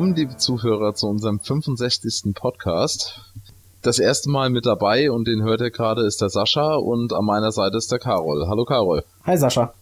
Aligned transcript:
Willkommen, 0.00 0.16
liebe 0.16 0.38
Zuhörer, 0.38 0.94
zu 0.94 1.08
unserem 1.08 1.40
65. 1.40 2.32
Podcast. 2.34 3.20
Das 3.82 3.98
erste 3.98 4.30
Mal 4.30 4.48
mit 4.48 4.64
dabei 4.64 5.10
und 5.10 5.28
den 5.28 5.42
hört 5.42 5.60
ihr 5.60 5.70
gerade 5.70 6.06
ist 6.06 6.22
der 6.22 6.30
Sascha 6.30 6.76
und 6.76 7.12
an 7.12 7.26
meiner 7.26 7.52
Seite 7.52 7.76
ist 7.76 7.92
der 7.92 7.98
Carol. 7.98 8.46
Hallo 8.48 8.64
Carol. 8.64 9.04
Hi 9.26 9.36
Sascha. 9.36 9.74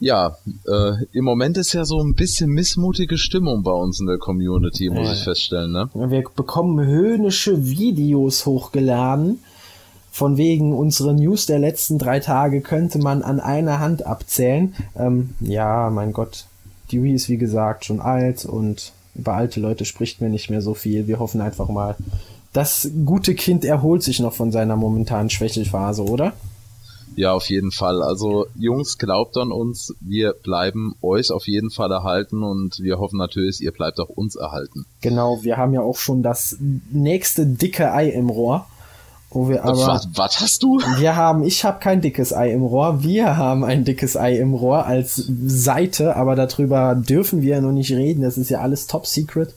Ja, 0.00 0.36
äh, 0.66 0.94
im 1.12 1.24
Moment 1.24 1.56
ist 1.58 1.72
ja 1.74 1.84
so 1.84 2.00
ein 2.02 2.14
bisschen 2.16 2.50
missmutige 2.50 3.16
Stimmung 3.16 3.62
bei 3.62 3.70
uns 3.70 4.00
in 4.00 4.06
der 4.06 4.18
Community, 4.18 4.90
muss 4.90 5.06
Ja. 5.06 5.12
ich 5.12 5.22
feststellen, 5.22 5.70
ne? 5.70 5.88
Wir 5.94 6.24
bekommen 6.34 6.84
höhnische 6.84 7.64
Videos 7.66 8.46
hochgeladen. 8.46 9.38
Von 10.10 10.36
wegen 10.38 10.72
unsere 10.76 11.14
News 11.14 11.46
der 11.46 11.60
letzten 11.60 12.00
drei 12.00 12.18
Tage 12.18 12.62
könnte 12.62 12.98
man 12.98 13.22
an 13.22 13.38
einer 13.38 13.78
Hand 13.78 14.04
abzählen. 14.04 14.74
Ähm, 14.96 15.34
ja, 15.38 15.88
mein 15.90 16.12
Gott. 16.12 16.46
Die 16.90 17.00
Wii 17.00 17.14
ist 17.14 17.28
wie 17.28 17.38
gesagt 17.38 17.84
schon 17.84 18.00
alt 18.00 18.44
und 18.44 18.92
über 19.14 19.34
alte 19.34 19.60
Leute 19.60 19.84
spricht 19.84 20.20
mir 20.20 20.28
nicht 20.28 20.50
mehr 20.50 20.62
so 20.62 20.74
viel. 20.74 21.06
Wir 21.06 21.18
hoffen 21.18 21.40
einfach 21.40 21.68
mal, 21.68 21.96
das 22.52 22.90
gute 23.04 23.34
Kind 23.34 23.64
erholt 23.64 24.02
sich 24.02 24.20
noch 24.20 24.32
von 24.32 24.52
seiner 24.52 24.76
momentanen 24.76 25.30
Schwächelphase, 25.30 26.04
oder? 26.04 26.32
Ja, 27.16 27.32
auf 27.32 27.48
jeden 27.48 27.70
Fall. 27.70 28.02
Also 28.02 28.46
Jungs, 28.56 28.98
glaubt 28.98 29.36
an 29.36 29.52
uns, 29.52 29.94
wir 30.00 30.32
bleiben 30.32 30.94
euch 31.00 31.30
auf 31.30 31.46
jeden 31.46 31.70
Fall 31.70 31.92
erhalten 31.92 32.42
und 32.42 32.80
wir 32.80 32.98
hoffen 32.98 33.18
natürlich, 33.18 33.60
ihr 33.60 33.72
bleibt 33.72 34.00
auch 34.00 34.08
uns 34.08 34.34
erhalten. 34.34 34.84
Genau, 35.00 35.42
wir 35.42 35.56
haben 35.56 35.72
ja 35.74 35.80
auch 35.80 35.96
schon 35.96 36.22
das 36.22 36.56
nächste 36.90 37.46
dicke 37.46 37.92
Ei 37.92 38.08
im 38.08 38.30
Rohr. 38.30 38.66
Wo 39.34 39.48
wir 39.48 39.64
aber. 39.64 39.76
was, 39.76 40.08
was 40.14 40.40
hast 40.40 40.62
du? 40.62 40.78
Wir 40.98 41.16
haben, 41.16 41.42
ich 41.42 41.64
habe 41.64 41.80
kein 41.80 42.00
dickes 42.00 42.32
Ei 42.32 42.52
im 42.52 42.62
Rohr, 42.62 43.02
wir 43.02 43.36
haben 43.36 43.64
ein 43.64 43.84
dickes 43.84 44.16
Ei 44.16 44.36
im 44.38 44.54
Rohr 44.54 44.86
als 44.86 45.16
Seite, 45.46 46.14
aber 46.14 46.36
darüber 46.36 46.94
dürfen 46.94 47.42
wir 47.42 47.56
ja 47.56 47.60
noch 47.60 47.72
nicht 47.72 47.90
reden, 47.90 48.22
das 48.22 48.38
ist 48.38 48.50
ja 48.50 48.60
alles 48.60 48.86
top 48.86 49.06
secret. 49.06 49.54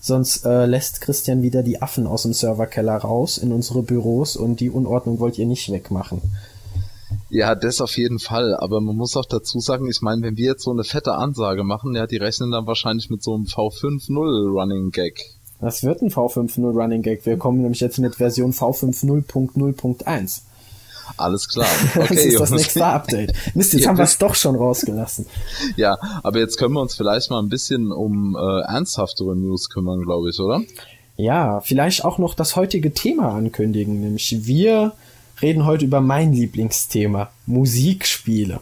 Sonst 0.00 0.44
äh, 0.44 0.66
lässt 0.66 1.00
Christian 1.00 1.42
wieder 1.42 1.62
die 1.62 1.80
Affen 1.80 2.08
aus 2.08 2.24
dem 2.24 2.32
Serverkeller 2.32 2.96
raus 2.96 3.38
in 3.38 3.52
unsere 3.52 3.84
Büros 3.84 4.36
und 4.36 4.58
die 4.58 4.68
Unordnung 4.68 5.20
wollt 5.20 5.38
ihr 5.38 5.46
nicht 5.46 5.70
wegmachen. 5.70 6.20
Ja, 7.30 7.54
das 7.54 7.80
auf 7.80 7.96
jeden 7.96 8.18
Fall. 8.18 8.56
Aber 8.56 8.80
man 8.80 8.96
muss 8.96 9.16
auch 9.16 9.24
dazu 9.24 9.60
sagen, 9.60 9.88
ich 9.88 10.02
meine, 10.02 10.22
wenn 10.22 10.36
wir 10.36 10.46
jetzt 10.46 10.64
so 10.64 10.72
eine 10.72 10.82
fette 10.82 11.14
Ansage 11.14 11.62
machen, 11.62 11.94
ja, 11.94 12.08
die 12.08 12.16
rechnen 12.16 12.50
dann 12.50 12.66
wahrscheinlich 12.66 13.10
mit 13.10 13.22
so 13.22 13.34
einem 13.34 13.44
V5.0 13.44 14.50
Running 14.50 14.90
Gag. 14.90 15.20
Das 15.62 15.82
wird 15.84 16.02
ein 16.02 16.10
V5.0 16.10 16.60
Running 16.78 17.00
Gag. 17.02 17.24
Wir 17.24 17.38
kommen 17.38 17.62
nämlich 17.62 17.80
jetzt 17.80 17.98
mit 17.98 18.16
Version 18.16 18.52
V5.0.0.1. 18.52 20.40
Alles 21.16 21.48
klar. 21.48 21.66
Das 21.94 22.10
Okay, 22.10 22.28
ist 22.28 22.40
das 22.40 22.50
nächste 22.50 22.84
Update. 22.84 23.32
Mist, 23.54 23.72
jetzt 23.72 23.82
Ja, 23.82 23.88
haben 23.90 23.96
wir 23.96 24.02
das- 24.02 24.12
es 24.12 24.18
doch 24.18 24.34
schon 24.34 24.56
rausgelassen. 24.56 25.26
Ja, 25.76 25.96
aber 26.22 26.38
jetzt 26.40 26.58
können 26.58 26.74
wir 26.74 26.80
uns 26.80 26.94
vielleicht 26.94 27.30
mal 27.30 27.38
ein 27.40 27.48
bisschen 27.48 27.92
um 27.92 28.36
äh, 28.36 28.60
ernsthaftere 28.62 29.36
News 29.36 29.70
kümmern, 29.70 30.02
glaube 30.02 30.30
ich, 30.30 30.38
oder? 30.40 30.62
Ja, 31.16 31.60
vielleicht 31.60 32.04
auch 32.04 32.18
noch 32.18 32.34
das 32.34 32.56
heutige 32.56 32.92
Thema 32.92 33.32
ankündigen, 33.34 34.00
nämlich 34.00 34.34
wir 34.46 34.92
reden 35.40 35.64
heute 35.66 35.84
über 35.84 36.00
mein 36.00 36.32
Lieblingsthema, 36.32 37.30
Musikspiele. 37.46 38.60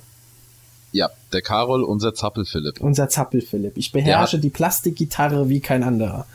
Ja, 0.92 1.08
der 1.32 1.42
Karol, 1.42 1.84
unser 1.84 2.14
Zappel-Philipp. 2.14 2.80
Unser 2.80 3.08
Zappel-Philipp. 3.08 3.76
Ich 3.76 3.92
beherrsche 3.92 4.38
die 4.40 4.50
Plastikgitarre 4.50 5.48
wie 5.48 5.60
kein 5.60 5.84
anderer. 5.84 6.26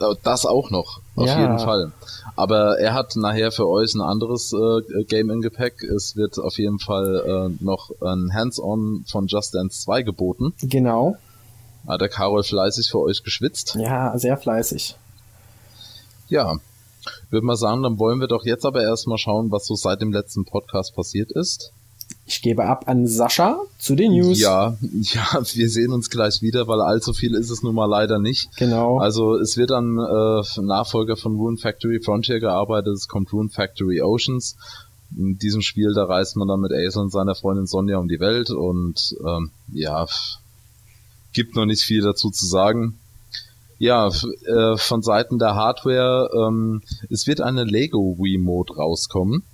Äh, 0.00 0.14
Das 0.22 0.46
auch 0.46 0.70
noch, 0.70 1.00
auf 1.16 1.26
Ja. 1.26 1.40
jeden 1.40 1.58
Fall. 1.58 1.92
Aber 2.36 2.78
er 2.80 2.94
hat 2.94 3.14
nachher 3.16 3.52
für 3.52 3.68
euch 3.68 3.94
ein 3.94 4.00
anderes 4.00 4.52
äh, 4.52 5.04
Game 5.04 5.30
im 5.30 5.40
Gepäck. 5.40 5.82
Es 5.84 6.16
wird 6.16 6.38
auf 6.38 6.58
jeden 6.58 6.78
Fall 6.80 7.22
äh, 7.60 7.64
noch 7.64 7.90
ein 8.00 8.32
Hands-on 8.34 9.04
von 9.08 9.26
Just 9.28 9.54
Dance 9.54 9.80
2 9.82 10.02
geboten. 10.02 10.52
Genau. 10.62 11.16
Hat 11.86 12.00
der 12.00 12.08
Karol 12.08 12.42
fleißig 12.42 12.90
für 12.90 12.98
euch 13.00 13.22
geschwitzt. 13.22 13.76
Ja, 13.78 14.16
sehr 14.18 14.36
fleißig. 14.36 14.96
Ja, 16.28 16.56
würde 17.30 17.46
mal 17.46 17.56
sagen, 17.56 17.82
dann 17.82 17.98
wollen 17.98 18.18
wir 18.20 18.26
doch 18.28 18.44
jetzt 18.44 18.64
aber 18.64 18.82
erstmal 18.82 19.18
schauen, 19.18 19.50
was 19.52 19.66
so 19.66 19.74
seit 19.74 20.00
dem 20.00 20.12
letzten 20.12 20.44
Podcast 20.44 20.94
passiert 20.96 21.30
ist. 21.32 21.72
Ich 22.26 22.40
gebe 22.40 22.64
ab 22.64 22.84
an 22.86 23.06
Sascha 23.06 23.60
zu 23.78 23.94
den 23.94 24.12
News. 24.12 24.40
Ja, 24.40 24.76
ja, 25.02 25.42
wir 25.52 25.68
sehen 25.68 25.92
uns 25.92 26.08
gleich 26.08 26.40
wieder, 26.40 26.66
weil 26.68 26.80
allzu 26.80 27.12
viel 27.12 27.34
ist 27.34 27.50
es 27.50 27.62
nun 27.62 27.74
mal 27.74 27.86
leider 27.86 28.18
nicht. 28.18 28.48
Genau. 28.56 28.98
Also 28.98 29.36
es 29.36 29.56
wird 29.56 29.72
an 29.72 29.98
äh, 29.98 30.60
Nachfolger 30.62 31.16
von 31.16 31.36
Rune 31.36 31.58
Factory 31.58 32.00
Frontier 32.00 32.40
gearbeitet, 32.40 32.94
es 32.94 33.08
kommt 33.08 33.32
Rune 33.32 33.50
Factory 33.50 34.00
Oceans. 34.00 34.56
In 35.16 35.38
diesem 35.38 35.60
Spiel, 35.60 35.92
da 35.94 36.04
reist 36.04 36.36
man 36.36 36.48
dann 36.48 36.60
mit 36.60 36.72
Ace 36.72 36.96
und 36.96 37.12
seiner 37.12 37.34
Freundin 37.34 37.66
Sonja 37.66 37.98
um 37.98 38.08
die 38.08 38.20
Welt 38.20 38.50
und 38.50 39.14
ähm, 39.24 39.50
ja, 39.72 40.06
gibt 41.32 41.54
noch 41.56 41.66
nicht 41.66 41.82
viel 41.82 42.00
dazu 42.00 42.30
zu 42.30 42.46
sagen. 42.46 42.98
Ja, 43.78 44.08
äh, 44.08 44.76
von 44.76 45.02
Seiten 45.02 45.38
der 45.38 45.54
Hardware, 45.54 46.30
ähm, 46.34 46.82
es 47.10 47.26
wird 47.26 47.42
eine 47.42 47.64
Lego 47.64 48.16
Remote 48.18 48.74
rauskommen 48.74 49.44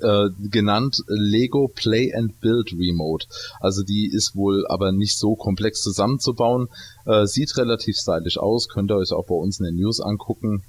äh, 0.00 0.28
genannt 0.50 1.02
Lego 1.08 1.68
Play 1.68 2.12
and 2.14 2.40
Build 2.40 2.72
Remote. 2.72 3.26
Also 3.60 3.82
die 3.82 4.06
ist 4.12 4.36
wohl 4.36 4.66
aber 4.68 4.92
nicht 4.92 5.18
so 5.18 5.34
komplex 5.36 5.80
zusammenzubauen. 5.82 6.68
Äh, 7.06 7.26
sieht 7.26 7.56
relativ 7.56 7.96
stylisch 7.96 8.38
aus, 8.38 8.68
könnt 8.68 8.90
ihr 8.90 8.96
euch 8.96 9.12
auch 9.12 9.26
bei 9.26 9.34
uns 9.34 9.58
in 9.60 9.66
den 9.66 9.76
News 9.76 10.00
angucken. 10.00 10.62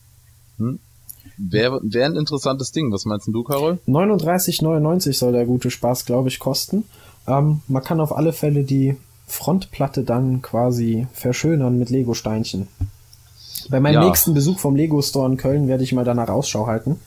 Hm? 0.57 0.79
Wäre 1.38 1.79
wär 1.84 2.06
ein 2.06 2.16
interessantes 2.16 2.72
Ding. 2.72 2.91
Was 2.91 3.06
meinst 3.06 3.28
du, 3.28 3.44
Carol? 3.44 3.79
39,99 3.88 5.13
soll 5.13 5.31
der 5.31 5.46
gute 5.46 5.72
Spaß, 5.72 6.06
glaube 6.06 6.29
ich, 6.29 6.40
kosten. 6.40 6.84
Ähm, 7.28 7.62
man 7.68 7.84
kann 7.84 8.00
auf 8.02 8.16
alle 8.16 8.34
Fälle 8.34 8.63
die 8.63 8.97
Frontplatte 9.25 10.03
dann 10.03 10.41
quasi 10.41 11.07
verschönern 11.13 11.79
mit 11.79 11.90
Lego-Steinchen. 11.90 12.68
Bei 13.69 13.79
meinem 13.79 13.96
Ja. 13.96 14.06
nächsten 14.06 14.34
Besuch 14.34 14.59
vom 14.59 14.75
Lego 14.75 15.02
Store 15.02 15.31
in 15.31 15.38
Köln 15.38 15.68
werde 15.68 15.84
ich 15.84 15.94
mal 15.94 16.03
danach 16.03 16.28
Ausschau 16.29 16.68
halten. 16.68 17.00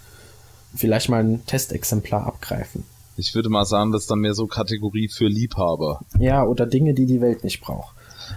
Vielleicht 0.74 1.08
mal 1.08 1.22
ein 1.22 1.46
Testexemplar 1.46 2.26
abgreifen. 2.26 2.84
Ich 3.16 3.34
würde 3.34 3.48
mal 3.48 3.64
sagen, 3.64 3.92
das 3.92 4.02
ist 4.02 4.10
dann 4.10 4.18
mehr 4.18 4.34
so 4.34 4.46
Kategorie 4.46 5.08
für 5.08 5.26
Liebhaber. 5.26 6.00
Ja, 6.18 6.44
oder 6.44 6.66
Dinge, 6.66 6.92
die 6.92 7.06
die 7.06 7.20
Welt 7.20 7.44
nicht 7.44 7.60
braucht. 7.60 7.94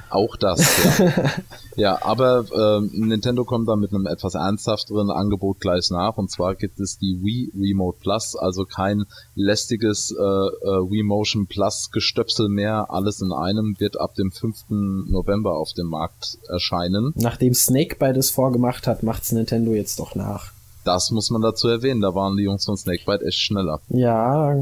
Auch 0.10 0.36
das, 0.36 1.00
ja. 1.00 1.32
ja, 1.76 2.02
aber 2.04 2.46
ähm, 2.54 2.92
Nintendo 2.94 3.44
kommt 3.44 3.68
dann 3.68 3.80
mit 3.80 3.94
einem 3.94 4.08
etwas 4.08 4.36
ernsthafteren 4.36 5.12
Angebot 5.12 5.60
gleich 5.60 5.90
nach. 5.92 6.18
Und 6.18 6.32
zwar 6.32 6.56
gibt 6.56 6.80
es 6.80 6.98
die 6.98 7.20
Wii 7.22 7.52
Remote 7.60 7.98
Plus, 8.00 8.36
also 8.36 8.66
kein 8.66 9.06
lästiges 9.36 10.12
äh, 10.12 10.24
äh, 10.24 10.90
Wii 10.90 11.04
Motion 11.04 11.48
Plus 11.48 11.90
Gestöpsel 11.92 12.50
mehr. 12.50 12.88
Alles 12.90 13.22
in 13.22 13.32
einem 13.32 13.80
wird 13.80 14.00
ab 14.00 14.16
dem 14.16 14.32
5. 14.32 14.70
November 15.10 15.58
auf 15.58 15.74
dem 15.74 15.88
Markt 15.88 16.38
erscheinen. 16.48 17.14
Nachdem 17.16 17.54
Snakebite 17.54 18.20
es 18.20 18.32
vorgemacht 18.32 18.88
hat, 18.88 19.04
macht's 19.04 19.32
Nintendo 19.32 19.74
jetzt 19.74 20.00
doch 20.00 20.16
nach. 20.16 20.54
Das 20.90 21.12
muss 21.12 21.30
man 21.30 21.44
dazu 21.44 21.68
erwähnen. 21.68 22.02
Da 22.02 22.16
waren 22.16 22.36
die 22.36 22.44
Jungs 22.44 22.66
von 22.66 22.76
Snakebite 22.76 23.24
echt 23.24 23.38
schneller. 23.38 23.80
Ja, 23.90 24.56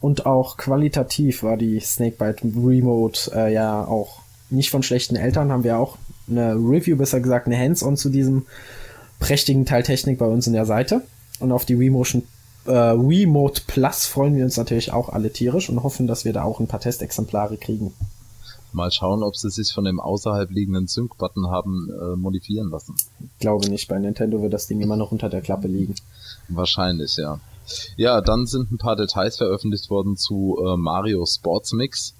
und 0.00 0.26
auch 0.26 0.56
qualitativ 0.56 1.44
war 1.44 1.56
die 1.56 1.78
Snakebite 1.78 2.42
Remote 2.42 3.30
äh, 3.32 3.54
ja 3.54 3.84
auch 3.84 4.18
nicht 4.50 4.70
von 4.70 4.82
schlechten 4.82 5.14
Eltern. 5.14 5.52
Haben 5.52 5.62
wir 5.62 5.78
auch 5.78 5.96
eine 6.28 6.54
Review, 6.54 6.96
besser 6.96 7.20
gesagt 7.20 7.46
eine 7.46 7.56
Hands-on 7.56 7.96
zu 7.96 8.08
diesem 8.08 8.46
prächtigen 9.20 9.64
Teil 9.64 9.84
Technik 9.84 10.18
bei 10.18 10.26
uns 10.26 10.48
in 10.48 10.54
der 10.54 10.66
Seite. 10.66 11.02
Und 11.38 11.52
auf 11.52 11.64
die 11.64 11.74
Remotion 11.74 12.24
äh, 12.66 12.72
Remote 12.72 13.62
Plus 13.68 14.06
freuen 14.06 14.34
wir 14.34 14.42
uns 14.42 14.56
natürlich 14.56 14.92
auch 14.92 15.08
alle 15.08 15.32
tierisch 15.32 15.70
und 15.70 15.84
hoffen, 15.84 16.08
dass 16.08 16.24
wir 16.24 16.32
da 16.32 16.42
auch 16.42 16.58
ein 16.58 16.66
paar 16.66 16.80
Testexemplare 16.80 17.58
kriegen. 17.58 17.94
Mal 18.72 18.90
schauen, 18.90 19.22
ob 19.22 19.36
sie 19.36 19.50
sich 19.50 19.72
von 19.72 19.84
dem 19.84 20.00
außerhalb 20.00 20.50
liegenden 20.50 20.86
Sync-Button 20.86 21.50
haben 21.50 21.90
äh, 21.90 22.16
modifizieren 22.16 22.70
lassen. 22.70 22.94
Glaube 23.38 23.68
nicht, 23.68 23.88
bei 23.88 23.98
Nintendo 23.98 24.42
wird 24.42 24.52
das 24.52 24.66
Ding 24.66 24.80
immer 24.80 24.96
noch 24.96 25.12
unter 25.12 25.28
der 25.28 25.40
Klappe 25.40 25.68
liegen. 25.68 25.94
Wahrscheinlich, 26.48 27.16
ja. 27.16 27.40
Ja, 27.96 28.20
dann 28.20 28.46
sind 28.46 28.70
ein 28.72 28.78
paar 28.78 28.96
Details 28.96 29.36
veröffentlicht 29.36 29.90
worden 29.90 30.16
zu 30.16 30.58
äh, 30.64 30.76
Mario 30.76 31.24
Sports 31.26 31.72
Mix. 31.72 32.14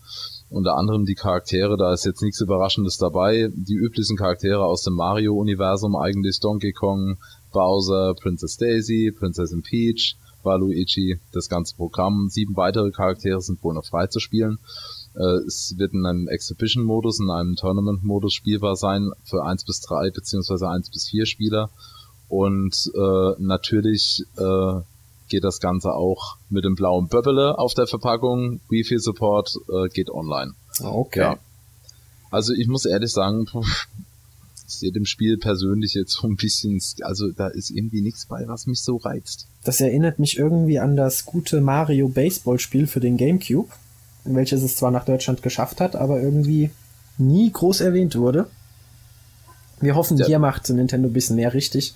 Unter 0.48 0.76
anderem 0.76 1.06
die 1.06 1.14
Charaktere, 1.14 1.76
da 1.76 1.92
ist 1.92 2.04
jetzt 2.04 2.22
nichts 2.22 2.40
Überraschendes 2.40 2.98
dabei. 2.98 3.50
Die 3.54 3.74
üblichen 3.74 4.16
Charaktere 4.16 4.64
aus 4.64 4.82
dem 4.82 4.94
Mario-Universum, 4.94 5.94
eigentlich 5.94 6.40
Donkey 6.40 6.72
Kong, 6.72 7.18
Bowser, 7.52 8.14
Princess 8.14 8.56
Daisy, 8.56 9.12
Prinzessin 9.16 9.62
Peach, 9.62 10.16
Waluigi, 10.42 11.20
das 11.32 11.48
ganze 11.48 11.76
Programm. 11.76 12.28
Sieben 12.30 12.56
weitere 12.56 12.90
Charaktere 12.90 13.40
sind 13.40 13.62
wohl 13.62 13.74
noch 13.74 13.84
frei 13.84 14.06
zu 14.08 14.18
spielen. 14.18 14.58
Äh, 15.14 15.44
es 15.46 15.74
wird 15.76 15.92
in 15.92 16.06
einem 16.06 16.28
Exhibition-Modus, 16.28 17.20
in 17.20 17.30
einem 17.30 17.56
Tournament-Modus 17.56 18.34
spielbar 18.34 18.76
sein 18.76 19.10
für 19.24 19.44
eins 19.44 19.64
bis 19.64 19.80
drei 19.80 20.10
beziehungsweise 20.10 20.68
eins 20.68 20.90
bis 20.90 21.08
vier 21.08 21.26
Spieler. 21.26 21.70
Und 22.28 22.90
äh, 22.94 23.32
natürlich 23.38 24.24
äh, 24.36 24.80
geht 25.28 25.44
das 25.44 25.60
Ganze 25.60 25.94
auch 25.94 26.36
mit 26.48 26.64
dem 26.64 26.74
blauen 26.74 27.08
Böbbele 27.08 27.58
auf 27.58 27.74
der 27.74 27.86
Verpackung. 27.86 28.60
Wi-Fi 28.68 28.98
Support 28.98 29.54
äh, 29.68 29.88
geht 29.88 30.10
online. 30.10 30.52
Okay. 30.80 31.20
Ja. 31.20 31.38
Also 32.30 32.52
ich 32.52 32.68
muss 32.68 32.84
ehrlich 32.84 33.10
sagen, 33.10 33.46
ich 34.68 34.74
sehe 34.74 34.92
dem 34.92 35.06
Spiel 35.06 35.36
persönlich 35.38 35.94
jetzt 35.94 36.12
so 36.12 36.28
ein 36.28 36.36
bisschen, 36.36 36.80
also 37.02 37.30
da 37.32 37.48
ist 37.48 37.70
irgendwie 37.70 38.02
nichts 38.02 38.26
bei, 38.26 38.46
was 38.46 38.66
mich 38.66 38.80
so 38.82 38.98
reizt. 38.98 39.46
Das 39.64 39.80
erinnert 39.80 40.20
mich 40.20 40.38
irgendwie 40.38 40.78
an 40.78 40.96
das 40.96 41.24
gute 41.24 41.60
Mario 41.60 42.08
Baseball 42.08 42.60
Spiel 42.60 42.86
für 42.86 43.00
den 43.00 43.16
GameCube, 43.16 43.70
welches 44.24 44.62
es 44.62 44.76
zwar 44.76 44.90
nach 44.90 45.04
Deutschland 45.04 45.42
geschafft 45.42 45.80
hat, 45.80 45.96
aber 45.96 46.20
irgendwie 46.20 46.70
nie 47.18 47.50
groß 47.50 47.80
erwähnt 47.80 48.16
wurde. 48.16 48.46
Wir 49.80 49.94
hoffen, 49.94 50.18
ja. 50.18 50.26
hier 50.26 50.38
macht 50.38 50.68
Nintendo 50.68 51.08
ein 51.08 51.12
bisschen 51.12 51.36
mehr 51.36 51.54
richtig. 51.54 51.94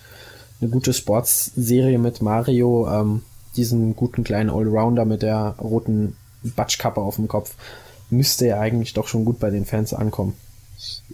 Eine 0.61 0.71
gute 0.71 0.93
Sportsserie 0.93 1.99
mit 1.99 2.23
Mario, 2.23 2.89
ähm, 2.89 3.23
diesem 3.57 3.95
guten 3.95 4.25
kleinen 4.25 4.51
Allrounder 4.51 5.05
mit 5.05 5.23
der 5.23 5.57
roten 5.61 6.17
Batschkappe 6.43 7.01
auf 7.01 7.17
dem 7.17 7.29
Kopf, 7.29 7.55
müsste 8.11 8.47
ja 8.47 8.61
eigentlich 8.61 8.95
doch 8.95 9.09
schon 9.09 9.25
gut 9.25 9.39
bei 9.39 9.51
den 9.51 9.65
Fans 9.65 9.93
ankommen. 9.93 10.35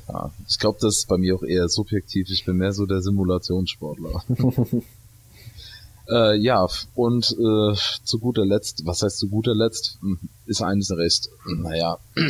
Ja, 0.09 0.31
ich 0.49 0.59
glaube, 0.59 0.79
das 0.81 0.99
ist 0.99 1.09
bei 1.09 1.19
mir 1.19 1.37
auch 1.37 1.43
eher 1.43 1.69
subjektiv. 1.69 2.29
Ich 2.31 2.45
bin 2.45 2.56
mehr 2.56 2.73
so 2.73 2.87
der 2.87 3.01
Simulationssportler. 3.01 4.23
äh, 6.11 6.37
ja, 6.37 6.67
und 6.95 7.31
äh, 7.33 7.75
zu 8.05 8.19
guter 8.19 8.45
Letzt, 8.45 8.87
was 8.87 9.03
heißt 9.03 9.19
zu 9.19 9.29
guter 9.29 9.55
Letzt, 9.55 9.99
hm, 10.01 10.19
ist 10.47 10.62
eines 10.62 10.91
recht, 10.91 11.29
naja, 11.47 11.99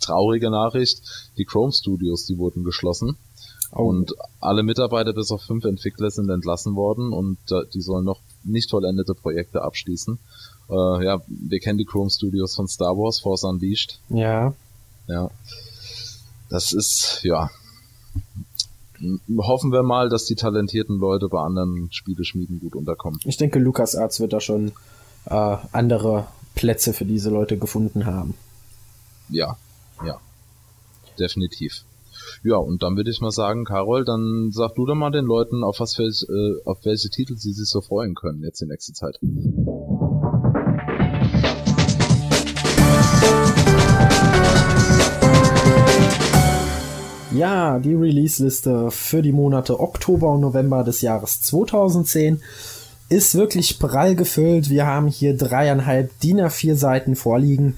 traurige 0.00 0.50
Nachricht. 0.50 1.02
Die 1.36 1.44
Chrome 1.44 1.72
Studios, 1.72 2.26
die 2.26 2.38
wurden 2.38 2.64
geschlossen. 2.64 3.16
Oh. 3.72 3.84
Und 3.84 4.14
alle 4.40 4.62
Mitarbeiter 4.62 5.12
bis 5.12 5.30
auf 5.30 5.42
fünf 5.42 5.64
Entwickler 5.64 6.10
sind 6.10 6.28
entlassen 6.28 6.74
worden 6.74 7.12
und 7.12 7.38
äh, 7.52 7.66
die 7.72 7.80
sollen 7.80 8.04
noch 8.04 8.20
nicht 8.42 8.70
vollendete 8.70 9.14
Projekte 9.14 9.62
abschließen. 9.62 10.18
Äh, 10.68 11.04
ja, 11.04 11.22
wir 11.28 11.60
kennen 11.60 11.78
die 11.78 11.84
Chrome 11.84 12.10
Studios 12.10 12.54
von 12.56 12.66
Star 12.66 12.96
Wars, 12.96 13.20
Force 13.20 13.44
Unleashed. 13.44 14.00
Ja. 14.08 14.54
Ja. 15.06 15.30
Das 16.48 16.72
ist, 16.72 17.20
ja. 17.22 17.50
Hoffen 19.38 19.72
wir 19.72 19.82
mal, 19.82 20.08
dass 20.08 20.26
die 20.26 20.34
talentierten 20.34 20.98
Leute 20.98 21.28
bei 21.28 21.40
anderen 21.40 21.88
Spieleschmieden 21.90 22.60
gut 22.60 22.76
unterkommen. 22.76 23.20
Ich 23.24 23.36
denke, 23.36 23.58
LucasArts 23.58 24.20
wird 24.20 24.32
da 24.32 24.40
schon 24.40 24.72
äh, 25.26 25.56
andere 25.72 26.26
Plätze 26.54 26.92
für 26.92 27.04
diese 27.04 27.30
Leute 27.30 27.56
gefunden 27.58 28.06
haben. 28.06 28.34
Ja, 29.28 29.56
ja. 30.04 30.18
Definitiv. 31.18 31.84
Ja, 32.42 32.56
und 32.56 32.82
dann 32.82 32.96
würde 32.96 33.10
ich 33.10 33.20
mal 33.20 33.30
sagen, 33.30 33.64
Carol, 33.64 34.04
dann 34.04 34.50
sag 34.52 34.74
du 34.74 34.86
doch 34.86 34.94
mal 34.94 35.10
den 35.10 35.24
Leuten, 35.24 35.64
auf 35.64 35.80
was 35.80 35.94
für, 35.94 36.04
äh, 36.04 36.60
auf 36.64 36.84
welche 36.84 37.10
Titel 37.10 37.36
sie 37.36 37.52
sich 37.52 37.68
so 37.68 37.80
freuen 37.80 38.14
können 38.14 38.42
jetzt 38.42 38.62
in 38.62 38.68
nächster 38.68 38.94
Zeit. 38.94 39.18
Ja, 47.32 47.78
die 47.78 47.94
Release-Liste 47.94 48.90
für 48.90 49.22
die 49.22 49.30
Monate 49.30 49.78
Oktober 49.78 50.30
und 50.32 50.40
November 50.40 50.82
des 50.82 51.00
Jahres 51.00 51.40
2010 51.42 52.42
ist 53.08 53.36
wirklich 53.36 53.78
prall 53.78 54.16
gefüllt. 54.16 54.68
Wir 54.68 54.86
haben 54.86 55.06
hier 55.06 55.36
dreieinhalb 55.36 56.18
DIN 56.20 56.40
A4 56.40 56.74
Seiten 56.74 57.14
vorliegen. 57.14 57.76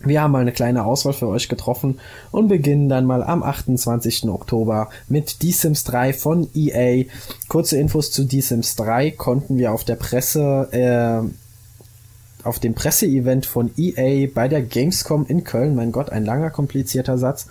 Wir 0.00 0.20
haben 0.20 0.32
mal 0.32 0.42
eine 0.42 0.52
kleine 0.52 0.84
Auswahl 0.84 1.14
für 1.14 1.28
euch 1.28 1.48
getroffen 1.48 2.00
und 2.30 2.48
beginnen 2.48 2.90
dann 2.90 3.06
mal 3.06 3.22
am 3.22 3.42
28. 3.42 4.28
Oktober 4.28 4.90
mit 5.08 5.36
The 5.40 5.52
Sims 5.52 5.84
3 5.84 6.12
von 6.12 6.48
EA. 6.54 7.04
Kurze 7.48 7.78
Infos 7.78 8.12
zu 8.12 8.28
The 8.28 8.42
Sims 8.42 8.76
3 8.76 9.12
konnten 9.12 9.56
wir 9.56 9.72
auf 9.72 9.84
der 9.84 9.96
Presse 9.96 10.68
äh, 10.72 12.46
auf 12.46 12.60
dem 12.60 12.74
Presseevent 12.74 13.44
von 13.44 13.70
EA 13.76 14.28
bei 14.32 14.48
der 14.48 14.62
Gamescom 14.62 15.26
in 15.26 15.44
Köln, 15.44 15.74
mein 15.74 15.92
Gott, 15.92 16.10
ein 16.10 16.24
langer, 16.24 16.50
komplizierter 16.50 17.18
Satz, 17.18 17.48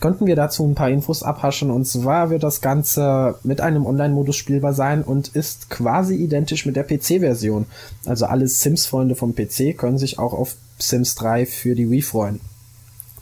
konnten 0.00 0.26
wir 0.26 0.36
dazu 0.36 0.66
ein 0.66 0.74
paar 0.74 0.90
Infos 0.90 1.22
abhaschen. 1.22 1.70
Und 1.70 1.86
zwar 1.86 2.30
wird 2.30 2.42
das 2.42 2.60
Ganze 2.60 3.36
mit 3.42 3.60
einem 3.60 3.86
Online-Modus 3.86 4.36
spielbar 4.36 4.74
sein 4.74 5.02
und 5.02 5.28
ist 5.28 5.70
quasi 5.70 6.16
identisch 6.16 6.66
mit 6.66 6.76
der 6.76 6.84
PC-Version. 6.84 7.66
Also 8.04 8.26
alle 8.26 8.46
Sims-Freunde 8.46 9.14
vom 9.14 9.34
PC 9.34 9.76
können 9.76 9.98
sich 9.98 10.18
auch 10.18 10.32
auf 10.32 10.56
Sims 10.78 11.14
3 11.14 11.46
für 11.46 11.74
die 11.74 11.90
Wii 11.90 12.02
freuen. 12.02 12.40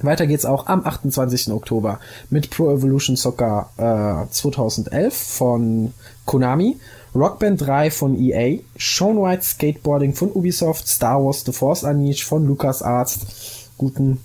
Weiter 0.00 0.26
geht's 0.26 0.44
auch 0.44 0.66
am 0.66 0.84
28. 0.84 1.52
Oktober 1.52 2.00
mit 2.28 2.50
Pro 2.50 2.72
Evolution 2.72 3.16
Soccer 3.16 3.70
äh, 3.76 4.30
2011 4.30 5.14
von 5.14 5.94
Konami 6.26 6.76
Rockband 7.14 7.60
3 7.60 7.90
von 7.92 8.20
EA, 8.20 8.58
Sean 8.76 9.16
White 9.22 9.44
Skateboarding 9.44 10.14
von 10.14 10.32
Ubisoft, 10.32 10.88
Star 10.88 11.24
Wars 11.24 11.44
The 11.44 11.52
Force 11.52 11.84
Unleashed 11.84 12.24
von 12.24 12.44
LucasArts, 12.44 13.70
guten, 13.78 14.20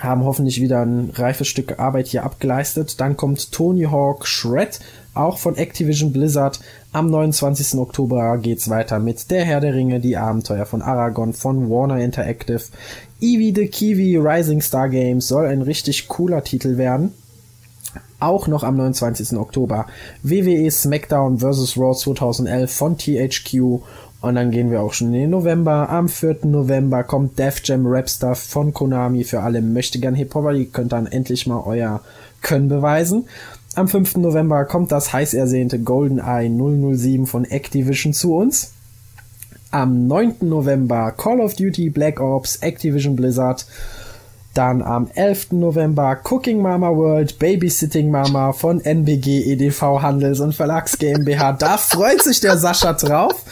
haben 0.00 0.24
hoffentlich 0.24 0.60
wieder 0.60 0.80
ein 0.84 1.10
reifes 1.14 1.48
Stück 1.48 1.78
Arbeit 1.78 2.08
hier 2.08 2.24
abgeleistet. 2.24 3.00
Dann 3.00 3.16
kommt 3.16 3.52
Tony 3.52 3.84
Hawk 3.84 4.26
Shred, 4.26 4.80
auch 5.14 5.38
von 5.38 5.56
Activision 5.56 6.12
Blizzard. 6.12 6.60
Am 6.92 7.10
29. 7.10 7.78
Oktober 7.78 8.38
geht's 8.38 8.68
weiter 8.68 8.98
mit 8.98 9.30
Der 9.30 9.44
Herr 9.44 9.60
der 9.60 9.74
Ringe, 9.74 10.00
die 10.00 10.16
Abenteuer 10.16 10.66
von 10.66 10.82
Aragon 10.82 11.32
von 11.32 11.70
Warner 11.70 11.98
Interactive. 11.98 12.62
Eevee 13.20 13.52
the 13.54 13.68
Kiwi 13.68 14.16
Rising 14.16 14.60
Star 14.60 14.88
Games 14.88 15.28
soll 15.28 15.46
ein 15.46 15.62
richtig 15.62 16.08
cooler 16.08 16.42
Titel 16.42 16.78
werden 16.78 17.12
auch 18.20 18.46
noch 18.46 18.62
am 18.62 18.76
29. 18.76 19.36
Oktober 19.38 19.86
WWE 20.22 20.70
SmackDown 20.70 21.38
vs. 21.38 21.76
Raw 21.76 21.94
2011 21.96 22.72
von 22.72 22.98
THQ 22.98 23.80
und 24.20 24.34
dann 24.34 24.50
gehen 24.50 24.70
wir 24.70 24.82
auch 24.82 24.92
schon 24.92 25.08
in 25.08 25.20
den 25.20 25.30
November. 25.30 25.88
Am 25.88 26.08
4. 26.08 26.40
November 26.44 27.04
kommt 27.04 27.38
Def 27.38 27.62
Jam 27.64 27.86
Rap 27.86 28.08
Stuff 28.08 28.38
von 28.38 28.74
Konami 28.74 29.24
für 29.24 29.40
alle 29.40 29.62
möchtegern 29.62 30.14
Hip-Hopper. 30.14 30.52
Ihr 30.52 30.66
könnt 30.66 30.92
dann 30.92 31.06
endlich 31.06 31.46
mal 31.46 31.62
euer 31.64 32.02
Können 32.42 32.68
beweisen. 32.68 33.26
Am 33.76 33.88
5. 33.88 34.16
November 34.16 34.64
kommt 34.66 34.92
das 34.92 35.12
heiß 35.12 35.32
ersehnte 35.32 35.78
GoldenEye 35.78 36.50
007 36.50 37.26
von 37.26 37.44
Activision 37.44 38.12
zu 38.12 38.36
uns. 38.36 38.72
Am 39.70 40.06
9. 40.06 40.36
November 40.40 41.12
Call 41.12 41.40
of 41.40 41.54
Duty 41.54 41.90
Black 41.90 42.20
Ops 42.20 42.56
Activision 42.56 43.16
Blizzard 43.16 43.64
dann 44.54 44.82
am 44.82 45.08
11. 45.14 45.52
November 45.52 46.18
Cooking 46.24 46.60
Mama 46.60 46.90
World 46.90 47.38
Babysitting 47.38 48.10
Mama 48.10 48.52
von 48.52 48.80
NBG 48.80 49.52
EDV 49.52 50.02
Handels 50.02 50.40
und 50.40 50.54
Verlags 50.54 50.98
GmbH. 50.98 51.52
Da 51.52 51.76
freut 51.76 52.22
sich 52.22 52.40
der 52.40 52.58
Sascha 52.58 52.94
drauf. 52.94 53.44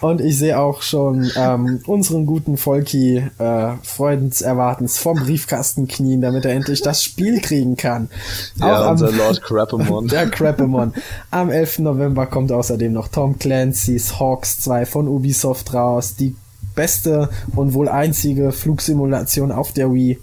Und 0.00 0.20
ich 0.20 0.38
sehe 0.38 0.58
auch 0.58 0.82
schon 0.82 1.30
ähm, 1.34 1.80
unseren 1.86 2.26
guten 2.26 2.58
Volki 2.58 3.24
äh, 3.38 3.70
freudenserwartens 3.82 4.98
vom 4.98 5.18
Briefkasten 5.18 5.88
knien, 5.88 6.20
damit 6.20 6.44
er 6.44 6.52
endlich 6.52 6.82
das 6.82 7.02
Spiel 7.02 7.40
kriegen 7.40 7.78
kann. 7.78 8.10
Ja, 8.56 8.84
auch 8.84 8.90
unser 8.90 9.08
am, 9.08 9.16
Lord 9.16 9.42
Crappamon. 9.42 10.08
Der 10.08 10.28
Crappamon. 10.28 10.92
Am 11.30 11.48
11. 11.48 11.78
November 11.78 12.26
kommt 12.26 12.52
außerdem 12.52 12.92
noch 12.92 13.08
Tom 13.08 13.38
Clancy's 13.38 14.20
Hawks 14.20 14.60
2 14.60 14.84
von 14.84 15.08
Ubisoft 15.08 15.72
raus. 15.72 16.16
Die 16.16 16.36
beste 16.74 17.30
und 17.56 17.72
wohl 17.72 17.88
einzige 17.88 18.52
Flugsimulation 18.52 19.52
auf 19.52 19.72
der 19.72 19.90
Wii. 19.90 20.18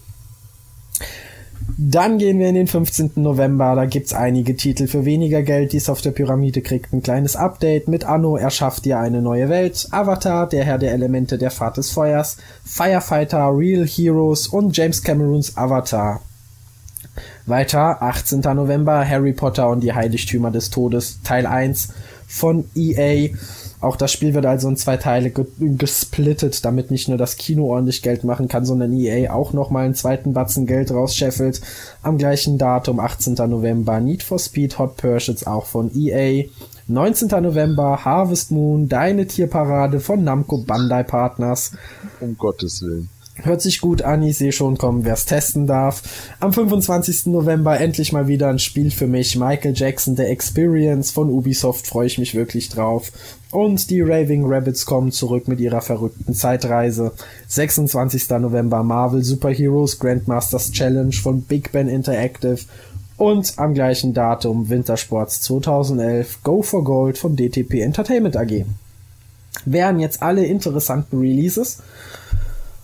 Dann 1.78 2.18
gehen 2.18 2.40
wir 2.40 2.50
in 2.50 2.56
den 2.56 2.68
15. 2.68 3.12
November. 3.16 3.76
Da 3.76 3.86
gibt's 3.86 4.14
einige 4.14 4.56
Titel 4.56 4.88
für 4.88 5.06
weniger 5.06 5.42
Geld. 5.42 5.74
Die 5.74 5.78
es 5.78 5.90
auf 5.90 6.02
der 6.02 6.12
Pyramide 6.12 6.62
kriegt 6.62 6.94
ein 6.94 7.02
kleines 7.02 7.36
Update. 7.36 7.88
Mit 7.88 8.04
Anno 8.04 8.36
erschafft 8.36 8.86
ihr 8.86 9.00
eine 9.00 9.22
neue 9.22 9.50
Welt. 9.50 9.88
Avatar, 9.92 10.48
der 10.48 10.64
Herr 10.66 10.78
der 10.78 10.92
Elemente, 10.92 11.38
der 11.38 11.52
Pfad 11.52 11.78
des 11.78 11.92
Feuers. 11.92 12.38
Firefighter, 12.66 13.50
Real 13.56 13.86
Heroes 13.86 14.48
und 14.48 14.76
James 14.76 15.04
Camerons 15.04 15.58
Avatar. 15.58 16.22
Weiter, 17.46 18.02
18. 18.02 18.42
November, 18.42 19.08
Harry 19.08 19.34
Potter 19.34 19.70
und 19.70 19.82
die 19.82 19.94
Heiligtümer 19.94 20.52
des 20.52 20.70
Todes, 20.70 21.20
Teil 21.24 21.46
1 21.46 21.90
von 22.28 22.66
EA. 22.76 23.30
Auch 23.82 23.96
das 23.96 24.12
Spiel 24.12 24.36
wird 24.36 24.46
also 24.46 24.70
in 24.70 24.78
zwei 24.78 24.98
Teile 24.98 25.32
gesplittet, 25.32 26.64
damit 26.64 26.92
nicht 26.92 27.10
nur 27.10 27.18
das 27.18 27.36
Kino 27.36 27.66
ordentlich 27.66 28.04
Geld 28.04 28.24
machen 28.24 28.48
kann, 28.48 28.64
sondern 28.64 28.94
EA 28.94 29.34
auch 29.34 29.54
nochmal 29.54 29.86
einen 29.86 29.96
zweiten 29.96 30.34
Batzen 30.34 30.68
Geld 30.68 30.92
rausscheffelt. 30.92 31.62
Am 32.04 32.20
gleichen 32.20 32.60
Datum, 32.60 33.00
18. 33.00 33.34
November, 33.50 34.00
Need 34.00 34.22
for 34.22 34.38
Speed 34.38 34.78
Hot 34.78 34.98
Pursuits 34.98 35.48
auch 35.48 35.66
von 35.66 35.90
EA. 35.96 36.46
19. 36.88 37.30
November, 37.42 38.06
Harvest 38.06 38.52
Moon, 38.52 38.88
deine 38.88 39.26
Tierparade 39.26 40.00
von 40.00 40.24
Namco 40.24 40.60
Bandai 40.60 41.04
Partners. 41.04 41.72
Um 42.20 42.38
Gottes 42.38 42.82
Willen. 42.84 43.10
Hört 43.36 43.62
sich 43.62 43.82
gut 43.82 44.02
an, 44.02 44.22
ich 44.22 44.38
sehe 44.38 44.52
schon 44.52 44.78
kommen, 44.78 45.06
wer 45.06 45.14
es 45.14 45.26
testen 45.26 45.66
darf. 45.66 46.04
Am 46.40 46.54
25. 46.54 47.28
November 47.28 47.80
endlich 47.80 48.12
mal 48.12 48.28
wieder 48.28 48.50
ein 48.50 48.60
Spiel 48.60 48.92
für 48.92 49.08
mich. 49.08 49.36
Michael 49.36 49.74
Jackson 49.76 50.16
The 50.16 50.24
Experience 50.24 51.12
von 51.12 51.30
Ubisoft, 51.30 51.88
freue 51.88 52.08
ich 52.08 52.18
mich 52.20 52.36
wirklich 52.36 52.70
drauf. 52.70 53.12
Und 53.52 53.90
die 53.90 54.02
Raving 54.02 54.46
Rabbits 54.46 54.86
kommen 54.86 55.12
zurück 55.12 55.48
mit 55.48 55.60
ihrer 55.60 55.82
verrückten 55.82 56.34
Zeitreise. 56.34 57.12
26. 57.48 58.30
November 58.30 58.82
Marvel 58.82 59.24
Super 59.24 59.50
Heroes 59.50 60.00
Grandmasters 60.00 60.72
Challenge 60.72 61.14
von 61.14 61.42
Big 61.42 61.72
Ben 61.72 61.90
Interactive. 61.90 62.60
Und 63.18 63.54
am 63.58 63.74
gleichen 63.74 64.14
Datum 64.14 64.70
Wintersports 64.70 65.42
2011 65.42 66.44
Go 66.44 66.62
for 66.62 66.84
Gold 66.84 67.18
von 67.18 67.36
DTP 67.36 67.82
Entertainment 67.82 68.38
AG. 68.38 68.66
Wären 69.66 70.00
jetzt 70.00 70.24
alle 70.24 70.46
interessanten 70.46 71.20
Releases. 71.20 71.80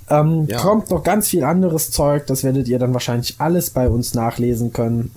Ähm, 0.10 0.48
ja. 0.48 0.60
Kommt 0.60 0.90
noch 0.90 1.04
ganz 1.04 1.30
viel 1.30 1.44
anderes 1.44 1.92
Zeug, 1.92 2.28
das 2.28 2.44
werdet 2.44 2.68
ihr 2.68 2.80
dann 2.80 2.94
wahrscheinlich 2.94 3.36
alles 3.40 3.72
bei 3.72 3.90
uns 3.90 4.14
nachlesen 4.14 4.72
können. 4.74 5.12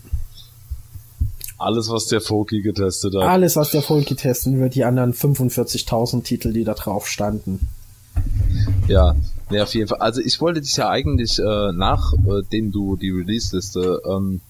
Alles, 1.60 1.90
was 1.90 2.06
der 2.06 2.22
Folky 2.22 2.62
getestet 2.62 3.14
hat. 3.14 3.22
Alles, 3.22 3.54
was 3.54 3.70
der 3.70 3.82
Folky 3.82 4.14
testen 4.16 4.58
wird, 4.60 4.74
die 4.74 4.84
anderen 4.84 5.12
45.000 5.12 6.22
Titel, 6.22 6.54
die 6.54 6.64
da 6.64 6.72
drauf 6.72 7.06
standen. 7.06 7.68
Ja, 8.88 9.14
ja, 9.50 9.64
auf 9.64 9.74
jeden 9.74 9.88
Fall. 9.88 9.98
Also 9.98 10.22
ich 10.22 10.40
wollte 10.40 10.62
dich 10.62 10.76
ja 10.76 10.88
eigentlich, 10.88 11.38
äh, 11.38 11.72
nachdem 11.72 12.68
äh, 12.68 12.70
du 12.70 12.96
die 12.96 13.10
Release-Liste 13.10 14.00
ähm, 14.08 14.40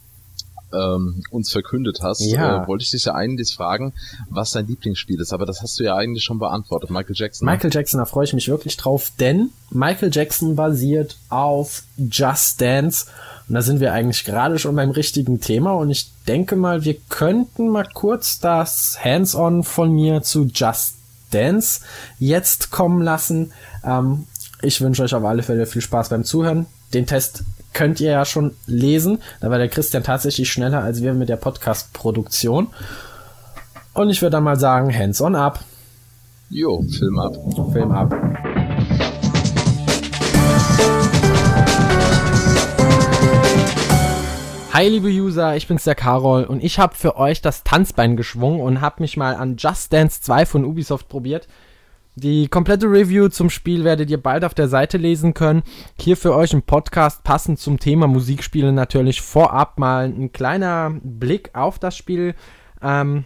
ähm, 0.73 1.23
uns 1.31 1.51
verkündet 1.53 2.01
hast, 2.03 2.21
Ja. 2.21 2.65
äh, 2.65 2.67
wollte 2.69 2.83
ich 2.85 2.91
dich 2.91 3.05
ja 3.05 3.15
eigentlich 3.15 3.55
fragen, 3.55 3.93
was 4.29 4.53
dein 4.53 4.67
Lieblingsspiel 4.67 5.21
ist. 5.21 5.33
Aber 5.33 5.47
das 5.47 5.63
hast 5.63 5.79
du 5.79 5.85
ja 5.85 5.97
eigentlich 5.97 6.25
schon 6.25 6.39
beantwortet. 6.39 6.91
Michael 6.91 7.15
Jackson. 7.17 7.47
ne? 7.47 7.53
Michael 7.53 7.71
Jackson, 7.73 7.99
da 7.99 8.05
freue 8.05 8.25
ich 8.25 8.33
mich 8.33 8.49
wirklich 8.49 8.77
drauf, 8.77 9.13
denn 9.19 9.51
Michael 9.71 10.11
Jackson 10.13 10.57
basiert 10.57 11.17
auf 11.29 11.83
Just 11.97 12.61
Dance. 12.61 13.07
Und 13.49 13.55
da 13.55 13.63
sind 13.63 13.81
wir 13.81 13.93
eigentlich 13.93 14.25
gerade 14.25 14.59
schon 14.61 14.77
beim 14.77 14.91
richtigen 14.91 15.41
Thema. 15.41 15.73
Und 15.73 15.91
ich 15.91 16.11
denke 16.29 16.55
mal, 16.57 16.85
wir 16.85 16.95
könnten 17.09 17.69
mal 17.69 17.87
kurz 17.93 18.39
das 18.39 18.99
Hands-on 19.03 19.65
von 19.65 19.93
mir 19.93 20.23
zu 20.23 20.45
Just 20.45 20.95
Dance 21.33 21.81
jetzt 22.19 22.71
kommen 22.71 23.03
lassen. 23.03 23.53
Ähm, 23.85 24.27
ich 24.63 24.81
wünsche 24.81 25.03
euch 25.03 25.15
auf 25.15 25.25
alle 25.25 25.43
Fälle 25.43 25.67
viel 25.67 25.83
Spaß 25.83 26.11
beim 26.11 26.25
Zuhören. 26.25 26.67
Den 26.95 27.07
Test 27.07 27.45
könnt 27.73 28.01
ihr 28.01 28.11
ja 28.11 28.25
schon 28.25 28.55
lesen. 28.67 29.21
Da 29.41 29.51
war 29.51 29.59
der 29.59 29.69
Christian 29.69 30.03
tatsächlich 30.03 30.51
schneller 30.51 30.83
als 30.83 31.03
wir 31.03 31.15
mit 31.15 31.29
der 31.29 31.37
Podcast-Produktion. 31.37 32.69
Und 33.93 34.11
ich 34.11 34.23
würde 34.23 34.33
dann 34.33 34.45
mal 34.45 34.59
sagen, 34.59 34.97
Hands-on 34.97 35.35
ab. 35.35 35.61
Jo, 36.49 36.83
Film 36.83 37.19
ab. 37.19 37.37
Film 37.73 37.93
ab. 37.93 38.15
Hi 44.73 44.89
liebe 44.89 45.09
User, 45.09 45.57
ich 45.57 45.67
bin's 45.67 45.85
der 45.85 45.97
Karol 45.97 46.45
und 46.45 46.63
ich 46.63 46.79
habe 46.79 46.95
für 46.95 47.17
euch 47.17 47.43
das 47.43 47.65
Tanzbein 47.65 48.17
geschwungen 48.17 48.61
und 48.61 48.81
habe 48.81 49.03
mich 49.03 49.17
mal 49.17 49.35
an 49.35 49.57
Just 49.57 49.93
Dance 49.93 50.23
2 50.23 50.47
von 50.47 50.65
Ubisoft 50.65 51.09
probiert. 51.09 51.49
Die 52.17 52.49
komplette 52.49 52.87
Review 52.87 53.29
zum 53.29 53.51
Spiel 53.51 53.85
werdet 53.85 54.11
ihr 54.11 54.21
bald 54.21 54.45
auf 54.45 54.53
der 54.53 54.69
Seite 54.69 54.99
lesen 54.99 55.33
können. 55.33 55.63
Hier 55.99 56.17
für 56.17 56.35
euch 56.35 56.53
im 56.53 56.63
Podcast 56.63 57.23
passend 57.23 57.59
zum 57.59 57.79
Thema 57.79 58.07
Musikspiele 58.09 58.73
natürlich 58.73 59.21
vorab 59.21 59.79
mal 59.79 60.07
ein 60.07 60.33
kleiner 60.33 60.93
Blick 61.03 61.51
auf 61.55 61.79
das 61.79 61.97
Spiel. 61.97 62.35
Ähm, 62.83 63.25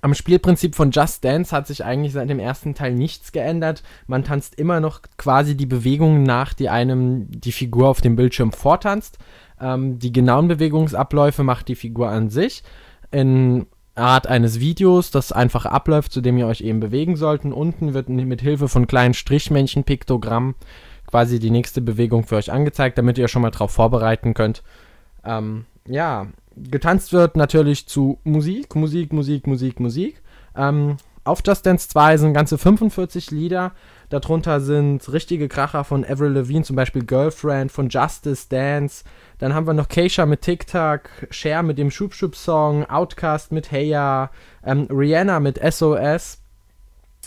am 0.00 0.14
Spielprinzip 0.14 0.74
von 0.74 0.90
Just 0.90 1.24
Dance 1.24 1.54
hat 1.54 1.66
sich 1.66 1.84
eigentlich 1.84 2.12
seit 2.12 2.28
dem 2.28 2.38
ersten 2.38 2.74
Teil 2.74 2.94
nichts 2.94 3.32
geändert. 3.32 3.82
Man 4.06 4.22
tanzt 4.22 4.54
immer 4.56 4.80
noch 4.80 5.00
quasi 5.16 5.56
die 5.56 5.66
Bewegungen 5.66 6.22
nach, 6.22 6.52
die 6.52 6.68
einem 6.68 7.26
die 7.30 7.52
Figur 7.52 7.88
auf 7.88 8.00
dem 8.00 8.14
Bildschirm 8.14 8.52
vortanzt. 8.52 9.18
Ähm, 9.60 9.98
die 9.98 10.12
genauen 10.12 10.46
Bewegungsabläufe 10.46 11.42
macht 11.42 11.68
die 11.68 11.74
Figur 11.74 12.08
an 12.08 12.30
sich 12.30 12.62
in 13.10 13.66
Art 13.98 14.26
eines 14.26 14.60
Videos, 14.60 15.10
das 15.10 15.32
einfach 15.32 15.66
abläuft, 15.66 16.12
zu 16.12 16.20
dem 16.20 16.38
ihr 16.38 16.46
euch 16.46 16.60
eben 16.60 16.80
bewegen 16.80 17.16
sollt. 17.16 17.44
Und 17.44 17.52
unten 17.52 17.94
wird 17.94 18.08
mit 18.08 18.40
Hilfe 18.40 18.68
von 18.68 18.86
kleinen 18.86 19.14
Strichmännchen, 19.14 19.84
Piktogrammen 19.84 20.54
quasi 21.08 21.38
die 21.38 21.50
nächste 21.50 21.80
Bewegung 21.80 22.24
für 22.24 22.36
euch 22.36 22.52
angezeigt, 22.52 22.98
damit 22.98 23.18
ihr 23.18 23.28
schon 23.28 23.42
mal 23.42 23.50
drauf 23.50 23.72
vorbereiten 23.72 24.34
könnt. 24.34 24.62
Ähm, 25.24 25.64
ja, 25.86 26.26
getanzt 26.54 27.12
wird 27.12 27.36
natürlich 27.36 27.86
zu 27.86 28.18
Musik, 28.24 28.76
Musik, 28.76 29.12
Musik, 29.12 29.46
Musik, 29.46 29.80
Musik. 29.80 30.22
Ähm, 30.54 30.98
auf 31.24 31.42
Just 31.44 31.66
Dance 31.66 31.88
2 31.88 32.18
sind 32.18 32.34
ganze 32.34 32.56
45 32.56 33.30
Lieder. 33.30 33.72
Darunter 34.08 34.60
sind 34.60 35.10
richtige 35.12 35.48
Kracher 35.48 35.84
von 35.84 36.04
Avril 36.04 36.32
Lavigne, 36.32 36.62
zum 36.62 36.76
Beispiel 36.76 37.04
Girlfriend, 37.04 37.70
von 37.72 37.88
Justice 37.88 38.48
Dance. 38.48 39.04
Dann 39.38 39.54
haben 39.54 39.66
wir 39.66 39.74
noch 39.74 39.88
Keisha 39.88 40.26
mit 40.26 40.42
TikTok, 40.42 41.02
Cher 41.30 41.62
mit 41.62 41.78
dem 41.78 41.90
Schub 41.90 42.14
Schub 42.14 42.34
Song, 42.34 42.84
Outcast 42.86 43.52
mit 43.52 43.70
Heya, 43.70 44.30
ähm, 44.64 44.88
Rihanna 44.90 45.40
mit 45.40 45.58
SOS. 45.58 46.42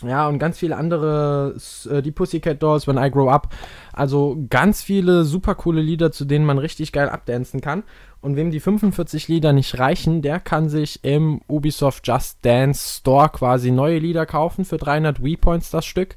Ja, 0.03 0.27
und 0.27 0.39
ganz 0.39 0.58
viele 0.58 0.77
andere, 0.77 1.56
äh, 1.89 2.01
die 2.01 2.12
Pussycat 2.12 2.62
Dolls, 2.62 2.88
When 2.88 2.98
I 2.98 3.12
Grow 3.12 3.30
Up. 3.30 3.53
Also 3.94 4.44
ganz 4.50 4.82
viele 4.82 5.25
super 5.25 5.56
coole 5.56 5.82
Lieder, 5.82 6.12
zu 6.12 6.25
denen 6.25 6.46
man 6.46 6.58
richtig 6.58 6.91
geil 6.91 7.10
abdancen 7.10 7.62
kann. 7.62 7.84
Und 8.20 8.36
wem 8.36 8.51
die 8.51 8.60
45 8.60 9.27
Lieder 9.27 9.53
nicht 9.53 9.80
reichen, 9.80 10.22
der 10.22 10.39
kann 10.39 10.70
sich 10.70 11.03
im 11.03 11.41
Ubisoft 11.48 12.08
Just 12.08 12.44
Dance 12.44 13.00
Store 13.00 13.30
quasi 13.30 13.72
neue 13.72 14.00
Lieder 14.00 14.25
kaufen 14.25 14.65
für 14.65 14.77
300 14.77 15.24
Wii-Points 15.24 15.72
das 15.72 15.86
Stück. 15.86 16.15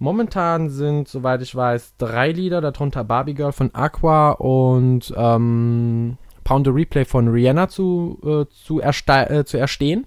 Momentan 0.00 0.70
sind, 0.70 1.08
soweit 1.08 1.42
ich 1.42 1.54
weiß, 1.54 1.96
drei 1.98 2.32
Lieder, 2.32 2.62
darunter 2.62 3.04
Barbie 3.04 3.34
Girl 3.34 3.52
von 3.52 3.74
Aqua 3.74 4.30
und 4.30 5.12
ähm, 5.14 6.16
Pound 6.42 6.66
the 6.66 6.72
Replay 6.72 7.04
von 7.04 7.28
Rihanna 7.28 7.68
zu, 7.68 8.18
äh, 8.24 8.46
zu, 8.50 8.80
äh, 8.80 9.44
zu 9.44 9.58
erstehen. 9.58 10.06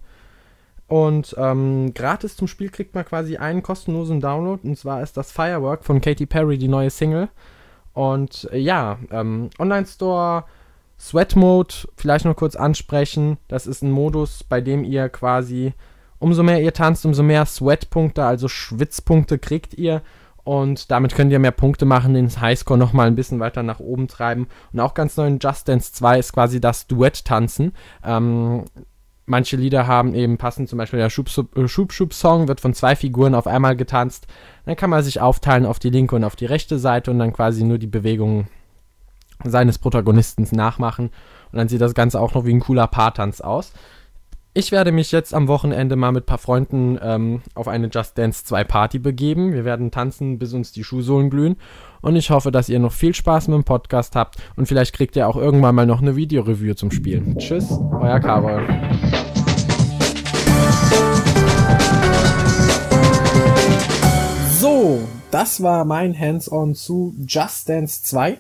Und 0.88 1.36
ähm, 1.38 1.94
gratis 1.94 2.36
zum 2.36 2.48
Spiel 2.48 2.70
kriegt 2.70 2.96
man 2.96 3.06
quasi 3.06 3.38
einen 3.38 3.62
kostenlosen 3.62 4.20
Download. 4.20 4.68
Und 4.68 4.80
zwar 4.80 5.04
ist 5.04 5.16
das 5.16 5.32
Firework 5.32 5.84
von 5.84 6.02
Katy 6.02 6.26
Perry, 6.26 6.58
die 6.58 6.68
neue 6.68 6.90
Single. 6.90 7.30
Und 7.94 8.50
äh, 8.52 8.58
ja, 8.58 8.98
ähm, 9.12 9.52
Online-Store, 9.60 10.46
Sweat 11.00 11.36
Mode, 11.36 11.76
vielleicht 11.98 12.26
noch 12.26 12.36
kurz 12.36 12.56
ansprechen. 12.56 13.38
Das 13.48 13.68
ist 13.68 13.84
ein 13.84 13.92
Modus, 13.92 14.44
bei 14.44 14.60
dem 14.60 14.84
ihr 14.84 15.10
quasi, 15.10 15.74
umso 16.24 16.42
mehr 16.42 16.62
ihr 16.62 16.74
tanzt, 16.74 17.06
umso 17.06 17.22
mehr 17.22 17.46
Sweat-Punkte, 17.46 18.24
also 18.24 18.48
Schwitzpunkte 18.48 19.38
kriegt 19.38 19.74
ihr. 19.74 20.02
Und 20.46 20.90
damit 20.92 21.16
könnt 21.16 21.32
ihr 21.32 21.40
mehr 21.40 21.52
Punkte 21.52 21.86
machen, 21.86 22.14
den 22.14 22.30
Highscore 22.30 22.78
nochmal 22.78 23.08
ein 23.08 23.16
bisschen 23.16 23.40
weiter 23.40 23.62
nach 23.64 23.80
oben 23.80 24.08
treiben. 24.08 24.48
Und 24.72 24.80
auch 24.80 24.94
ganz 24.94 25.16
neu 25.16 25.28
in 25.28 25.40
Just 25.40 25.68
Dance 25.68 25.94
2 25.94 26.20
ist 26.20 26.34
quasi 26.34 26.60
das 26.60 26.88
Duett-Tanzen. 26.88 27.74
Ähm, 28.04 28.64
manche 29.26 29.58
Lieder 29.58 29.88
haben 29.88 30.16
eben 30.16 30.38
passend, 30.38 30.70
zum 30.70 30.78
Beispiel 30.78 31.00
der 31.00 31.10
Schub-Schub-Song 31.10 32.48
wird 32.48 32.62
von 32.62 32.74
zwei 32.74 32.96
Figuren 32.96 33.36
auf 33.36 33.48
einmal 33.48 33.76
getanzt. 33.76 34.28
Dann 34.66 34.76
kann 34.76 34.90
man 34.90 35.04
sich 35.04 35.22
aufteilen 35.22 35.66
auf 35.66 35.80
die 35.80 35.90
linke 35.90 36.16
und 36.16 36.24
auf 36.24 36.36
die 36.36 36.46
rechte 36.46 36.80
Seite 36.80 37.12
und 37.12 37.20
dann 37.20 37.34
quasi 37.34 37.64
nur 37.64 37.78
die 37.78 37.88
Bewegungen 37.88 38.48
seines 39.44 39.78
Protagonisten 39.78 40.48
nachmachen. 40.52 41.10
Und 41.52 41.58
dann 41.58 41.68
sieht 41.68 41.82
das 41.82 41.94
Ganze 41.94 42.20
auch 42.20 42.34
noch 42.34 42.46
wie 42.46 42.54
ein 42.54 42.60
cooler 42.60 42.88
Paartanz 42.88 43.40
aus. 43.42 43.74
Ich 44.56 44.72
werde 44.72 44.92
mich 44.92 45.12
jetzt 45.12 45.34
am 45.34 45.48
Wochenende 45.48 45.96
mal 45.96 46.12
mit 46.12 46.26
ein 46.26 46.28
paar 46.28 46.38
Freunden 46.38 47.00
ähm, 47.02 47.42
auf 47.56 47.68
eine 47.68 47.88
Just 47.88 48.16
Dance 48.20 48.46
2 48.46 48.64
Party 48.66 49.00
begeben. 49.00 49.52
Wir 49.52 49.66
werden 49.66 49.90
tanzen, 49.90 50.38
bis 50.38 50.54
uns 50.54 50.72
die 50.72 50.84
Schuhsohlen 50.84 51.32
glühen. 51.32 51.56
Und 52.02 52.16
ich 52.16 52.30
hoffe, 52.30 52.52
dass 52.52 52.70
ihr 52.70 52.78
noch 52.78 52.92
viel 52.92 53.16
Spaß 53.16 53.48
mit 53.48 53.56
dem 53.56 53.64
Podcast 53.64 54.16
habt. 54.16 54.36
Und 54.56 54.68
vielleicht 54.68 54.94
kriegt 54.94 55.16
ihr 55.16 55.28
auch 55.28 55.38
irgendwann 55.38 55.74
mal 55.74 55.88
noch 55.88 56.04
eine 56.04 56.16
Videoreview 56.16 56.76
zum 56.76 56.92
Spiel. 56.92 57.36
Tschüss, 57.40 57.72
euer 58.00 58.20
Karol. 58.20 58.68
So, 64.60 65.00
das 65.32 65.64
war 65.64 65.84
mein 65.84 66.16
Hands-on 66.16 66.76
zu 66.76 67.16
Just 67.26 67.70
Dance 67.70 68.04
2. 68.04 68.38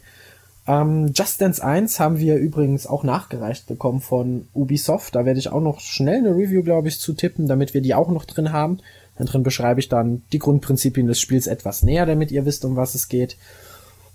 Ähm, 0.66 1.12
Just 1.14 1.42
Dance 1.42 1.64
1 1.64 2.00
haben 2.00 2.20
wir 2.20 2.38
übrigens 2.38 2.88
auch 2.88 3.04
nachgereicht 3.04 3.68
bekommen 3.68 4.02
von 4.02 4.48
Ubisoft. 4.54 5.16
Da 5.16 5.26
werde 5.26 5.40
ich 5.40 5.50
auch 5.50 5.62
noch 5.62 5.80
schnell 5.80 6.20
eine 6.20 6.36
Review, 6.36 6.64
glaube 6.64 6.88
ich, 6.88 7.00
zu 7.00 7.14
tippen, 7.14 7.48
damit 7.48 7.74
wir 7.74 7.82
die 7.82 7.94
auch 7.94 8.10
noch 8.10 8.26
drin 8.26 8.54
haben. 8.54 8.80
Dann 9.18 9.28
drin 9.28 9.44
beschreibe 9.44 9.80
ich 9.80 9.90
dann 9.90 10.24
die 10.32 10.40
Grundprinzipien 10.40 11.08
des 11.08 11.20
Spiels 11.20 11.48
etwas 11.48 11.84
näher, 11.84 12.06
damit 12.06 12.32
ihr 12.32 12.46
wisst, 12.46 12.66
um 12.66 12.76
was 12.76 12.96
es 12.96 13.10
geht. 13.10 13.38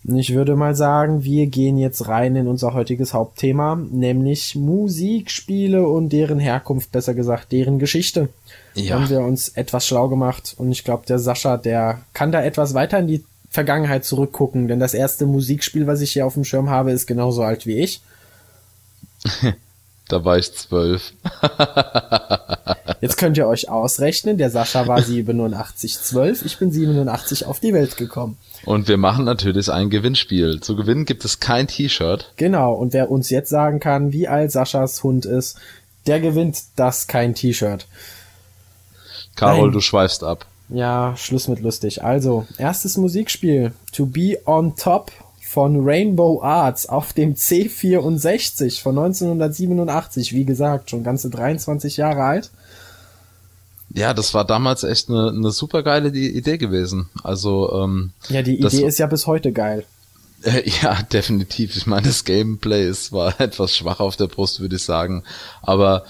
Und 0.05 0.17
ich 0.19 0.33
würde 0.35 0.57
mal 0.57 0.75
sagen, 0.75 1.25
wir 1.25 1.47
gehen 1.49 1.77
jetzt 1.77 2.09
rein 2.09 2.37
in 2.37 2.47
unser 2.47 2.73
heutiges 2.73 3.15
Hauptthema, 3.15 3.77
nämlich 3.77 4.55
Musikspiele 4.55 5.87
und 5.87 6.13
deren 6.13 6.39
Herkunft, 6.39 6.93
besser 6.93 7.15
gesagt, 7.15 7.53
deren 7.53 7.79
Geschichte. 7.79 8.29
Da 8.75 8.95
haben 8.95 9.11
wir 9.11 9.21
uns 9.21 9.49
etwas 9.51 9.87
schlau 9.87 10.09
gemacht 10.09 10.55
und 10.57 10.71
ich 10.71 10.85
glaube, 10.85 11.05
der 11.07 11.19
Sascha, 11.19 11.57
der 11.57 12.03
kann 12.13 12.33
da 12.33 12.43
etwas 12.43 12.75
weiter 12.75 13.01
in 13.01 13.09
die 13.09 13.25
Vergangenheit 13.51 14.05
zurückgucken, 14.05 14.69
denn 14.69 14.81
das 14.81 14.95
erste 14.95 15.27
Musikspiel, 15.27 15.87
was 15.87 16.01
ich 16.01 16.13
hier 16.13 16.27
auf 16.27 16.35
dem 16.35 16.45
Schirm 16.45 16.69
habe, 16.71 16.93
ist 16.93 17.07
genauso 17.07 17.43
alt 17.43 17.67
wie 17.67 17.79
ich. 17.79 18.01
Da 20.09 20.25
war 20.25 20.39
ich 20.39 20.55
zwölf. 20.55 21.13
Jetzt 23.03 23.19
könnt 23.19 23.37
ihr 23.37 23.47
euch 23.47 23.69
ausrechnen, 23.69 24.39
der 24.39 24.51
Sascha 24.51 24.87
war 24.87 25.03
87, 25.05 26.01
12, 26.01 26.45
ich 26.47 26.59
bin 26.59 26.73
87 26.73 27.45
auf 27.45 27.61
die 27.61 27.75
Welt 27.75 27.97
gekommen. 27.97 28.39
Und 28.65 28.89
wir 28.89 28.97
machen 28.97 29.25
natürlich 29.27 29.71
ein 29.71 29.91
Gewinnspiel. 29.91 30.61
Zu 30.61 30.77
gewinnen 30.77 31.05
gibt 31.05 31.25
es 31.25 31.41
kein 31.41 31.69
T-Shirt. 31.69 32.33
Genau, 32.37 32.73
und 32.73 32.95
wer 32.95 33.11
uns 33.11 33.31
jetzt 33.31 33.51
sagen 33.51 33.81
kann, 33.81 34.13
wie 34.13 34.27
alt 34.27 34.51
Saschas 34.51 35.03
Hund 35.03 35.27
ist, 35.27 35.59
der 36.07 36.21
gewinnt 36.21 36.63
das 36.77 37.07
kein 37.07 37.35
T-Shirt. 37.35 37.87
Carol, 39.37 39.67
Nein. 39.67 39.73
du 39.73 39.81
schweifst 39.81 40.25
ab. 40.25 40.47
Ja, 40.69 41.15
Schluss 41.17 41.49
mit 41.49 41.61
lustig. 41.61 42.03
Also, 42.05 42.47
erstes 42.59 42.97
Musikspiel. 42.97 43.73
To 43.93 44.07
Be 44.07 44.39
On 44.45 44.77
Top 44.77 45.11
von 45.41 45.83
Rainbow 45.83 46.43
Arts 46.43 46.89
auf 46.89 47.15
dem 47.15 47.35
C64 47.35 48.83
von 48.83 48.99
1987. 48.99 50.35
Wie 50.35 50.45
gesagt, 50.45 50.91
schon 50.91 51.03
ganze 51.03 51.31
23 51.31 51.97
Jahre 51.97 52.23
alt. 52.23 52.51
Ja, 53.95 54.13
das 54.13 54.35
war 54.35 54.45
damals 54.45 54.85
echt 54.85 55.09
eine, 55.09 55.31
eine 55.31 55.51
super 55.51 55.83
geile 55.83 56.11
Idee 56.11 56.59
gewesen. 56.59 57.09
Also, 57.23 57.73
ähm, 57.73 58.13
Ja, 58.29 58.43
die 58.43 58.59
Idee 58.59 58.85
ist 58.85 58.99
ja 58.99 59.07
bis 59.07 59.27
heute 59.27 59.53
geil. 59.53 59.85
Ja, 60.83 61.03
definitiv. 61.03 61.77
Ich 61.77 61.87
meine, 61.87 62.07
das 62.07 62.25
Gameplay 62.25 62.89
ist 62.89 63.11
war 63.11 63.41
etwas 63.41 63.75
schwach 63.77 63.99
auf 64.01 64.17
der 64.17 64.29
Brust, 64.29 64.61
würde 64.61 64.77
ich 64.77 64.85
sagen. 64.85 65.25
Aber 65.63 66.05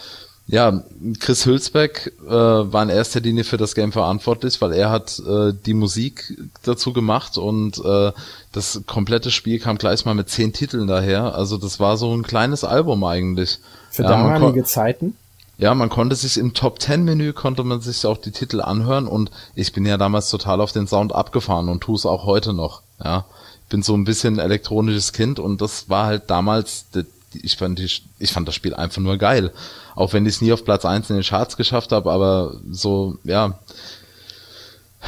Ja, 0.50 0.82
Chris 1.20 1.44
Hülsbeck 1.44 2.14
äh, 2.26 2.30
war 2.30 2.82
in 2.82 2.88
erster 2.88 3.20
Linie 3.20 3.44
für 3.44 3.58
das 3.58 3.74
Game 3.74 3.92
verantwortlich, 3.92 4.62
weil 4.62 4.72
er 4.72 4.88
hat 4.88 5.20
äh, 5.20 5.52
die 5.52 5.74
Musik 5.74 6.38
dazu 6.62 6.94
gemacht 6.94 7.36
und 7.36 7.78
äh, 7.84 8.12
das 8.52 8.80
komplette 8.86 9.30
Spiel 9.30 9.58
kam 9.58 9.76
gleich 9.76 10.06
mal 10.06 10.14
mit 10.14 10.30
zehn 10.30 10.54
Titeln 10.54 10.86
daher. 10.86 11.34
Also 11.34 11.58
das 11.58 11.80
war 11.80 11.98
so 11.98 12.14
ein 12.14 12.22
kleines 12.22 12.64
Album 12.64 13.04
eigentlich. 13.04 13.58
Für 13.90 14.04
Ja, 14.04 14.08
damalige 14.08 14.64
Zeiten. 14.64 15.16
Ja, 15.58 15.74
man 15.74 15.90
konnte 15.90 16.16
sich 16.16 16.38
im 16.38 16.54
Top 16.54 16.80
10 16.80 17.04
Menü 17.04 17.34
konnte 17.34 17.62
man 17.62 17.82
sich 17.82 18.06
auch 18.06 18.16
die 18.16 18.30
Titel 18.30 18.62
anhören 18.62 19.06
und 19.06 19.30
ich 19.54 19.74
bin 19.74 19.84
ja 19.84 19.98
damals 19.98 20.30
total 20.30 20.62
auf 20.62 20.72
den 20.72 20.86
Sound 20.86 21.12
abgefahren 21.12 21.68
und 21.68 21.80
tue 21.82 21.96
es 21.96 22.06
auch 22.06 22.24
heute 22.24 22.54
noch. 22.54 22.80
Ja, 23.04 23.26
bin 23.68 23.82
so 23.82 23.94
ein 23.94 24.04
bisschen 24.04 24.38
elektronisches 24.38 25.12
Kind 25.12 25.40
und 25.40 25.60
das 25.60 25.90
war 25.90 26.06
halt 26.06 26.30
damals, 26.30 26.86
ich 27.35 27.56
fand, 27.56 27.78
die, 27.78 27.90
ich 28.18 28.32
fand 28.32 28.49
das 28.49 28.54
Spiel 28.54 28.75
einfach 28.75 29.00
nur 29.00 29.16
geil. 29.18 29.52
Auch 29.94 30.12
wenn 30.12 30.26
ich 30.26 30.35
es 30.35 30.40
nie 30.40 30.52
auf 30.52 30.64
Platz 30.64 30.85
1 30.85 31.11
in 31.11 31.16
den 31.16 31.25
Charts 31.25 31.56
geschafft 31.56 31.92
habe, 31.92 32.11
aber 32.11 32.61
so, 32.70 33.18
ja, 33.25 33.58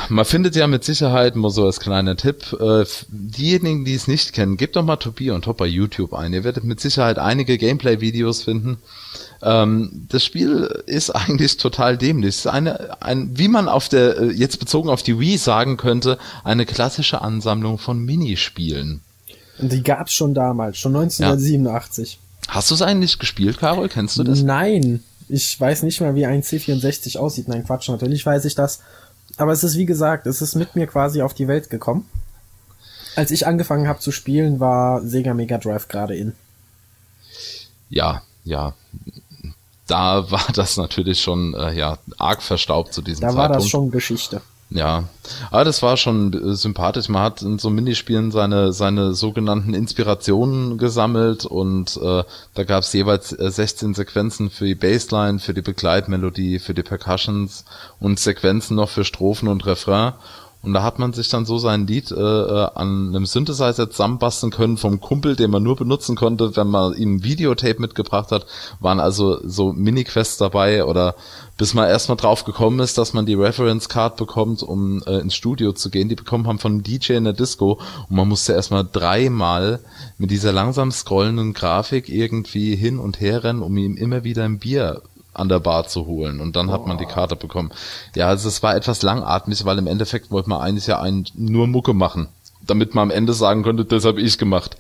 man 0.09 0.25
findet 0.25 0.55
ja 0.55 0.67
mit 0.67 0.85
Sicherheit, 0.85 1.35
mal 1.35 1.51
so 1.51 1.67
als 1.67 1.81
kleiner 1.81 2.17
Tipp, 2.17 2.57
äh, 2.61 2.85
diejenigen, 3.09 3.85
die 3.85 3.95
es 3.95 4.07
nicht 4.07 4.33
kennen, 4.33 4.57
gebt 4.57 4.77
doch 4.77 4.85
mal 4.85 4.97
Tobi 4.97 5.31
und 5.31 5.45
Top 5.45 5.65
YouTube 5.65 6.15
ein. 6.15 6.33
Ihr 6.33 6.45
werdet 6.45 6.65
mit 6.65 6.81
Sicherheit 6.81 7.19
einige 7.19 7.59
Gameplay-Videos 7.59 8.43
finden. 8.43 8.79
Ähm, 9.43 10.07
das 10.09 10.25
Spiel 10.25 10.83
ist 10.87 11.11
eigentlich 11.11 11.57
total 11.57 11.99
dämlich. 11.99 12.31
Es 12.31 12.39
ist 12.39 12.47
eine, 12.47 13.03
ein, 13.03 13.37
wie 13.37 13.49
man 13.49 13.69
auf 13.69 13.89
der, 13.89 14.19
äh, 14.19 14.31
jetzt 14.31 14.61
bezogen 14.61 14.91
auf 14.91 15.03
die 15.03 15.19
Wii 15.19 15.39
sagen 15.39 15.77
könnte, 15.77 16.19
eine 16.45 16.67
klassische 16.67 17.21
Ansammlung 17.21 17.79
von 17.79 17.99
Minispielen. 18.05 19.01
Und 19.61 19.73
die 19.73 19.83
gab's 19.83 20.13
schon 20.13 20.35
damals, 20.35 20.79
schon 20.79 20.95
1987. 20.97 22.19
Hast 22.49 22.71
du 22.71 22.75
es 22.75 22.83
eigentlich 22.83 23.19
gespielt, 23.19 23.59
Carol? 23.59 23.89
Kennst 23.89 24.19
du 24.19 24.25
das? 24.25 24.43
Nein, 24.43 25.03
ich 25.29 25.61
weiß 25.61 25.83
nicht 25.83 26.01
mal, 26.01 26.15
wie 26.15 26.27
ein 26.27 26.43
C64 26.43 27.19
aussieht. 27.19 27.49
Nein, 27.49 27.65
Quatsch, 27.65 27.89
natürlich 27.89 28.25
weiß 28.27 28.45
ich 28.45 28.55
das. 28.55 28.81
Aber 29.37 29.53
es 29.53 29.63
ist 29.63 29.77
wie 29.77 29.87
gesagt, 29.87 30.27
es 30.27 30.43
ist 30.43 30.55
mit 30.57 30.75
mir 30.75 30.87
quasi 30.87 31.23
auf 31.23 31.35
die 31.35 31.47
Welt 31.49 31.71
gekommen. 31.71 32.09
Als 33.17 33.31
ich 33.31 33.47
angefangen 33.47 33.87
habe 33.89 34.01
zu 34.01 34.13
spielen, 34.13 34.61
war 34.61 35.03
Sega 35.03 35.35
Mega 35.35 35.59
Drive 35.59 35.89
gerade 35.89 36.17
in. 36.17 36.33
Ja, 37.89 38.23
ja. 38.45 38.75
Da 39.87 40.31
war 40.31 40.47
das 40.55 40.77
natürlich 40.77 41.21
schon 41.21 41.55
äh, 41.55 41.73
ja 41.73 41.99
arg 42.19 42.43
verstaubt 42.43 42.93
zu 42.95 43.03
diesem 43.03 43.23
Da 43.23 43.29
Zeitpunkt. 43.29 43.51
war 43.51 43.57
das 43.57 43.69
schon 43.69 43.91
Geschichte. 43.91 44.41
Ja, 44.73 45.09
aber 45.51 45.65
das 45.65 45.83
war 45.83 45.97
schon 45.97 46.33
äh, 46.33 46.55
sympathisch. 46.55 47.09
Man 47.09 47.23
hat 47.23 47.43
in 47.43 47.59
so 47.59 47.71
Minispielen 47.71 48.31
seine 48.31 48.73
seine 48.73 49.15
sogenannten 49.15 49.75
Inspirationen 49.75 50.79
gesammelt 50.79 51.45
und 51.45 51.97
äh, 51.97 52.23
da 52.55 52.65
gab 52.65 52.85
es 52.85 52.93
jeweils 52.93 53.33
äh, 53.33 53.51
16 53.51 53.95
Sequenzen 53.95 54.49
für 54.49 54.67
die 54.67 54.77
Bassline, 54.77 55.41
für 55.41 55.55
die 55.55 55.63
Begleitmelodie, 55.63 56.61
für 56.61 56.75
die 56.75 56.85
Percussions 56.85 57.65
und 57.99 58.21
Sequenzen 58.21 58.77
noch 58.77 58.91
für 58.91 59.05
Strophen 59.05 59.49
und 59.49 59.67
Refrain. 59.67 60.13
Und 60.63 60.75
da 60.75 60.83
hat 60.83 60.99
man 60.99 61.15
sich 61.15 61.29
dann 61.31 61.47
so 61.47 61.57
sein 61.59 61.87
Lied 61.87 62.11
äh, 62.11 62.17
äh, 62.17 62.69
an 62.75 63.09
einem 63.09 63.25
Synthesizer 63.25 63.91
zusammenbasteln 63.91 64.53
können 64.53 64.77
vom 64.77 65.01
Kumpel, 65.01 65.35
den 65.35 65.51
man 65.51 65.63
nur 65.63 65.77
benutzen 65.77 66.17
konnte, 66.17 66.55
wenn 66.55 66.69
man 66.69 66.95
ihm 66.95 67.25
Videotape 67.25 67.81
mitgebracht 67.81 68.31
hat. 68.31 68.45
Waren 68.79 69.01
also 69.01 69.41
so 69.47 69.73
Mini-Quests 69.73 70.37
dabei 70.37 70.85
oder 70.85 71.15
bis 71.57 71.73
man 71.73 71.89
erstmal 71.89 72.17
drauf 72.17 72.45
gekommen 72.45 72.81
ist, 72.81 72.99
dass 72.99 73.15
man 73.15 73.25
die 73.25 73.35
Reference 73.35 73.89
Card 73.89 74.17
bekommt, 74.17 74.63
um 74.63 75.03
äh, 75.07 75.19
ins 75.19 75.35
Studio 75.35 75.73
zu 75.73 75.89
gehen. 75.89 76.11
Die 76.11 76.15
bekommen 76.15 76.47
haben 76.47 76.59
von 76.59 76.73
einem 76.73 76.83
DJ 76.83 77.15
in 77.15 77.25
der 77.25 77.33
Disco 77.33 77.81
und 78.09 78.17
man 78.17 78.29
musste 78.29 78.53
erstmal 78.53 78.87
dreimal 78.91 79.81
mit 80.19 80.31
dieser 80.31 80.53
langsam 80.53 80.91
scrollenden 80.91 81.55
Grafik 81.55 82.11
irgendwie 82.11 82.77
hin 82.77 82.99
und 82.99 83.21
her 83.21 83.45
rennen, 83.45 83.63
um 83.63 83.77
ihm 83.79 83.97
immer 83.97 84.25
wieder 84.25 84.45
ein 84.45 84.59
Bier 84.59 85.03
an 85.33 85.49
der 85.49 85.61
Bar 85.61 85.87
zu 85.87 86.07
holen 86.07 86.41
und 86.41 86.57
dann 86.57 86.71
hat 86.71 86.87
man 86.87 86.99
die 86.99 87.07
Karte 87.07 87.37
bekommen. 87.37 87.71
Ja, 88.15 88.29
also 88.29 88.49
es 88.49 88.63
war 88.63 88.75
etwas 88.75 89.03
langatmig, 89.03 89.65
weil 89.65 89.79
im 89.79 89.87
Endeffekt 89.87 90.31
wollte 90.31 90.49
man 90.49 90.61
eigentlich 90.61 90.87
ja 90.87 91.01
einen 91.01 91.27
nur 91.35 91.67
Mucke 91.67 91.95
machen, 91.95 92.29
damit 92.67 92.95
man 92.95 93.03
am 93.03 93.11
Ende 93.11 93.33
sagen 93.33 93.63
könnte, 93.63 93.85
das 93.85 94.05
habe 94.05 94.21
ich 94.21 94.39
gemacht. 94.39 94.77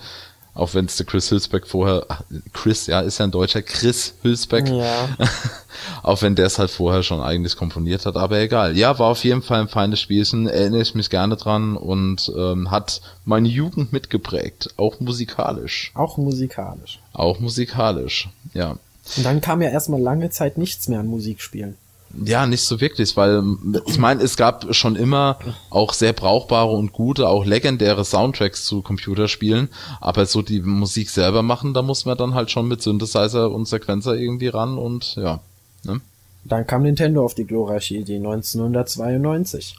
Auch 0.53 0.75
wenn 0.75 0.87
es 0.87 0.97
der 0.97 1.07
Chris 1.07 1.31
Hülsbeck 1.31 1.67
vorher, 1.67 2.07
ach, 2.09 2.23
Chris, 2.53 2.87
ja, 2.89 3.01
ist 3.01 3.19
ja 3.19 3.25
ein 3.25 3.31
Deutscher, 3.31 3.63
Chris 3.63 4.15
Hülsbeck. 4.23 4.69
Ja. 4.69 5.09
Auch 6.03 6.21
wenn 6.23 6.35
der 6.35 6.47
es 6.47 6.59
halt 6.59 6.71
vorher 6.71 7.05
schon 7.05 7.21
eigentlich 7.21 7.57
komponiert 7.57 8.05
hat, 8.05 8.17
aber 8.17 8.41
egal. 8.41 8.77
Ja, 8.77 8.99
war 8.99 9.09
auf 9.09 9.23
jeden 9.23 9.43
Fall 9.43 9.61
ein 9.61 9.69
feines 9.69 10.01
Spielchen, 10.01 10.49
erinnere 10.49 10.83
ich 10.83 10.95
mich 10.95 11.09
gerne 11.09 11.37
dran 11.37 11.77
und 11.77 12.33
ähm, 12.37 12.71
hat 12.71 13.01
meine 13.25 13.49
Jugend 13.49 13.93
mitgeprägt, 13.93 14.75
auch 14.77 14.99
musikalisch. 14.99 15.93
Auch 15.95 16.17
musikalisch. 16.17 16.99
Auch 17.13 17.39
musikalisch, 17.39 18.29
ja. 18.53 18.77
Und 19.17 19.25
dann 19.25 19.41
kam 19.41 19.63
ja 19.63 19.71
erstmal 19.71 20.01
lange 20.01 20.31
Zeit 20.31 20.59
nichts 20.59 20.89
mehr 20.89 21.01
an 21.01 21.07
Musikspielen. 21.07 21.77
Ja, 22.25 22.45
nicht 22.47 22.63
so 22.63 22.81
wirklich, 22.81 23.17
weil 23.17 23.43
ich 23.87 23.99
meine, 23.99 24.23
es 24.23 24.37
gab 24.37 24.75
schon 24.75 24.97
immer 24.97 25.39
auch 25.71 25.93
sehr 25.93 26.13
brauchbare 26.13 26.73
und 26.73 26.93
gute, 26.93 27.29
auch 27.29 27.45
legendäre 27.45 28.05
Soundtracks 28.05 28.65
zu 28.65 28.83
Computerspielen, 28.83 29.69
aber 30.01 30.27
so 30.27 30.43
die 30.43 30.61
Musik 30.61 31.09
selber 31.09 31.43
machen, 31.43 31.73
da 31.73 31.83
muss 31.83 32.07
man 32.07 32.19
dann 32.19 32.35
halt 32.35 32.51
schon 32.51 32.67
mit 32.67 32.83
Synthesizer 32.83 33.53
und 33.53 33.69
Sequenzer 33.69 34.17
irgendwie 34.17 34.49
ran 34.49 34.77
und 34.77 35.15
ja. 35.15 35.41
Ne? 35.85 36.01
Dann 36.45 36.67
kam 36.67 36.83
Nintendo 36.83 37.25
auf 37.25 37.35
die 37.35 37.47
glorreiche 37.47 37.95
Idee 37.95 38.17
1992. 38.17 39.77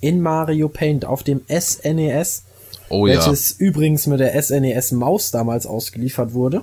In 0.00 0.20
Mario 0.20 0.68
Paint 0.68 1.04
auf 1.04 1.24
dem 1.24 1.40
SNES, 1.48 2.44
Oh 2.90 3.06
ja. 3.06 3.14
welches 3.14 3.52
übrigens 3.52 4.06
mit 4.06 4.20
der 4.20 4.40
SNES 4.40 4.92
Maus 4.92 5.30
damals 5.32 5.66
ausgeliefert 5.66 6.32
wurde, 6.32 6.62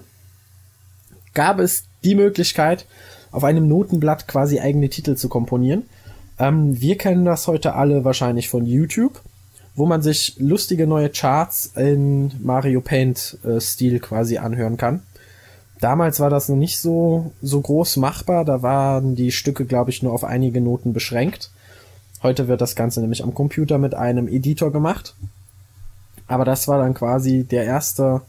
gab 1.33 1.59
es 1.59 1.83
die 2.03 2.15
Möglichkeit, 2.15 2.85
auf 3.31 3.43
einem 3.43 3.67
Notenblatt 3.67 4.27
quasi 4.27 4.59
eigene 4.59 4.89
Titel 4.89 5.15
zu 5.15 5.29
komponieren. 5.29 5.83
Ähm, 6.39 6.79
wir 6.79 6.97
kennen 6.97 7.25
das 7.25 7.47
heute 7.47 7.75
alle 7.75 8.03
wahrscheinlich 8.03 8.49
von 8.49 8.65
YouTube, 8.65 9.21
wo 9.75 9.85
man 9.85 10.01
sich 10.01 10.35
lustige 10.37 10.87
neue 10.87 11.09
Charts 11.09 11.71
in 11.75 12.31
Mario 12.43 12.81
Paint 12.81 13.37
äh, 13.43 13.99
quasi 13.99 14.37
anhören 14.37 14.77
kann. 14.77 15.01
Damals 15.79 16.19
war 16.19 16.29
das 16.29 16.47
noch 16.47 16.57
nicht 16.57 16.79
so, 16.79 17.31
so 17.41 17.59
groß 17.59 17.97
machbar, 17.97 18.45
da 18.45 18.61
waren 18.61 19.15
die 19.15 19.31
Stücke, 19.31 19.65
glaube 19.65 19.89
ich, 19.89 20.03
nur 20.03 20.13
auf 20.13 20.23
einige 20.23 20.61
Noten 20.61 20.93
beschränkt. 20.93 21.49
Heute 22.21 22.47
wird 22.47 22.61
das 22.61 22.75
Ganze 22.75 23.01
nämlich 23.01 23.23
am 23.23 23.33
Computer 23.33 23.79
mit 23.79 23.95
einem 23.95 24.27
Editor 24.27 24.71
gemacht. 24.71 25.15
Aber 26.27 26.45
das 26.45 26.67
war 26.67 26.77
dann 26.77 26.93
quasi 26.93 27.43
der 27.43 27.65
erste 27.65 28.21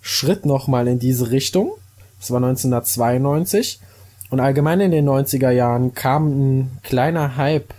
Schritt 0.00 0.46
nochmal 0.46 0.88
in 0.88 0.98
diese 0.98 1.30
Richtung. 1.30 1.72
Das 2.18 2.30
war 2.30 2.38
1992. 2.38 3.80
Und 4.30 4.40
allgemein 4.40 4.80
in 4.80 4.90
den 4.90 5.08
90er 5.08 5.50
Jahren 5.50 5.94
kam 5.94 6.28
ein 6.28 6.78
kleiner 6.82 7.36
Hype 7.36 7.72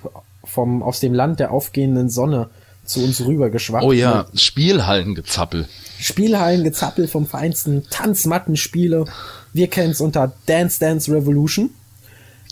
vom, 0.43 0.81
aus 0.81 0.99
dem 0.99 1.13
Land 1.13 1.39
der 1.39 1.51
aufgehenden 1.51 2.09
Sonne 2.09 2.49
zu 2.85 3.03
uns 3.03 3.23
rübergeschwappt. 3.23 3.83
Oh 3.83 3.91
ja, 3.91 4.25
Spielhallengezappel. 4.33 5.67
Spielhallengezappel 5.99 7.07
vom 7.07 7.27
Feinsten, 7.27 7.83
Tanzmattenspiele. 7.89 9.05
Wir 9.53 9.67
kennen 9.67 9.91
es 9.91 10.01
unter 10.01 10.33
Dance 10.47 10.79
Dance 10.79 11.11
Revolution. 11.11 11.69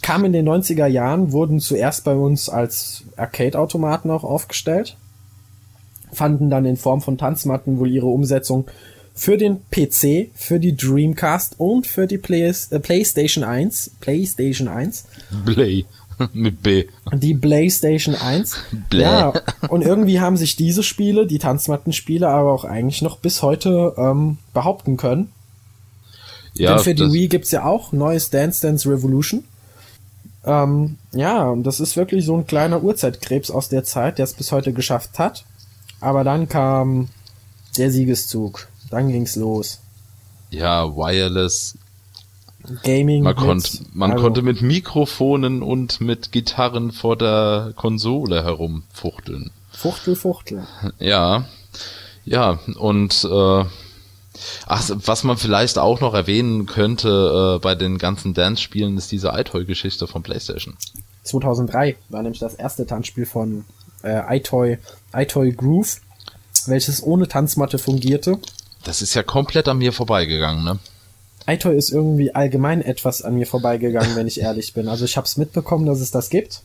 Kam 0.03 0.25
in 0.25 0.33
den 0.33 0.47
90er 0.47 0.85
Jahren, 0.85 1.31
wurden 1.31 1.59
zuerst 1.59 2.03
bei 2.03 2.13
uns 2.13 2.49
als 2.49 3.03
Arcade-Automaten 3.15 4.11
auch 4.11 4.23
aufgestellt. 4.23 4.95
Fanden 6.13 6.51
dann 6.51 6.65
in 6.65 6.77
Form 6.77 7.01
von 7.01 7.17
Tanzmatten 7.17 7.79
wohl 7.79 7.89
ihre 7.89 8.05
Umsetzung 8.05 8.67
für 9.17 9.35
den 9.37 9.61
PC, 9.71 10.29
für 10.35 10.59
die 10.59 10.77
Dreamcast 10.77 11.55
und 11.59 11.87
für 11.87 12.05
die 12.05 12.19
Play 12.19 12.47
äh, 12.47 12.79
PlayStation 12.79 13.43
1. 13.43 13.91
PlayStation 13.99 14.67
1. 14.67 15.05
Blay. 15.43 15.85
Mit 16.33 16.61
B. 16.61 16.85
Die 17.13 17.33
PlayStation 17.33 18.13
1. 18.13 18.55
Bläh. 18.89 19.01
Ja, 19.01 19.33
und 19.69 19.81
irgendwie 19.81 20.19
haben 20.19 20.37
sich 20.37 20.55
diese 20.55 20.83
Spiele, 20.83 21.25
die 21.25 21.39
Tanzmattenspiele, 21.39 22.29
aber 22.29 22.51
auch 22.51 22.63
eigentlich 22.63 23.01
noch 23.01 23.17
bis 23.17 23.41
heute 23.41 23.95
ähm, 23.97 24.37
behaupten 24.53 24.97
können. 24.97 25.31
Ja, 26.53 26.75
Denn 26.75 26.83
für 26.83 26.95
die 26.95 27.11
Wii 27.11 27.27
gibt's 27.27 27.51
ja 27.51 27.65
auch 27.65 27.91
neues 27.91 28.29
Dance 28.29 28.61
Dance 28.61 28.89
Revolution. 28.89 29.43
Ähm, 30.45 30.97
ja, 31.11 31.49
und 31.49 31.63
das 31.63 31.79
ist 31.79 31.97
wirklich 31.97 32.23
so 32.23 32.37
ein 32.37 32.45
kleiner 32.45 32.83
Urzeitkrebs 32.83 33.49
aus 33.49 33.69
der 33.69 33.83
Zeit, 33.83 34.19
der 34.19 34.25
es 34.25 34.33
bis 34.33 34.51
heute 34.51 34.73
geschafft 34.73 35.17
hat. 35.17 35.43
Aber 36.01 36.23
dann 36.23 36.47
kam 36.47 37.09
der 37.77 37.91
Siegeszug. 37.91 38.67
Dann 38.89 39.09
ging's 39.09 39.35
los. 39.35 39.79
ja, 40.49 40.85
Wireless. 40.95 41.77
Gaming. 42.83 43.23
Man, 43.23 43.35
konnte, 43.35 43.79
man 43.93 44.11
also, 44.11 44.23
konnte 44.23 44.41
mit 44.41 44.61
Mikrofonen 44.61 45.61
und 45.63 46.01
mit 46.01 46.31
Gitarren 46.31 46.91
vor 46.91 47.15
der 47.15 47.73
Konsole 47.75 48.43
herumfuchteln. 48.43 49.51
Fuchtel, 49.71 50.15
Fuchtel. 50.15 50.67
Ja, 50.99 51.45
ja, 52.25 52.59
und 52.77 53.23
äh, 53.23 53.65
ach, 54.65 54.89
was 55.05 55.23
man 55.23 55.37
vielleicht 55.37 55.77
auch 55.77 56.01
noch 56.01 56.13
erwähnen 56.13 56.65
könnte 56.65 57.55
äh, 57.55 57.59
bei 57.59 57.73
den 57.73 57.97
ganzen 57.97 58.33
Dance-Spielen 58.33 58.97
ist 58.97 59.13
diese 59.13 59.29
iToy-Geschichte 59.29 60.07
von 60.07 60.23
PlayStation. 60.23 60.75
2003 61.23 61.95
war 62.09 62.21
nämlich 62.21 62.39
das 62.39 62.55
erste 62.55 62.85
Tanzspiel 62.85 63.25
von 63.25 63.63
äh, 64.03 64.37
iToy, 64.37 64.77
iToy 65.13 65.53
Groove, 65.53 66.01
welches 66.65 67.01
ohne 67.01 67.29
Tanzmatte 67.29 67.77
fungierte. 67.77 68.39
Das 68.87 69.01
ist 69.01 69.13
ja 69.15 69.21
komplett 69.23 69.67
an 69.67 69.77
mir 69.79 69.91
vorbeigegangen, 69.91 70.63
ne? 70.63 70.79
iToy 71.45 71.77
ist 71.77 71.91
irgendwie 71.91 72.33
allgemein 72.33 72.81
etwas 72.81 73.21
an 73.21 73.35
mir 73.35 73.45
vorbeigegangen, 73.47 74.15
wenn 74.15 74.27
ich 74.27 74.39
ehrlich 74.41 74.73
bin. 74.73 74.87
Also 74.87 75.05
ich 75.05 75.15
habe 75.17 75.25
es 75.25 75.37
mitbekommen, 75.37 75.85
dass 75.85 75.99
es 76.01 76.11
das 76.11 76.29
gibt. 76.29 76.61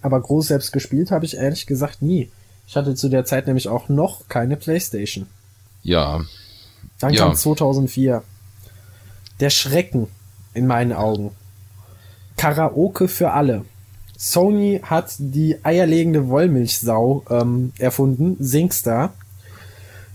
Aber 0.00 0.20
groß 0.20 0.48
selbst 0.48 0.72
gespielt 0.72 1.10
habe 1.10 1.24
ich 1.24 1.36
ehrlich 1.36 1.66
gesagt 1.66 2.00
nie. 2.02 2.30
Ich 2.66 2.76
hatte 2.76 2.94
zu 2.94 3.08
der 3.08 3.24
Zeit 3.24 3.46
nämlich 3.46 3.68
auch 3.68 3.88
noch 3.88 4.28
keine 4.28 4.56
Playstation. 4.56 5.26
Ja. 5.82 6.20
Dann 6.98 7.12
Ja. 7.12 7.24
kam 7.24 7.34
2004. 7.34 8.22
Der 9.40 9.50
Schrecken 9.50 10.08
in 10.54 10.66
meinen 10.66 10.92
Augen. 10.92 11.32
Karaoke 12.36 13.08
für 13.08 13.32
alle. 13.32 13.64
Sony 14.16 14.80
hat 14.82 15.12
die 15.18 15.56
eierlegende 15.62 16.28
Wollmilchsau 16.28 17.24
ähm, 17.30 17.72
erfunden, 17.78 18.36
Singstar, 18.40 19.12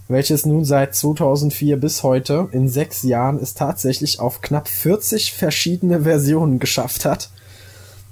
welches 0.07 0.45
nun 0.45 0.65
seit 0.65 0.95
2004 0.95 1.77
bis 1.77 2.03
heute 2.03 2.47
in 2.51 2.69
sechs 2.69 3.03
Jahren 3.03 3.39
es 3.41 3.53
tatsächlich 3.53 4.19
auf 4.19 4.41
knapp 4.41 4.67
40 4.67 5.33
verschiedene 5.33 6.01
Versionen 6.03 6.59
geschafft 6.59 7.05
hat. 7.05 7.29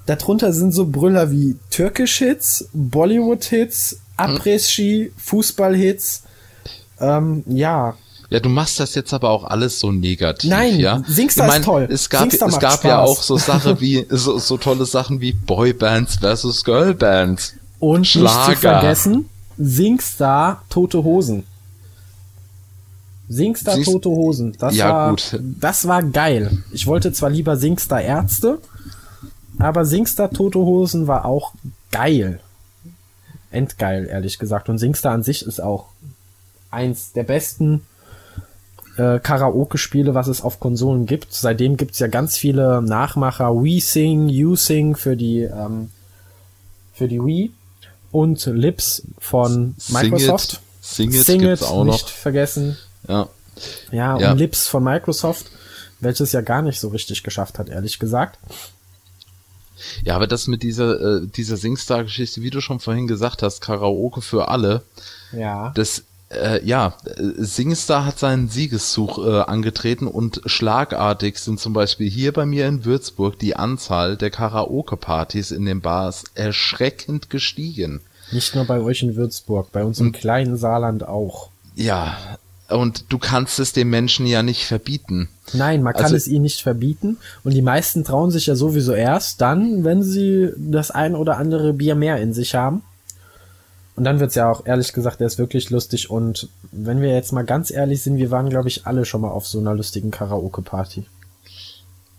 Darunter 0.05 0.51
sind 0.53 0.73
so 0.73 0.85
Brüller 0.87 1.31
wie 1.31 1.57
Türkisch-Hits, 1.69 2.69
Bollywood-Hits, 2.73 3.97
Abriss-Ski, 4.17 5.11
Fußball-Hits. 5.17 6.23
Ähm, 6.99 7.43
ja, 7.47 7.95
Ja, 8.29 8.39
du 8.39 8.49
machst 8.49 8.79
das 8.79 8.95
jetzt 8.95 9.13
aber 9.13 9.29
auch 9.29 9.43
alles 9.43 9.79
so 9.79 9.91
negativ, 9.91 10.49
Nein, 10.49 10.79
ja? 10.79 11.03
Singstar 11.07 11.49
Ich 11.49 11.55
ist 11.57 11.65
toll. 11.65 11.87
Es 11.91 12.09
gab, 12.09 12.31
es 12.31 12.39
gab 12.39 12.83
ja 12.83 12.97
Spaß. 13.03 13.09
auch 13.09 13.21
so 13.21 13.37
Sache 13.37 13.79
wie, 13.81 14.05
so, 14.09 14.39
so 14.39 14.57
tolle 14.57 14.85
Sachen 14.85 15.19
wie 15.21 15.33
Boybands 15.33 16.15
versus 16.15 16.63
Girlbands. 16.63 17.53
Und 17.79 18.01
nicht 18.01 18.11
Schlager. 18.11 18.53
zu 18.53 18.59
vergessen, 18.59 19.29
Singstar 19.57 20.63
Tote 20.69 21.03
Hosen. 21.03 21.43
Singstar 23.31 23.75
Siehst- 23.75 23.85
Tote 23.91 24.09
Hosen. 24.09 24.55
Das 24.59 24.75
Ja, 24.75 24.89
war, 24.93 25.09
gut. 25.11 25.39
das 25.59 25.87
war 25.87 26.03
geil. 26.03 26.63
Ich 26.71 26.85
wollte 26.87 27.13
zwar 27.13 27.29
lieber 27.29 27.55
Singstar 27.57 28.01
Ärzte, 28.01 28.59
aber 29.59 29.85
Singstar 29.85 30.29
Tote 30.31 30.59
Hosen 30.59 31.07
war 31.07 31.25
auch 31.25 31.53
geil. 31.91 32.39
Endgeil, 33.51 34.07
ehrlich 34.07 34.39
gesagt. 34.39 34.69
Und 34.69 34.77
Singstar 34.77 35.13
an 35.13 35.23
sich 35.23 35.45
ist 35.45 35.61
auch 35.61 35.87
eins 36.69 37.11
der 37.13 37.23
besten 37.23 37.81
äh, 38.97 39.19
Karaoke-Spiele, 39.19 40.13
was 40.13 40.27
es 40.27 40.41
auf 40.41 40.59
Konsolen 40.59 41.05
gibt. 41.05 41.33
Seitdem 41.33 41.77
gibt's 41.77 41.99
ja 41.99 42.07
ganz 42.07 42.37
viele 42.37 42.81
Nachmacher. 42.81 43.53
We 43.55 43.79
Sing, 43.81 44.27
You 44.29 44.55
Sing 44.55 44.95
für 44.95 45.15
die, 45.15 45.39
ähm, 45.41 45.89
für 46.93 47.07
die 47.07 47.23
Wii 47.23 47.51
und 48.11 48.45
Lips 48.45 49.03
von 49.19 49.75
Microsoft. 49.89 50.61
Sing 50.81 51.09
It, 51.13 51.23
Sing 51.25 51.41
It 51.41 51.47
gibt's 51.47 51.63
auch 51.63 51.83
nicht 51.85 52.03
noch. 52.03 52.09
vergessen. 52.09 52.77
Ja. 53.11 53.27
Ja, 53.91 54.17
Ja. 54.17 54.31
und 54.31 54.37
Lips 54.37 54.67
von 54.67 54.83
Microsoft, 54.83 55.47
welches 55.99 56.31
ja 56.31 56.41
gar 56.41 56.61
nicht 56.61 56.79
so 56.79 56.87
richtig 56.87 57.21
geschafft 57.23 57.59
hat, 57.59 57.69
ehrlich 57.69 57.99
gesagt. 57.99 58.39
Ja, 60.03 60.15
aber 60.15 60.27
das 60.27 60.47
mit 60.47 60.63
dieser, 60.63 61.17
äh, 61.23 61.27
dieser 61.27 61.57
Singstar-Geschichte, 61.57 62.41
wie 62.41 62.49
du 62.51 62.61
schon 62.61 62.79
vorhin 62.79 63.07
gesagt 63.07 63.41
hast, 63.43 63.61
Karaoke 63.61 64.21
für 64.21 64.47
alle, 64.47 64.83
Ja. 65.31 65.71
das, 65.75 66.03
äh, 66.29 66.63
ja, 66.63 66.93
äh, 67.05 67.13
Singstar 67.37 68.05
hat 68.05 68.19
seinen 68.19 68.47
Siegeszug 68.47 69.17
äh, 69.17 69.41
angetreten 69.41 70.07
und 70.07 70.41
schlagartig 70.45 71.39
sind 71.39 71.59
zum 71.59 71.73
Beispiel 71.73 72.09
hier 72.09 72.31
bei 72.31 72.45
mir 72.45 72.67
in 72.67 72.85
Würzburg 72.85 73.39
die 73.39 73.55
Anzahl 73.55 74.17
der 74.17 74.29
Karaoke-Partys 74.29 75.51
in 75.51 75.65
den 75.65 75.81
Bars 75.81 76.23
erschreckend 76.35 77.29
gestiegen. 77.29 78.01
Nicht 78.31 78.55
nur 78.55 78.65
bei 78.65 78.79
euch 78.79 79.01
in 79.03 79.15
Würzburg, 79.15 79.71
bei 79.71 79.83
uns 79.83 79.99
im 79.99 80.11
kleinen 80.13 80.57
Saarland 80.57 81.05
auch. 81.07 81.49
Ja, 81.75 82.17
und 82.71 83.05
du 83.09 83.17
kannst 83.17 83.59
es 83.59 83.73
den 83.73 83.89
Menschen 83.89 84.25
ja 84.25 84.43
nicht 84.43 84.65
verbieten. 84.65 85.29
Nein, 85.53 85.83
man 85.83 85.93
kann 85.93 86.03
Also- 86.05 86.15
es 86.15 86.27
ihnen 86.27 86.43
nicht 86.43 86.61
verbieten. 86.61 87.17
Und 87.43 87.53
die 87.53 87.61
meisten 87.61 88.03
trauen 88.03 88.31
sich 88.31 88.45
ja 88.47 88.55
sowieso 88.55 88.93
erst 88.93 89.41
dann, 89.41 89.83
wenn 89.83 90.03
sie 90.03 90.49
das 90.57 90.91
ein 90.91 91.15
oder 91.15 91.37
andere 91.37 91.73
Bier 91.73 91.95
mehr 91.95 92.17
in 92.17 92.33
sich 92.33 92.55
haben. 92.55 92.81
Und 93.95 94.05
dann 94.05 94.19
wird's 94.19 94.35
ja 94.35 94.49
auch, 94.49 94.65
ehrlich 94.65 94.93
gesagt, 94.93 95.19
der 95.19 95.27
ist 95.27 95.37
wirklich 95.37 95.69
lustig. 95.69 96.09
Und 96.09 96.47
wenn 96.71 97.01
wir 97.01 97.13
jetzt 97.13 97.33
mal 97.33 97.43
ganz 97.43 97.69
ehrlich 97.71 98.01
sind, 98.01 98.17
wir 98.17 98.31
waren, 98.31 98.49
glaube 98.49 98.69
ich, 98.69 98.87
alle 98.87 99.05
schon 99.05 99.21
mal 99.21 99.29
auf 99.29 99.45
so 99.45 99.59
einer 99.59 99.75
lustigen 99.75 100.11
Karaoke-Party. 100.11 101.05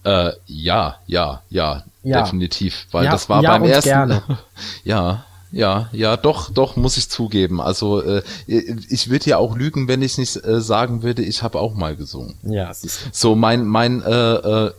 Äh, 0.05 0.33
ja, 0.47 0.97
ja, 1.07 1.43
ja, 1.49 1.85
Ja. 2.03 2.23
definitiv, 2.23 2.87
weil 2.91 3.05
Ja, 3.05 3.13
das 3.13 3.29
war 3.29 3.43
ja 3.43 3.51
beim 3.53 3.65
ersten. 3.65 3.89
gerne. 3.89 4.23
ja, 4.85 5.25
ja, 5.53 5.89
ja, 5.93 6.17
doch, 6.17 6.51
doch, 6.51 6.77
muss 6.77 6.97
ich 6.97 7.09
zugeben. 7.09 7.61
Also 7.61 8.03
äh, 8.03 8.23
ich 8.47 9.11
würde 9.11 9.31
ja 9.31 9.37
auch 9.39 9.57
lügen, 9.57 9.87
wenn 9.89 10.03
ich 10.03 10.19
nicht 10.19 10.37
äh, 10.45 10.61
sagen 10.61 11.03
würde, 11.03 11.23
ich 11.23 11.43
habe 11.43 11.61
auch 11.61 11.75
mal 11.75 11.95
gesungen. 11.95 12.35
Ja, 12.43 12.73
siehst 12.75 13.01
du. 13.05 13.09
So 13.13 13.35
mein 13.37 13.65
mein 13.67 14.03
äh, 14.03 14.11
äh, 14.35 14.71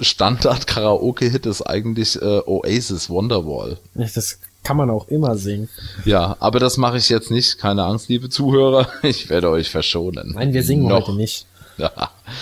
Standard 0.00 0.66
Karaoke 0.66 1.26
Hit 1.26 1.46
ist 1.46 1.62
eigentlich 1.62 2.20
äh, 2.20 2.40
Oasis 2.46 3.10
Wonderwall. 3.10 3.78
Das 3.94 4.38
kann 4.62 4.76
man 4.76 4.90
auch 4.90 5.08
immer 5.08 5.36
singen. 5.36 5.68
Ja, 6.04 6.36
aber 6.40 6.58
das 6.60 6.76
mache 6.76 6.98
ich 6.98 7.08
jetzt 7.08 7.30
nicht. 7.30 7.58
Keine 7.58 7.84
Angst, 7.84 8.08
liebe 8.08 8.28
Zuhörer, 8.28 8.88
ich 9.02 9.28
werde 9.30 9.50
euch 9.50 9.70
verschonen. 9.70 10.32
Nein, 10.34 10.52
wir 10.52 10.62
singen 10.62 10.86
Noch. 10.88 11.06
heute 11.08 11.16
nicht. 11.16 11.46
Ja. 11.78 11.90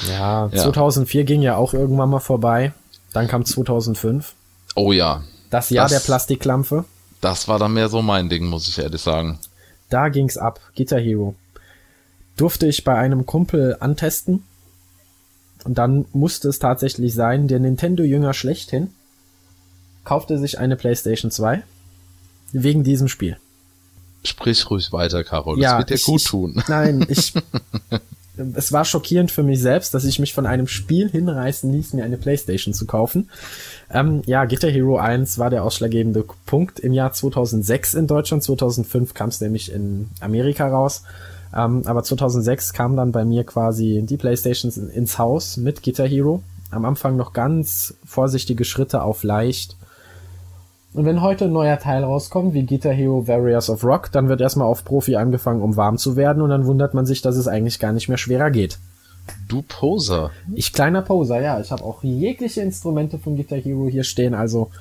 Ja, 0.08 0.50
Ja. 0.52 0.62
2004 0.64 1.22
ging 1.24 1.42
ja 1.42 1.56
auch 1.56 1.74
irgendwann 1.74 2.10
mal 2.10 2.18
vorbei. 2.20 2.72
Dann 3.12 3.28
kam 3.28 3.44
2005. 3.44 4.34
Oh 4.74 4.92
ja, 4.92 5.22
Das 5.50 5.70
Jahr 5.70 5.84
Das- 5.88 5.92
der 5.92 6.06
Plastikklampfe. 6.06 6.84
Das 7.20 7.48
war 7.48 7.58
dann 7.58 7.72
mehr 7.74 7.88
so 7.88 8.02
mein 8.02 8.28
Ding, 8.28 8.46
muss 8.46 8.68
ich 8.68 8.78
ehrlich 8.78 9.00
sagen. 9.02 9.38
Da 9.88 10.08
ging's 10.08 10.36
ab. 10.36 10.60
Guitar 10.76 11.00
Hero. 11.00 11.34
Durfte 12.36 12.66
ich 12.66 12.84
bei 12.84 12.94
einem 12.94 13.26
Kumpel 13.26 13.76
antesten. 13.80 14.44
Und 15.64 15.76
dann 15.78 16.04
musste 16.12 16.48
es 16.48 16.58
tatsächlich 16.58 17.14
sein, 17.14 17.48
der 17.48 17.58
Nintendo-Jünger 17.60 18.32
schlechthin 18.34 18.92
kaufte 20.04 20.38
sich 20.38 20.58
eine 20.58 20.76
PlayStation 20.76 21.30
2 21.30 21.62
wegen 22.52 22.82
diesem 22.84 23.08
Spiel. 23.08 23.36
Sprich 24.24 24.70
ruhig 24.70 24.90
weiter, 24.92 25.22
Carol. 25.24 25.60
das 25.60 25.78
wird 25.78 25.90
dir 25.90 25.94
ich- 25.96 26.04
gut 26.04 26.24
tun. 26.24 26.62
Nein, 26.68 27.04
ich. 27.08 27.34
Es 28.54 28.72
war 28.72 28.84
schockierend 28.84 29.30
für 29.30 29.42
mich 29.42 29.60
selbst, 29.60 29.94
dass 29.94 30.04
ich 30.04 30.18
mich 30.18 30.34
von 30.34 30.46
einem 30.46 30.66
Spiel 30.66 31.08
hinreißen 31.08 31.72
ließ, 31.72 31.94
mir 31.94 32.04
eine 32.04 32.16
Playstation 32.16 32.74
zu 32.74 32.86
kaufen. 32.86 33.30
Ähm, 33.90 34.22
ja, 34.26 34.44
Guitar 34.44 34.70
Hero 34.70 34.98
1 34.98 35.38
war 35.38 35.50
der 35.50 35.64
ausschlaggebende 35.64 36.24
Punkt 36.46 36.78
im 36.80 36.92
Jahr 36.92 37.12
2006 37.12 37.94
in 37.94 38.06
Deutschland. 38.06 38.42
2005 38.42 39.14
kam 39.14 39.30
es 39.30 39.40
nämlich 39.40 39.72
in 39.72 40.08
Amerika 40.20 40.68
raus. 40.68 41.02
Ähm, 41.56 41.82
aber 41.86 42.02
2006 42.02 42.74
kam 42.74 42.94
dann 42.94 43.10
bei 43.12 43.24
mir 43.24 43.44
quasi 43.44 44.02
die 44.04 44.18
Playstations 44.18 44.76
in- 44.76 44.90
ins 44.90 45.18
Haus 45.18 45.56
mit 45.56 45.82
Guitar 45.82 46.06
Hero. 46.06 46.42
Am 46.70 46.84
Anfang 46.84 47.16
noch 47.16 47.32
ganz 47.32 47.94
vorsichtige 48.04 48.66
Schritte 48.66 49.02
auf 49.02 49.22
leicht. 49.22 49.77
Und 50.98 51.04
wenn 51.04 51.22
heute 51.22 51.44
ein 51.44 51.52
neuer 51.52 51.78
Teil 51.78 52.02
rauskommt, 52.02 52.54
wie 52.54 52.66
Guitar 52.66 52.92
Hero 52.92 53.28
Warriors 53.28 53.70
of 53.70 53.84
Rock, 53.84 54.10
dann 54.10 54.28
wird 54.28 54.40
erstmal 54.40 54.66
auf 54.66 54.84
Profi 54.84 55.14
angefangen, 55.14 55.62
um 55.62 55.76
warm 55.76 55.96
zu 55.96 56.16
werden 56.16 56.42
und 56.42 56.50
dann 56.50 56.66
wundert 56.66 56.92
man 56.92 57.06
sich, 57.06 57.22
dass 57.22 57.36
es 57.36 57.46
eigentlich 57.46 57.78
gar 57.78 57.92
nicht 57.92 58.08
mehr 58.08 58.18
schwerer 58.18 58.50
geht. 58.50 58.80
Du 59.46 59.62
Poser. 59.62 60.32
Ich 60.56 60.72
kleiner 60.72 61.02
Poser, 61.02 61.40
ja, 61.40 61.60
ich 61.60 61.70
habe 61.70 61.84
auch 61.84 62.02
jegliche 62.02 62.62
Instrumente 62.62 63.20
von 63.20 63.36
Guitar 63.36 63.60
Hero 63.60 63.86
hier 63.88 64.02
stehen, 64.02 64.34
also 64.34 64.72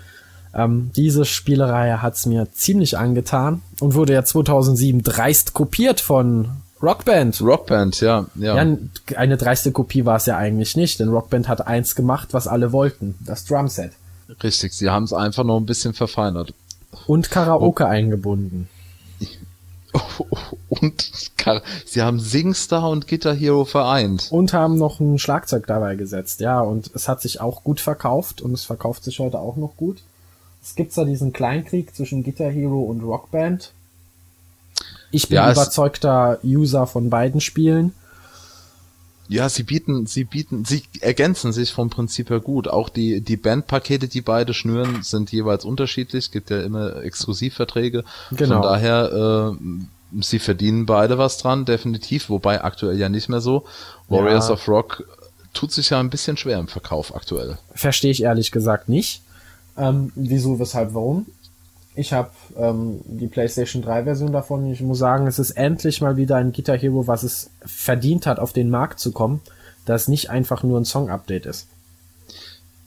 ähm, 0.56 0.90
diese 0.96 1.24
Spielerei 1.24 1.92
hat's 1.92 2.26
mir 2.26 2.52
ziemlich 2.52 2.98
angetan 2.98 3.62
und 3.80 3.94
wurde 3.94 4.14
ja 4.14 4.24
2007 4.24 5.04
dreist 5.04 5.54
kopiert 5.54 6.02
von 6.02 6.48
Rockband. 6.82 7.40
Rockband, 7.42 8.02
ja, 8.02 8.26
ja. 8.34 8.64
Ja, 8.64 8.78
eine 9.16 9.38
dreiste 9.38 9.72
Kopie 9.72 10.06
war 10.06 10.16
es 10.16 10.26
ja 10.26 10.36
eigentlich 10.36 10.76
nicht, 10.76 11.00
denn 11.00 11.10
Rockband 11.10 11.48
hat 11.48 11.68
eins 11.68 11.94
gemacht, 11.94 12.30
was 12.32 12.48
alle 12.48 12.72
wollten, 12.72 13.14
das 13.24 13.46
Drumset. 13.46 13.92
Richtig, 14.44 14.74
sie 14.74 14.90
haben 14.90 15.04
es 15.04 15.14
einfach 15.14 15.44
noch 15.44 15.58
ein 15.58 15.66
bisschen 15.66 15.94
verfeinert. 15.94 16.54
Und 17.06 17.32
Karaoke 17.32 17.88
eingebunden. 17.88 18.70
Und 20.70 21.10
sie 21.86 22.02
haben 22.02 22.20
Singstar 22.20 22.90
und 22.90 23.08
Guitar 23.08 23.34
Hero 23.34 23.66
vereint. 23.66 24.28
Und 24.30 24.54
haben 24.54 24.78
noch 24.78 25.00
ein 25.00 25.18
Schlagzeug 25.18 25.66
dabei 25.66 25.96
gesetzt, 25.96 26.40
ja. 26.42 26.60
Und 26.60 26.92
es 26.94 27.08
hat 27.08 27.22
sich 27.22 27.40
auch 27.42 27.64
gut 27.64 27.80
verkauft 27.80 28.42
und 28.42 28.54
es 28.54 28.64
verkauft 28.64 29.04
sich 29.04 29.20
heute 29.20 29.40
auch 29.40 29.56
noch 29.56 29.76
gut. 29.78 29.98
Es 30.64 30.76
gibt 30.76 30.94
zwar 30.94 31.06
diesen 31.06 31.34
Kleinkrieg 31.34 31.96
zwischen 31.96 32.24
Guitar 32.24 32.52
Hero 32.52 32.82
und 32.82 33.02
Rockband. 33.02 33.72
Ich 35.12 35.30
bin 35.30 35.38
Ja, 35.38 35.52
überzeugter 35.52 36.40
User 36.44 36.86
von 36.86 37.10
beiden 37.10 37.40
Spielen. 37.40 37.94
Ja, 39.30 39.50
sie 39.50 39.64
bieten, 39.64 40.06
sie 40.06 40.24
bieten, 40.24 40.64
sie 40.64 40.84
ergänzen 41.02 41.52
sich 41.52 41.74
vom 41.74 41.90
Prinzip 41.90 42.30
her 42.30 42.40
gut. 42.40 42.68
Auch 42.68 42.88
die, 42.90 43.20
die 43.22 43.36
Bandpakete, 43.38 44.08
die 44.08 44.22
beide 44.22 44.54
schnüren, 44.54 45.04
sind 45.04 45.32
jeweils 45.32 45.66
unterschiedlich. 45.66 46.32
Gibt 46.32 46.50
ja 46.50 46.62
immer 46.62 47.04
Exklusivverträge. 47.04 48.04
Genau. 48.32 48.54
Von 48.56 48.62
daher, 48.64 49.58
äh, 49.58 50.22
sie 50.22 50.40
verdienen 50.40 50.86
beide 50.86 51.18
was 51.18 51.38
dran, 51.38 51.66
definitiv. 51.66 52.30
Wobei 52.30 52.64
aktuell 52.64 52.98
ja 52.98 53.10
nicht 53.10 53.28
mehr 53.28 53.42
so. 53.42 53.66
Warriors 54.08 54.48
Ja. 54.48 54.54
of 54.54 54.68
Rock 54.70 55.04
tut 55.54 55.72
sich 55.74 55.90
ja 55.90 56.00
ein 56.00 56.10
bisschen 56.10 56.38
schwer 56.38 56.60
im 56.60 56.68
Verkauf 56.70 57.14
aktuell. 57.16 57.58
Verstehe 57.76 58.12
ich 58.12 58.24
ehrlich 58.24 58.52
gesagt 58.52 58.88
nicht. 58.88 59.22
Ähm, 59.78 60.12
wieso, 60.16 60.58
weshalb, 60.60 60.94
warum? 60.94 61.26
Ich 61.98 62.14
habe 62.14 62.30
ähm, 62.56 63.02
die 63.06 63.28
PlayStation 63.28 63.82
3 63.82 64.04
Version 64.04 64.32
davon. 64.32 64.72
Ich 64.72 64.82
muss 64.82 65.00
sagen, 65.00 65.26
es 65.26 65.40
ist 65.40 65.52
endlich 65.52 66.00
mal 66.00 66.16
wieder 66.16 66.36
ein 66.36 66.52
Guitar 66.52 66.78
Hero, 66.78 67.08
was 67.08 67.24
es 67.24 67.50
verdient 67.66 68.28
hat, 68.28 68.40
auf 68.40 68.54
den 68.54 68.70
Markt 68.70 69.00
zu 69.00 69.12
kommen. 69.12 69.42
das 69.86 70.08
nicht 70.08 70.30
einfach 70.30 70.64
nur 70.64 70.80
ein 70.80 70.86
Song-Update 70.86 71.46
ist. 71.46 71.68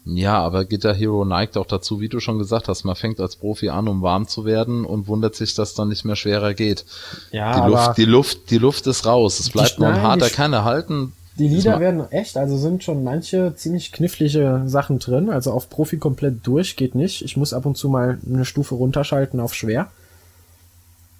Ja, 0.04 0.38
aber 0.38 0.64
Guitar 0.64 0.94
Hero 0.94 1.24
neigt 1.24 1.56
auch 1.56 1.66
dazu, 1.66 2.00
wie 2.00 2.08
du 2.08 2.20
schon 2.20 2.38
gesagt 2.38 2.68
hast, 2.68 2.84
man 2.84 2.94
fängt 2.94 3.20
als 3.20 3.36
Profi 3.36 3.68
an, 3.68 3.88
um 3.88 4.00
warm 4.02 4.28
zu 4.28 4.44
werden 4.44 4.84
und 4.84 5.08
wundert 5.08 5.34
sich, 5.34 5.54
dass 5.54 5.74
dann 5.74 5.88
nicht 5.88 6.04
mehr 6.04 6.16
schwerer 6.16 6.54
geht. 6.54 6.84
Ja, 7.32 7.54
die 7.54 7.60
aber 7.60 7.68
Luft, 7.70 7.98
die 7.98 8.04
Luft, 8.04 8.50
die 8.50 8.58
Luft 8.58 8.86
ist 8.86 9.06
raus. 9.06 9.40
Es 9.40 9.50
bleibt 9.50 9.78
nur 9.78 9.88
ein 9.88 10.02
harter 10.02 10.30
Kern 10.30 10.52
erhalten. 10.52 11.12
Die 11.38 11.48
Lieder 11.48 11.80
werden 11.80 12.10
echt, 12.10 12.36
also 12.36 12.56
sind 12.58 12.84
schon 12.84 13.02
manche 13.04 13.54
ziemlich 13.56 13.92
knifflige 13.92 14.62
Sachen 14.66 14.98
drin. 14.98 15.30
Also 15.30 15.52
auf 15.52 15.70
Profi 15.70 15.96
komplett 15.96 16.46
durch 16.46 16.76
geht 16.76 16.94
nicht. 16.94 17.22
Ich 17.22 17.36
muss 17.36 17.52
ab 17.52 17.66
und 17.66 17.76
zu 17.76 17.88
mal 17.88 18.18
eine 18.26 18.44
Stufe 18.44 18.74
runterschalten 18.74 19.40
auf 19.40 19.54
schwer. 19.54 19.88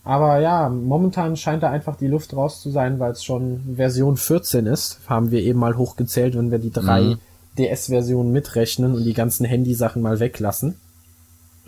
Aber 0.05 0.39
ja, 0.41 0.69
momentan 0.69 1.37
scheint 1.37 1.63
da 1.63 1.71
einfach 1.71 1.97
die 1.97 2.07
Luft 2.07 2.35
raus 2.35 2.61
zu 2.63 2.71
sein, 2.71 2.99
weil 2.99 3.13
es 3.13 3.23
schon 3.23 3.75
Version 3.77 4.17
14 4.17 4.67
ist. 4.67 5.01
Haben 5.07 5.31
wir 5.31 5.41
eben 5.43 5.59
mal 5.59 5.77
hochgezählt, 5.77 6.37
wenn 6.37 6.51
wir 6.51 6.59
die 6.59 6.73
drei 6.73 7.01
Mhm. 7.03 7.19
DS-Versionen 7.59 8.33
mitrechnen 8.33 8.95
und 8.95 9.05
die 9.05 9.13
ganzen 9.13 9.45
Handysachen 9.45 10.03
mal 10.03 10.21
weglassen. 10.21 10.77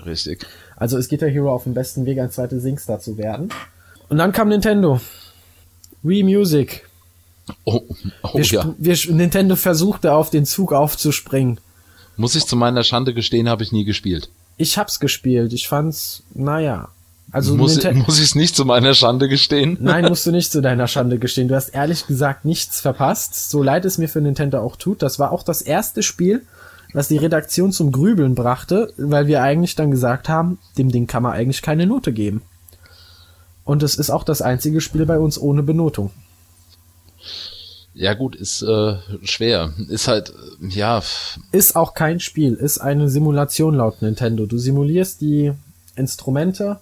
Richtig. 0.05 0.47
Also 0.77 0.97
ist 0.97 1.11
Guitar 1.11 1.29
Hero 1.29 1.53
auf 1.53 1.65
dem 1.65 1.75
besten 1.75 2.07
Weg, 2.07 2.19
ein 2.19 2.31
zweites 2.31 2.63
Singstar 2.63 3.01
zu 3.01 3.19
werden. 3.19 3.51
Und 4.09 4.19
dann 4.19 4.33
kam 4.33 4.49
Nintendo. 4.49 5.01
Wii 6.03 6.23
Music. 6.25 6.89
Oh, 7.65 7.83
oh 8.23 8.35
Wir, 8.35 8.45
ja. 8.45 8.75
wir, 8.79 8.97
Nintendo 9.11 9.57
versuchte 9.57 10.15
auf 10.15 10.31
den 10.31 10.47
Zug 10.47 10.73
aufzuspringen. 10.73 11.59
Muss 12.17 12.37
ich 12.37 12.45
zu 12.47 12.57
meiner 12.57 12.85
Schande 12.85 13.15
gestehen, 13.15 13.49
habe 13.49 13.63
ich 13.63 13.73
nie 13.73 13.85
gespielt. 13.85 14.31
Ich 14.57 14.79
hab's 14.79 15.01
gespielt. 15.01 15.53
Ich 15.53 15.67
fand's, 15.67 16.23
naja. 16.35 16.89
Also 17.31 17.57
muss, 17.57 17.79
ich, 17.79 17.85
Ninten- 17.85 18.05
muss 18.07 18.19
ich 18.19 18.27
es 18.27 18.35
nicht 18.35 18.55
zu 18.55 18.65
meiner 18.67 18.93
Schande 18.95 19.29
gestehen? 19.29 19.79
Nein, 19.81 20.05
musst 20.05 20.27
du 20.27 20.31
nicht 20.33 20.53
zu 20.53 20.61
deiner 20.61 20.87
Schande 20.87 21.19
gestehen. 21.19 21.49
Du 21.49 21.55
hast 21.55 21.71
ehrlich 21.71 22.07
gesagt 22.07 22.45
nichts 22.45 22.81
verpasst. 22.81 23.51
So 23.51 23.63
leid 23.63 23.85
es 23.87 23.97
mir 23.97 24.09
für 24.09 24.21
Nintendo 24.21 24.61
auch 24.61 24.77
tut. 24.77 25.01
Das 25.03 25.19
war 25.19 25.33
auch 25.33 25.43
das 25.43 25.63
erste 25.63 26.03
Spiel, 26.03 26.43
was 26.93 27.09
die 27.09 27.17
Redaktion 27.17 27.73
zum 27.73 27.91
Grübeln 27.91 28.35
brachte, 28.35 28.93
weil 28.99 29.27
wir 29.27 29.43
eigentlich 29.43 29.75
dann 29.75 29.91
gesagt 29.91 30.29
haben, 30.29 30.59
dem 30.77 30.93
Ding 30.93 31.07
kann 31.07 31.23
man 31.23 31.33
eigentlich 31.33 31.63
keine 31.63 31.87
Note 31.87 32.13
geben. 32.13 32.43
Und 33.65 33.83
es 33.83 33.95
ist 33.95 34.11
auch 34.11 34.25
das 34.25 34.43
einzige 34.43 34.81
Spiel 34.83 35.07
bei 35.07 35.19
uns 35.19 35.41
ohne 35.41 35.63
Benotung. 35.63 36.11
Ja 37.95 38.15
gut, 38.15 38.35
ist 38.35 38.63
äh, 38.63 38.97
schwer. 39.23 39.73
Ist 39.89 40.09
halt, 40.09 40.33
ja, 40.61 41.03
Ist 41.51 41.77
auch 41.77 41.95
kein 41.95 42.21
Spiel, 42.21 42.55
ist 42.55 42.79
eine 42.79 43.09
Simulation 43.11 43.75
laut 43.75 44.01
Nintendo. 44.01 44.47
Du 44.47 44.57
simulierst 44.59 45.21
die 45.21 45.53
Instrumente. 45.95 46.79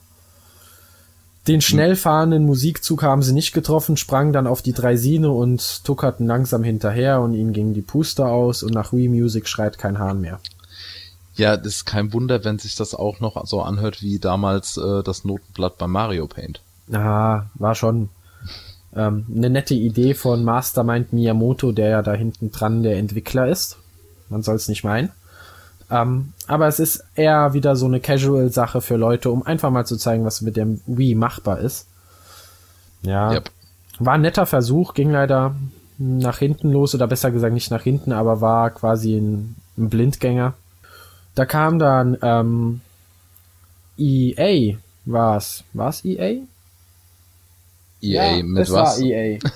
Den 1.48 1.62
schnell 1.62 1.96
fahrenden 1.96 2.44
Musikzug 2.44 3.02
haben 3.02 3.22
sie 3.22 3.32
nicht 3.32 3.52
getroffen, 3.52 3.96
sprangen 3.96 4.32
dann 4.32 4.46
auf 4.46 4.62
die 4.62 4.74
Draisine 4.74 5.30
und 5.30 5.84
tuckerten 5.84 6.26
langsam 6.26 6.62
hinterher 6.62 7.20
und 7.20 7.34
ihnen 7.34 7.52
gingen 7.52 7.74
die 7.74 7.80
Puster 7.82 8.26
aus 8.28 8.62
und 8.62 8.72
nach 8.72 8.92
Wii 8.92 9.08
Music 9.08 9.48
schreit 9.48 9.78
kein 9.78 9.98
Hahn 9.98 10.20
mehr. 10.20 10.38
ja, 11.34 11.56
das 11.56 11.76
ist 11.76 11.86
kein 11.86 12.12
Wunder, 12.12 12.44
wenn 12.44 12.58
sich 12.58 12.76
das 12.76 12.94
auch 12.94 13.20
noch 13.20 13.44
so 13.46 13.62
anhört 13.62 14.02
wie 14.02 14.18
damals 14.18 14.76
äh, 14.76 15.02
das 15.02 15.24
Notenblatt 15.24 15.78
bei 15.78 15.86
Mario 15.86 16.26
Paint. 16.26 16.60
Ah, 16.92 17.44
war 17.54 17.74
schon 17.74 18.10
ähm, 18.94 19.26
eine 19.34 19.50
nette 19.50 19.74
Idee 19.74 20.14
von 20.14 20.44
Mastermind 20.44 21.12
Miyamoto, 21.12 21.72
der 21.72 21.88
ja 21.90 22.02
da 22.02 22.12
hinten 22.12 22.50
dran 22.50 22.82
der 22.82 22.98
Entwickler 22.98 23.48
ist. 23.48 23.78
Man 24.28 24.42
soll 24.42 24.56
es 24.56 24.68
nicht 24.68 24.84
meinen. 24.84 25.10
Ähm, 25.90 26.32
aber 26.46 26.68
es 26.68 26.78
ist 26.78 27.04
eher 27.14 27.52
wieder 27.52 27.74
so 27.76 27.86
eine 27.86 28.00
Casual-Sache 28.00 28.80
für 28.80 28.96
Leute, 28.96 29.30
um 29.30 29.44
einfach 29.44 29.70
mal 29.70 29.86
zu 29.86 29.96
zeigen, 29.96 30.24
was 30.24 30.40
mit 30.40 30.56
dem 30.56 30.80
Wii 30.86 31.14
machbar 31.14 31.58
ist. 31.58 31.86
Ja. 33.02 33.32
Yep. 33.32 33.50
War 33.98 34.14
ein 34.14 34.20
netter 34.20 34.46
Versuch, 34.46 34.94
ging 34.94 35.10
leider 35.10 35.54
nach 35.98 36.38
hinten 36.38 36.72
los, 36.72 36.94
oder 36.94 37.06
besser 37.06 37.30
gesagt 37.30 37.52
nicht 37.52 37.70
nach 37.70 37.82
hinten, 37.82 38.12
aber 38.12 38.40
war 38.40 38.70
quasi 38.70 39.16
ein, 39.16 39.56
ein 39.76 39.90
Blindgänger. 39.90 40.54
Da 41.34 41.44
kam 41.44 41.78
dann 41.78 42.16
ähm, 42.22 42.80
EA, 43.98 44.76
war's. 45.04 45.64
War's 45.72 46.04
EA? 46.04 46.42
EA 48.02 48.42
mit 48.42 48.62
es 48.64 48.72
was? 48.72 48.98
war 49.00 49.04
EA. 49.06 49.38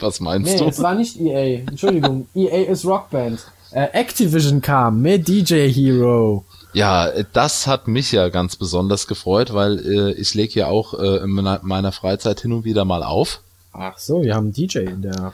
Was 0.00 0.20
meinst 0.20 0.52
Nee, 0.52 0.58
du? 0.58 0.64
es 0.66 0.82
war 0.82 0.94
nicht 0.94 1.18
EA. 1.20 1.60
Entschuldigung, 1.68 2.26
EA 2.34 2.70
ist 2.70 2.84
Rockband. 2.84 3.40
Äh, 3.70 3.88
Activision 3.92 4.60
kam 4.60 5.00
mit 5.02 5.26
DJ 5.28 5.68
Hero. 5.70 6.44
Ja, 6.72 7.10
das 7.32 7.66
hat 7.66 7.86
mich 7.88 8.10
ja 8.12 8.28
ganz 8.28 8.56
besonders 8.56 9.06
gefreut, 9.06 9.54
weil 9.54 9.78
äh, 9.78 10.12
ich 10.14 10.34
lege 10.34 10.60
ja 10.60 10.66
auch 10.66 10.94
äh, 10.94 11.18
in 11.22 11.30
meiner, 11.30 11.60
meiner 11.62 11.92
Freizeit 11.92 12.40
hin 12.40 12.52
und 12.52 12.64
wieder 12.64 12.84
mal 12.84 13.02
auf. 13.04 13.40
Ach 13.72 13.96
so, 13.98 14.22
wir 14.22 14.34
haben 14.34 14.52
DJ 14.52 14.78
in 14.80 15.02
der 15.02 15.32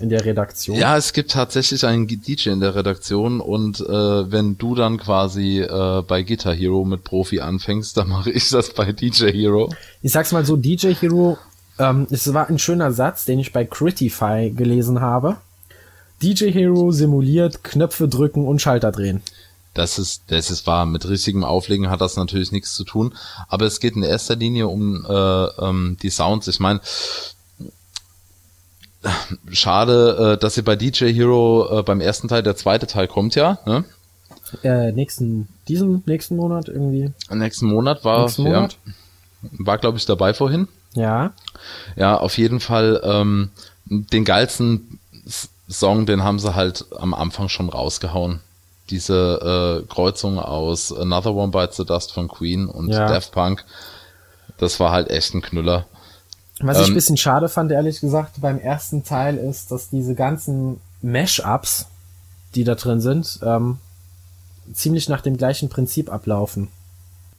in 0.00 0.08
der 0.08 0.24
Redaktion. 0.24 0.76
Ja, 0.76 0.96
es 0.96 1.12
gibt 1.12 1.30
tatsächlich 1.30 1.84
einen 1.84 2.06
DJ 2.06 2.50
in 2.50 2.60
der 2.60 2.74
Redaktion 2.74 3.40
und 3.40 3.80
äh, 3.80 4.30
wenn 4.30 4.58
du 4.58 4.74
dann 4.74 4.98
quasi 4.98 5.60
äh, 5.60 6.02
bei 6.06 6.22
Guitar 6.22 6.54
Hero 6.54 6.84
mit 6.84 7.04
Profi 7.04 7.40
anfängst, 7.40 7.96
dann 7.96 8.08
mache 8.10 8.30
ich 8.30 8.50
das 8.50 8.72
bei 8.72 8.92
DJ 8.92 9.32
Hero. 9.32 9.72
Ich 10.02 10.12
sag's 10.12 10.32
mal 10.32 10.44
so, 10.44 10.56
DJ 10.56 10.94
Hero, 10.94 11.38
ähm, 11.78 12.06
es 12.10 12.32
war 12.32 12.48
ein 12.48 12.58
schöner 12.58 12.92
Satz, 12.92 13.24
den 13.24 13.38
ich 13.38 13.52
bei 13.52 13.64
Critify 13.64 14.50
gelesen 14.50 15.00
habe. 15.00 15.36
DJ 16.22 16.50
Hero 16.52 16.92
simuliert 16.92 17.64
Knöpfe 17.64 18.08
drücken 18.08 18.46
und 18.46 18.60
Schalter 18.60 18.92
drehen. 18.92 19.22
Das 19.74 19.98
ist, 19.98 20.22
das 20.28 20.52
ist 20.52 20.66
wahr. 20.68 20.86
Mit 20.86 21.08
richtigem 21.08 21.42
Auflegen 21.42 21.90
hat 21.90 22.00
das 22.00 22.16
natürlich 22.16 22.52
nichts 22.52 22.74
zu 22.74 22.84
tun. 22.84 23.12
Aber 23.48 23.66
es 23.66 23.80
geht 23.80 23.96
in 23.96 24.04
erster 24.04 24.36
Linie 24.36 24.68
um 24.68 25.04
äh, 25.04 25.12
ähm, 25.12 25.96
die 26.00 26.10
Sounds. 26.10 26.46
Ich 26.46 26.60
meine, 26.60 26.80
schade, 29.50 30.34
äh, 30.34 30.40
dass 30.40 30.54
sie 30.54 30.62
bei 30.62 30.76
DJ 30.76 31.12
Hero 31.12 31.80
äh, 31.80 31.82
beim 31.82 32.00
ersten 32.00 32.28
Teil, 32.28 32.42
der 32.42 32.56
zweite 32.56 32.86
Teil 32.86 33.08
kommt 33.08 33.34
ja, 33.34 33.58
ne? 33.66 33.84
Äh, 34.62 34.92
nächsten, 34.92 35.48
diesen 35.68 36.02
nächsten 36.06 36.36
Monat 36.36 36.68
irgendwie. 36.68 37.12
Nächsten 37.30 37.66
Monat 37.66 38.04
war, 38.04 38.22
nächsten 38.22 38.44
Monat? 38.44 38.78
ja, 38.84 38.92
war 39.58 39.78
glaube 39.78 39.98
ich 39.98 40.06
dabei 40.06 40.32
vorhin. 40.34 40.68
Ja. 40.94 41.32
Ja, 41.96 42.16
auf 42.16 42.38
jeden 42.38 42.60
Fall 42.60 43.00
ähm, 43.04 43.50
den 43.86 44.24
geilsten 44.24 45.00
Song, 45.68 46.06
den 46.06 46.22
haben 46.22 46.38
sie 46.38 46.54
halt 46.54 46.84
am 46.96 47.14
Anfang 47.14 47.48
schon 47.48 47.68
rausgehauen. 47.68 48.40
Diese 48.90 49.82
äh, 49.84 49.92
Kreuzung 49.92 50.38
aus 50.38 50.92
Another 50.92 51.34
One 51.34 51.50
Bites 51.50 51.76
the 51.76 51.86
Dust 51.86 52.12
von 52.12 52.28
Queen 52.28 52.66
und 52.66 52.90
Ja. 52.90 53.08
Daft 53.08 53.32
Punk. 53.32 53.64
Das 54.58 54.78
war 54.78 54.92
halt 54.92 55.10
echt 55.10 55.34
ein 55.34 55.42
Knüller. 55.42 55.86
Was 56.60 56.78
ich 56.78 56.86
Ähm, 56.86 56.92
ein 56.92 56.94
bisschen 56.94 57.16
schade 57.16 57.48
fand, 57.48 57.72
ehrlich 57.72 58.00
gesagt, 58.00 58.40
beim 58.40 58.58
ersten 58.58 59.04
Teil 59.04 59.36
ist, 59.38 59.70
dass 59.70 59.90
diese 59.90 60.14
ganzen 60.14 60.80
Mash-Ups, 61.02 61.86
die 62.54 62.64
da 62.64 62.74
drin 62.76 63.00
sind, 63.00 63.40
ähm, 63.42 63.78
ziemlich 64.72 65.08
nach 65.08 65.20
dem 65.20 65.36
gleichen 65.36 65.68
Prinzip 65.68 66.10
ablaufen. 66.12 66.68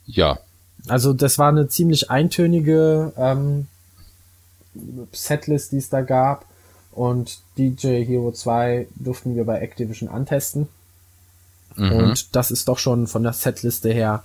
Ja, 0.05 0.39
Also 0.87 1.13
das 1.13 1.39
war 1.39 1.49
eine 1.49 1.67
ziemlich 1.67 2.11
eintönige 2.11 3.13
ähm, 3.17 3.67
Setlist, 5.11 5.71
die 5.71 5.77
es 5.77 5.89
da 5.89 6.01
gab. 6.01 6.45
Und 6.91 7.39
DJ 7.57 8.05
Hero 8.05 8.31
2 8.31 8.87
durften 8.95 9.35
wir 9.35 9.45
bei 9.45 9.59
Activision 9.59 10.09
antesten. 10.09 10.67
mhm. 11.75 11.91
Und 11.91 12.35
das 12.35 12.51
ist 12.51 12.67
doch 12.67 12.77
schon 12.77 13.07
von 13.07 13.23
der 13.23 13.33
Setliste 13.33 13.91
her 13.91 14.23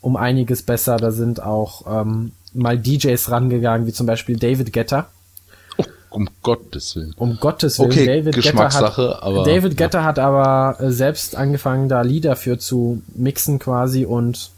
um 0.00 0.16
einiges 0.16 0.62
besser. 0.62 0.96
Da 0.96 1.10
sind 1.10 1.42
auch 1.42 1.84
ähm, 1.86 2.32
mal 2.58 2.78
DJs 2.78 3.30
rangegangen, 3.30 3.86
wie 3.86 3.92
zum 3.92 4.06
Beispiel 4.06 4.36
David 4.36 4.72
Guetta. 4.72 5.08
um 6.10 6.28
Gottes 6.42 6.96
Willen. 6.96 7.14
Um 7.16 7.38
Gottes 7.38 7.78
Willen, 7.78 7.92
Okay, 7.92 8.06
David 8.06 8.34
Geschmackssache, 8.34 9.08
hat, 9.14 9.22
aber 9.22 9.44
David 9.44 9.76
Guetta 9.76 10.02
hat 10.04 10.18
aber 10.18 10.76
selbst 10.90 11.36
angefangen, 11.36 11.88
da 11.88 12.02
Lieder 12.02 12.36
für 12.36 12.58
zu 12.58 13.02
mixen 13.14 13.58
quasi 13.58 14.04
und 14.04 14.50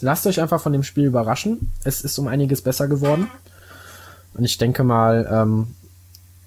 lasst 0.00 0.26
euch 0.26 0.40
einfach 0.40 0.60
von 0.60 0.72
dem 0.72 0.82
Spiel 0.84 1.04
überraschen. 1.04 1.72
Es 1.84 2.00
ist 2.00 2.18
um 2.18 2.28
einiges 2.28 2.62
besser 2.62 2.88
geworden. 2.88 3.28
Und 4.34 4.44
ich 4.44 4.58
denke 4.58 4.84
mal, 4.84 5.28
ähm, 5.30 5.68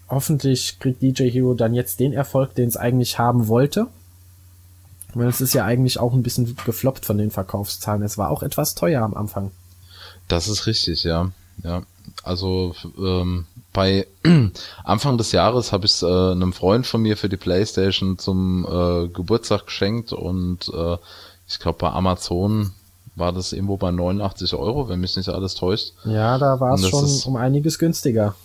hoffentlich 0.10 0.80
kriegt 0.80 1.02
DJ 1.02 1.30
Hero 1.30 1.54
dann 1.54 1.74
jetzt 1.74 2.00
den 2.00 2.14
Erfolg, 2.14 2.56
den 2.56 2.70
es 2.70 2.78
eigentlich 2.78 3.20
haben 3.20 3.48
wollte. 3.48 3.88
Weil 5.14 5.28
es 5.28 5.42
ist 5.42 5.54
ja 5.54 5.66
eigentlich 5.66 6.00
auch 6.00 6.14
ein 6.14 6.24
bisschen 6.24 6.56
gefloppt 6.66 7.06
von 7.06 7.18
den 7.18 7.32
Verkaufszahlen. 7.32 8.02
Es 8.02 8.18
war 8.18 8.30
auch 8.30 8.44
etwas 8.44 8.76
teuer 8.76 9.04
am 9.04 9.14
Anfang. 9.14 9.52
Das 10.32 10.48
ist 10.48 10.66
richtig, 10.68 11.04
ja. 11.04 11.32
Ja. 11.64 11.84
Also 12.24 12.74
ähm, 12.98 13.46
bei 13.74 14.08
Anfang 14.84 15.18
des 15.18 15.32
Jahres 15.32 15.72
habe 15.72 15.86
ich 15.86 15.92
es 15.92 16.02
äh, 16.04 16.06
einem 16.08 16.54
Freund 16.54 16.86
von 16.88 17.02
mir 17.02 17.18
für 17.18 17.30
die 17.30 17.38
Playstation 17.38 18.18
zum 18.18 18.66
äh, 18.66 19.08
Geburtstag 19.10 19.66
geschenkt 19.66 20.12
und 20.14 20.70
äh, 20.74 20.98
ich 21.48 21.60
glaube 21.60 21.78
bei 21.80 21.90
Amazon 21.92 22.72
war 23.16 23.32
das 23.34 23.52
irgendwo 23.54 23.78
bei 23.78 23.92
89 23.92 24.54
Euro, 24.56 24.88
wenn 24.90 25.00
mich 25.02 25.16
nicht 25.18 25.30
alles 25.30 25.54
täuscht. 25.56 25.94
Ja, 26.06 26.38
da 26.38 26.60
war 26.60 26.76
es 26.76 26.88
schon 26.88 27.06
ist- 27.06 27.26
um 27.26 27.36
einiges 27.36 27.78
günstiger. 27.78 28.36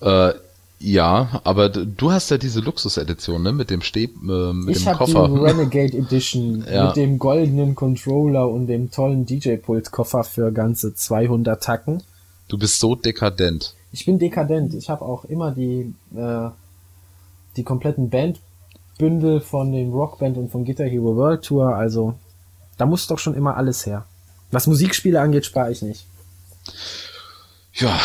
Äh, 0.00 0.32
ja, 0.78 1.40
aber 1.44 1.68
du 1.70 2.10
hast 2.12 2.30
ja 2.30 2.38
diese 2.38 2.60
Luxus-Edition, 2.60 3.42
ne, 3.42 3.52
mit 3.52 3.70
dem 3.70 3.80
Steh, 3.80 4.04
äh, 4.04 4.52
mit 4.52 4.76
Ich 4.76 4.84
dem 4.84 4.92
habe 4.94 5.04
die 5.06 5.12
Koffer. 5.12 5.42
Renegade 5.42 5.96
Edition 5.98 6.64
Ja. 6.70 6.86
mit 6.88 6.96
dem 6.96 7.18
goldenen 7.18 7.74
Controller 7.74 8.48
und 8.48 8.66
dem 8.66 8.90
tollen 8.90 9.24
DJ-Pult-Koffer 9.26 10.24
für 10.24 10.52
ganze 10.52 10.94
200 10.94 11.62
Tacken. 11.62 12.02
Du 12.48 12.58
bist 12.58 12.78
so 12.78 12.94
dekadent. 12.94 13.74
Ich 13.92 14.04
bin 14.04 14.18
dekadent. 14.18 14.74
Ich 14.74 14.90
habe 14.90 15.04
auch 15.04 15.24
immer 15.24 15.50
die 15.52 15.94
äh, 16.14 16.48
die 17.56 17.62
kompletten 17.64 18.10
Bandbündel 18.10 19.40
von 19.40 19.72
den 19.72 19.90
Rockband 19.92 20.36
und 20.36 20.50
von 20.52 20.64
Guitar 20.66 20.86
Hero 20.86 21.16
World 21.16 21.42
Tour. 21.42 21.74
Also 21.74 22.14
da 22.76 22.84
muss 22.84 23.06
doch 23.06 23.18
schon 23.18 23.34
immer 23.34 23.56
alles 23.56 23.86
her. 23.86 24.04
Was 24.50 24.66
Musikspiele 24.66 25.18
angeht, 25.20 25.46
spare 25.46 25.72
ich 25.72 25.80
nicht. 25.82 26.04
Ja. 27.72 27.98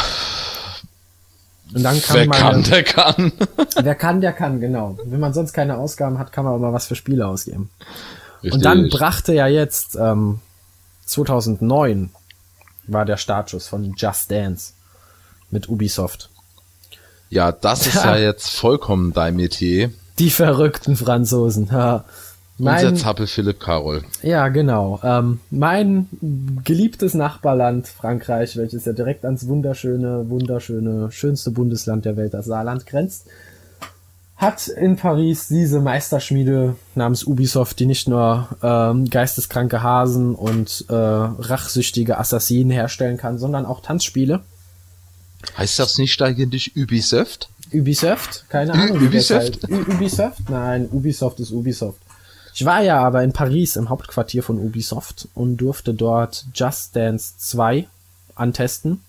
Und 1.74 1.84
dann 1.84 2.02
kann 2.02 2.16
Wer 2.16 2.28
meine, 2.28 2.42
kann, 2.42 2.64
der 2.64 2.84
kann. 2.84 3.32
Wer 3.82 3.96
kann, 3.96 4.22
der 4.22 4.34
kann, 4.34 4.60
genau. 4.60 4.98
Wenn 5.06 5.20
man 5.20 5.34
sonst 5.34 5.54
keine 5.54 5.78
Ausgaben 5.78 6.20
hat, 6.20 6.32
kann 6.32 6.46
man 6.46 6.54
auch 6.54 6.60
mal 6.60 6.74
was 6.74 6.88
für 6.88 6.96
Spiele 6.96 7.28
ausgeben. 7.28 7.70
Richtig. 8.44 8.54
Und 8.54 8.66
dann 8.66 8.90
brachte 8.90 9.34
ja 9.34 9.48
jetzt 9.48 9.96
ähm, 9.96 10.40
2009 11.06 12.10
war 12.88 13.06
der 13.06 13.18
Startschuss 13.18 13.68
von 13.68 13.94
Just 13.96 14.32
Dance 14.32 14.74
mit 15.50 15.70
Ubisoft. 15.70 16.30
Ja, 17.30 17.52
das 17.52 17.88
ist 17.88 17.96
ja 18.04 18.18
jetzt 18.18 18.50
vollkommen 18.50 19.14
dein 19.14 19.36
Metier. 19.36 19.92
Die 20.20 20.30
verrückten 20.30 20.96
Franzosen. 20.96 21.70
Ja. 22.62 22.74
Unser 22.74 22.92
Mein, 22.92 22.96
Zappel 22.96 23.28
Philipp 23.28 23.60
Karol. 23.60 24.04
ja, 24.22 24.48
genau. 24.50 25.00
Ähm, 25.04 25.40
mein 25.50 26.08
geliebtes 26.64 27.16
Nachbarland 27.16 27.88
Frankreich, 27.88 28.56
welches 28.56 28.86
ja 28.86 28.94
direkt 28.94 29.26
ans 29.26 29.48
wunderschöne, 29.48 30.30
wunderschöne, 30.30 31.12
schönste 31.12 31.50
Bundesland 31.50 32.06
der 32.06 32.18
Welt, 32.18 32.36
das 32.36 32.46
Saarland, 32.46 32.86
grenzt, 32.86 33.26
hat 34.38 34.68
in 34.68 34.96
Paris 34.96 35.48
diese 35.48 35.80
Meisterschmiede 35.80 36.76
namens 36.94 37.24
Ubisoft, 37.24 37.80
die 37.80 37.88
nicht 37.88 38.08
nur 38.08 38.50
ähm, 38.62 39.10
geisteskranke 39.10 39.82
Hasen 39.82 40.36
und 40.36 40.86
äh, 40.90 40.94
rachsüchtige 40.94 42.20
Assassinen 42.20 42.70
herstellen 42.70 43.18
kann, 43.18 43.40
sondern 43.40 43.66
auch 43.66 43.82
Tanzspiele. 43.82 44.42
Heißt 45.58 45.80
das 45.80 45.98
nicht 45.98 46.22
eigentlich 46.22 46.76
Ubisoft? 46.76 47.50
Ubisoft? 47.74 48.46
Keine 48.50 48.74
Ahnung. 48.74 49.02
Ubisoft? 49.08 49.68
Ubisoft? 49.70 50.50
Nein, 50.50 50.90
Ubisoft 50.92 51.40
ist 51.40 51.52
Ubisoft. 51.52 52.00
Ich 52.54 52.66
war 52.66 52.82
ja 52.82 53.00
aber 53.00 53.24
in 53.24 53.34
Paris 53.34 53.76
im 53.76 53.90
Hauptquartier 53.90 54.44
von 54.44 54.60
Ubisoft 54.60 55.28
und 55.34 55.58
durfte 55.58 55.94
dort 55.94 56.46
Just 56.54 56.96
Dance 56.96 57.34
2 57.38 57.88
antesten. 58.36 59.02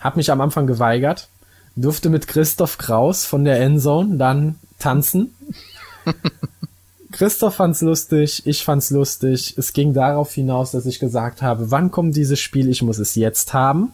Hab 0.00 0.16
mich 0.16 0.30
am 0.30 0.40
Anfang 0.40 0.66
geweigert, 0.66 1.28
durfte 1.76 2.08
mit 2.08 2.26
Christoph 2.26 2.78
Kraus 2.78 3.24
von 3.24 3.44
der 3.44 3.60
Endzone 3.60 4.16
dann 4.16 4.58
tanzen. 4.78 5.34
Christoph 7.12 7.56
fand's 7.56 7.82
lustig, 7.82 8.46
ich 8.46 8.64
fand's 8.64 8.90
lustig. 8.90 9.54
Es 9.58 9.74
ging 9.74 9.92
darauf 9.92 10.32
hinaus, 10.32 10.70
dass 10.70 10.86
ich 10.86 10.98
gesagt 10.98 11.42
habe, 11.42 11.70
wann 11.70 11.90
kommt 11.90 12.16
dieses 12.16 12.40
Spiel? 12.40 12.68
Ich 12.70 12.82
muss 12.82 12.98
es 12.98 13.14
jetzt 13.14 13.52
haben. 13.52 13.92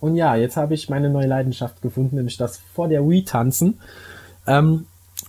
Und 0.00 0.16
ja, 0.16 0.34
jetzt 0.34 0.56
habe 0.56 0.74
ich 0.74 0.88
meine 0.88 1.08
neue 1.10 1.28
Leidenschaft 1.28 1.80
gefunden, 1.80 2.16
nämlich 2.16 2.36
das 2.36 2.60
vor 2.74 2.88
der 2.88 3.08
Wii 3.08 3.24
tanzen. 3.24 3.80
Ähm, 4.46 4.86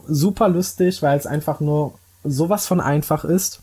super 0.08 0.50
lustig, 0.50 1.02
weil 1.04 1.18
es 1.18 1.28
einfach 1.28 1.60
nur 1.60 1.94
sowas 2.30 2.68
von 2.68 2.80
einfach 2.80 3.24
ist. 3.24 3.62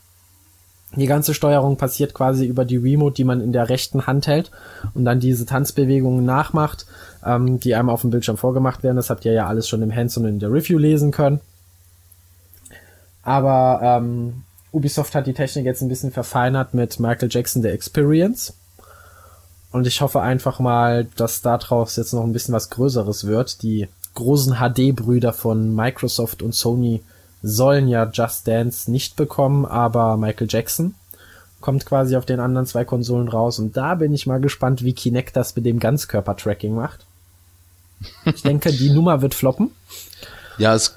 Die 0.96 1.06
ganze 1.06 1.34
Steuerung 1.34 1.76
passiert 1.76 2.14
quasi 2.14 2.46
über 2.46 2.64
die 2.64 2.76
Remote, 2.76 3.14
die 3.14 3.24
man 3.24 3.40
in 3.40 3.52
der 3.52 3.68
rechten 3.68 4.06
Hand 4.06 4.26
hält 4.28 4.50
und 4.94 5.04
dann 5.04 5.18
diese 5.18 5.44
Tanzbewegungen 5.44 6.24
nachmacht, 6.24 6.86
ähm, 7.24 7.58
die 7.58 7.74
einem 7.74 7.90
auf 7.90 8.02
dem 8.02 8.10
Bildschirm 8.10 8.36
vorgemacht 8.36 8.82
werden. 8.82 8.96
Das 8.96 9.10
habt 9.10 9.24
ihr 9.24 9.32
ja 9.32 9.46
alles 9.46 9.68
schon 9.68 9.82
im 9.82 9.94
Hands 9.94 10.16
und 10.16 10.24
in 10.26 10.38
der 10.38 10.52
Review 10.52 10.78
lesen 10.78 11.10
können. 11.10 11.40
Aber 13.22 13.80
ähm, 13.82 14.44
Ubisoft 14.70 15.14
hat 15.14 15.26
die 15.26 15.34
Technik 15.34 15.64
jetzt 15.64 15.82
ein 15.82 15.88
bisschen 15.88 16.12
verfeinert 16.12 16.74
mit 16.74 17.00
Michael 17.00 17.28
Jackson 17.30 17.62
The 17.62 17.68
Experience. 17.68 18.54
Und 19.72 19.88
ich 19.88 20.00
hoffe 20.00 20.20
einfach 20.20 20.60
mal, 20.60 21.06
dass 21.16 21.42
daraus 21.42 21.96
jetzt 21.96 22.12
noch 22.12 22.22
ein 22.22 22.32
bisschen 22.32 22.54
was 22.54 22.70
Größeres 22.70 23.26
wird. 23.26 23.62
Die 23.62 23.88
großen 24.14 24.56
HD-Brüder 24.56 25.32
von 25.32 25.74
Microsoft 25.74 26.42
und 26.42 26.54
Sony 26.54 27.02
sollen 27.46 27.88
ja 27.88 28.08
Just 28.10 28.48
Dance 28.48 28.90
nicht 28.90 29.16
bekommen, 29.16 29.66
aber 29.66 30.16
Michael 30.16 30.46
Jackson 30.50 30.94
kommt 31.60 31.84
quasi 31.84 32.16
auf 32.16 32.24
den 32.24 32.40
anderen 32.40 32.66
zwei 32.66 32.84
Konsolen 32.84 33.28
raus. 33.28 33.58
Und 33.58 33.76
da 33.76 33.94
bin 33.96 34.14
ich 34.14 34.26
mal 34.26 34.40
gespannt, 34.40 34.82
wie 34.82 34.94
Kinect 34.94 35.36
das 35.36 35.54
mit 35.54 35.66
dem 35.66 35.78
Ganzkörper-Tracking 35.78 36.74
macht. 36.74 37.04
Ich 38.24 38.42
denke, 38.44 38.72
die 38.72 38.90
Nummer 38.90 39.20
wird 39.20 39.34
floppen. 39.34 39.70
Ja, 40.56 40.74
es, 40.74 40.96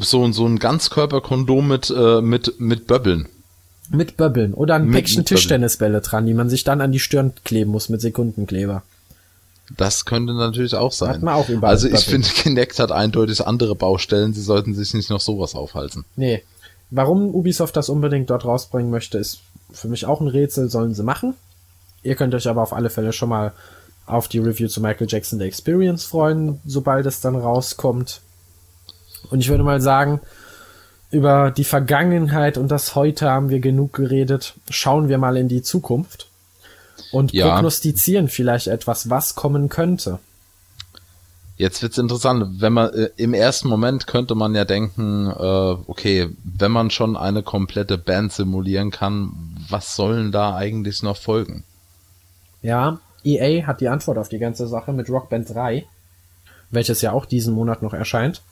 so, 0.00 0.32
so 0.32 0.46
ein 0.46 0.58
Ganzkörperkondom 0.58 1.68
mit, 1.68 1.90
äh, 1.96 2.20
mit, 2.22 2.58
mit 2.58 2.86
Böbbeln. 2.88 3.28
Mit 3.90 4.16
Böbbeln 4.16 4.54
oder 4.54 4.74
ein 4.74 4.86
Mit- 4.86 4.94
Päckchen 4.94 5.18
mit. 5.20 5.28
Tischtennisbälle 5.28 6.00
dran, 6.00 6.26
die 6.26 6.34
man 6.34 6.50
sich 6.50 6.64
dann 6.64 6.80
an 6.80 6.90
die 6.92 6.98
Stirn 6.98 7.32
kleben 7.44 7.70
muss 7.70 7.88
mit 7.88 8.00
Sekundenkleber. 8.00 8.82
Das 9.76 10.04
könnte 10.04 10.34
natürlich 10.34 10.74
auch 10.74 10.92
sein. 10.92 11.10
Hat 11.10 11.22
man 11.22 11.34
auch 11.34 11.48
überall 11.48 11.74
also 11.74 11.88
ich 11.88 12.04
finde, 12.04 12.28
Kinect 12.28 12.78
hat 12.78 12.90
eindeutig 12.90 13.46
andere 13.46 13.74
Baustellen. 13.74 14.32
Sie 14.32 14.42
sollten 14.42 14.74
sich 14.74 14.94
nicht 14.94 15.10
noch 15.10 15.20
sowas 15.20 15.54
aufhalten. 15.54 16.04
Nee. 16.16 16.42
Warum 16.90 17.34
Ubisoft 17.34 17.76
das 17.76 17.90
unbedingt 17.90 18.30
dort 18.30 18.46
rausbringen 18.46 18.90
möchte, 18.90 19.18
ist 19.18 19.40
für 19.70 19.88
mich 19.88 20.06
auch 20.06 20.20
ein 20.20 20.28
Rätsel, 20.28 20.70
sollen 20.70 20.94
sie 20.94 21.02
machen. 21.02 21.34
Ihr 22.02 22.14
könnt 22.14 22.34
euch 22.34 22.48
aber 22.48 22.62
auf 22.62 22.72
alle 22.72 22.88
Fälle 22.88 23.12
schon 23.12 23.28
mal 23.28 23.52
auf 24.06 24.28
die 24.28 24.38
Review 24.38 24.68
zu 24.68 24.80
Michael 24.80 25.06
Jackson 25.08 25.38
The 25.38 25.44
Experience 25.44 26.04
freuen, 26.04 26.60
sobald 26.64 27.04
es 27.04 27.20
dann 27.20 27.36
rauskommt. 27.36 28.22
Und 29.30 29.40
ich 29.40 29.50
würde 29.50 29.64
mal 29.64 29.82
sagen, 29.82 30.20
über 31.10 31.50
die 31.50 31.64
Vergangenheit 31.64 32.56
und 32.56 32.68
das 32.70 32.94
Heute 32.94 33.28
haben 33.28 33.50
wir 33.50 33.60
genug 33.60 33.92
geredet. 33.92 34.54
Schauen 34.70 35.08
wir 35.08 35.18
mal 35.18 35.36
in 35.36 35.48
die 35.48 35.62
Zukunft 35.62 36.27
und 37.12 37.32
Ja. 37.32 37.50
prognostizieren 37.54 38.28
vielleicht 38.28 38.66
etwas, 38.66 39.10
was 39.10 39.34
kommen 39.34 39.68
könnte. 39.68 40.18
Jetzt 41.56 41.82
wird's 41.82 41.98
interessant. 41.98 42.60
Wenn 42.60 42.72
man 42.72 42.92
äh, 42.94 43.10
im 43.16 43.34
ersten 43.34 43.68
Moment 43.68 44.06
könnte 44.06 44.36
man 44.36 44.54
ja 44.54 44.64
denken, 44.64 45.26
äh, 45.28 45.76
okay, 45.88 46.28
wenn 46.44 46.70
man 46.70 46.90
schon 46.90 47.16
eine 47.16 47.42
komplette 47.42 47.98
Band 47.98 48.32
simulieren 48.32 48.92
kann, 48.92 49.32
was 49.68 49.96
sollen 49.96 50.30
da 50.30 50.54
eigentlich 50.54 51.02
noch 51.02 51.16
folgen? 51.16 51.64
Ja, 52.62 53.00
EA 53.24 53.66
hat 53.66 53.80
die 53.80 53.88
Antwort 53.88 54.18
auf 54.18 54.28
die 54.28 54.38
ganze 54.38 54.68
Sache 54.68 54.92
mit 54.92 55.10
Rock 55.10 55.30
Band 55.30 55.52
3, 55.52 55.84
welches 56.70 57.02
ja 57.02 57.10
auch 57.12 57.26
diesen 57.26 57.54
Monat 57.54 57.82
noch 57.82 57.92
erscheint. 57.92 58.42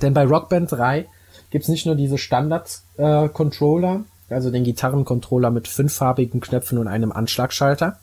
Denn 0.00 0.14
bei 0.14 0.24
Rock 0.24 0.48
Band 0.48 0.70
3 0.70 1.06
gibt's 1.50 1.68
nicht 1.68 1.84
nur 1.84 1.96
diese 1.96 2.16
Standard-Controller, 2.16 4.04
also 4.32 4.50
den 4.50 4.64
Gitarrencontroller 4.64 5.50
mit 5.50 5.68
fünffarbigen 5.68 6.40
Knöpfen 6.40 6.78
und 6.78 6.88
einem 6.88 7.12
Anschlagschalter, 7.12 7.98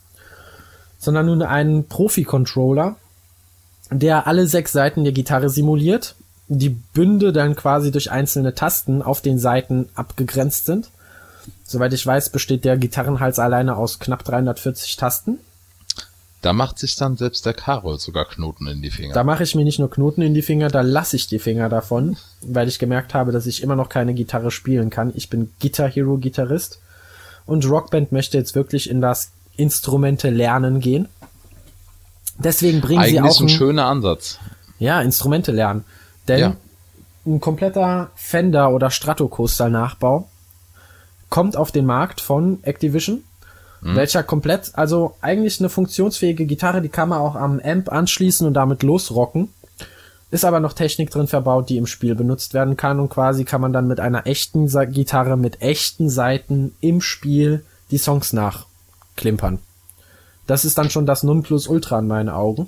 sondern 0.98 1.28
nun 1.28 1.42
einen 1.42 1.88
Profi-Controller, 1.88 2.96
der 3.92 4.28
alle 4.28 4.48
sechs 4.48 4.72
Seiten 4.72 5.04
der 5.04 5.14
Gitarre 5.14 5.50
simuliert, 5.50 6.16
die 6.48 6.70
Bünde 6.70 7.32
dann 7.32 7.56
quasi 7.56 7.92
durch 7.92 8.12
einzelne 8.12 8.56
Tasten 8.56 9.02
auf 9.02 9.22
den 9.22 9.40
Seiten 9.40 9.90
abgegrenzt 9.96 10.66
sind. 10.66 10.90
Soweit 11.64 11.94
ich 11.94 12.06
weiß, 12.06 12.30
besteht 12.30 12.66
der 12.66 12.78
Gitarrenhals 12.78 13.40
alleine 13.40 13.76
aus 13.76 14.00
knapp 14.00 14.24
340 14.24 14.96
Tasten. 14.98 15.40
Da 16.42 16.54
macht 16.54 16.80
sich 16.80 16.96
dann 16.96 17.18
selbst 17.18 17.46
der 17.46 17.54
Karol 17.54 18.00
sogar 18.00 18.24
Knoten 18.26 18.66
in 18.68 18.82
die 18.82 18.92
Finger. 18.92 19.14
Da 19.14 19.26
mache 19.26 19.44
ich 19.44 19.56
mir 19.56 19.66
nicht 19.66 19.80
nur 19.80 19.90
Knoten 19.90 20.22
in 20.22 20.34
die 20.34 20.42
Finger, 20.42 20.70
da 20.70 20.82
lasse 20.82 21.18
ich 21.18 21.28
die 21.28 21.40
Finger 21.40 21.68
davon, 21.68 22.16
weil 22.42 22.68
ich 22.70 22.80
gemerkt 22.80 23.14
habe, 23.14 23.32
dass 23.34 23.46
ich 23.46 23.62
immer 23.62 23.76
noch 23.76 23.90
keine 23.90 24.14
Gitarre 24.14 24.50
spielen 24.50 24.90
kann. 24.90 25.12
Ich 25.16 25.30
bin 25.30 25.52
Guitar 25.62 25.90
Hero 25.90 26.18
Gitarrist 26.18 26.80
und 27.46 27.70
Rockband 27.70 28.14
möchte 28.14 28.38
jetzt 28.38 28.56
wirklich 28.56 28.90
in 28.90 29.02
das 29.02 29.32
Instrumente 29.58 30.30
lernen 30.30 30.80
gehen. 30.80 31.10
Deswegen 32.38 32.80
bringen 32.80 33.04
sie 33.04 33.20
Eigentlich 33.20 33.36
auch 33.36 33.40
ein 33.42 33.46
ein, 33.48 33.50
schöner 33.50 33.86
Ansatz. 33.88 34.40
ja, 34.80 35.02
Instrumente 35.02 35.52
lernen. 35.52 35.84
Denn 36.30 36.40
Ja. 36.40 36.56
ein 37.26 37.42
kompletter 37.42 38.12
Fender 38.16 38.72
oder 38.72 38.92
Stratocaster 38.92 39.68
Nachbau 39.70 40.30
kommt 41.30 41.58
auf 41.58 41.74
den 41.74 41.86
Markt 41.86 42.22
von 42.22 42.60
Activision, 42.64 43.24
welcher 43.82 44.24
komplett, 44.24 44.72
also 44.74 45.16
eigentlich 45.22 45.60
eine 45.60 45.70
funktionsfähige 45.70 46.46
Gitarre, 46.46 46.82
die 46.82 46.90
kann 46.90 47.10
man 47.10 47.20
auch 47.20 47.36
am 47.36 47.60
Amp 47.60 47.92
anschließen 47.92 48.46
und 48.46 48.54
damit 48.54 48.84
losrocken. 48.84 49.50
Ist 50.32 50.46
aber 50.46 50.60
noch 50.60 50.74
Technik 50.74 51.10
drin 51.10 51.28
verbaut, 51.28 51.70
die 51.70 51.78
im 51.78 51.88
Spiel 51.88 52.14
benutzt 52.14 52.54
werden 52.54 52.78
kann 52.78 53.00
und 53.00 53.10
quasi 53.10 53.46
kann 53.46 53.62
man 53.62 53.74
dann 53.74 53.88
mit 53.88 54.00
einer 54.00 54.28
echten 54.28 54.68
Gitarre 54.92 55.38
mit 55.38 55.62
echten 55.62 56.10
Saiten 56.10 56.76
im 56.82 57.02
Spiel 57.02 57.66
die 57.90 57.98
Songs 57.98 58.34
nachklimpern. 58.34 59.60
Das 60.46 60.66
ist 60.66 60.78
dann 60.78 60.90
schon 60.90 61.06
das 61.06 61.24
Nonplusultra 61.24 62.00
in 62.00 62.08
meinen 62.08 62.30
Augen. 62.30 62.68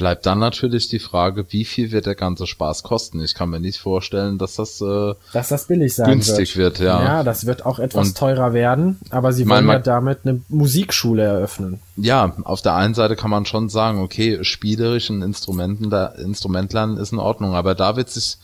Bleibt 0.00 0.24
dann 0.24 0.38
natürlich 0.38 0.88
die 0.88 0.98
Frage, 0.98 1.44
wie 1.50 1.66
viel 1.66 1.92
wird 1.92 2.06
der 2.06 2.14
ganze 2.14 2.46
Spaß 2.46 2.84
kosten? 2.84 3.22
Ich 3.22 3.34
kann 3.34 3.50
mir 3.50 3.60
nicht 3.60 3.78
vorstellen, 3.78 4.38
dass 4.38 4.56
das 4.56 4.80
äh, 4.80 5.12
Dass 5.34 5.50
das 5.50 5.66
billig 5.66 5.94
sein 5.94 6.08
günstig 6.08 6.56
wird, 6.56 6.78
ja. 6.78 7.02
Ja, 7.04 7.22
das 7.22 7.44
wird 7.44 7.66
auch 7.66 7.78
etwas 7.78 8.08
Und- 8.08 8.16
teurer 8.16 8.54
werden, 8.54 8.98
aber 9.10 9.34
sie 9.34 9.46
wollen 9.46 9.68
ja 9.68 9.78
damit 9.78 10.20
eine 10.24 10.40
Musikschule 10.48 11.22
eröffnen. 11.22 11.80
ja, 11.96 12.34
auf 12.44 12.62
der 12.62 12.76
einen 12.76 12.94
Seite 12.94 13.14
kann 13.14 13.28
man 13.30 13.44
schon 13.44 13.68
sagen, 13.68 14.00
okay, 14.02 14.42
spielerisch 14.42 15.10
ein 15.10 15.20
Instrumenten, 15.20 15.92
Instrument 16.24 16.72
lernen 16.72 16.96
ist 16.96 17.12
in 17.12 17.18
Ordnung, 17.18 17.54
aber 17.54 17.74
da 17.74 17.96
wird 17.96 18.08
sich 18.08 18.38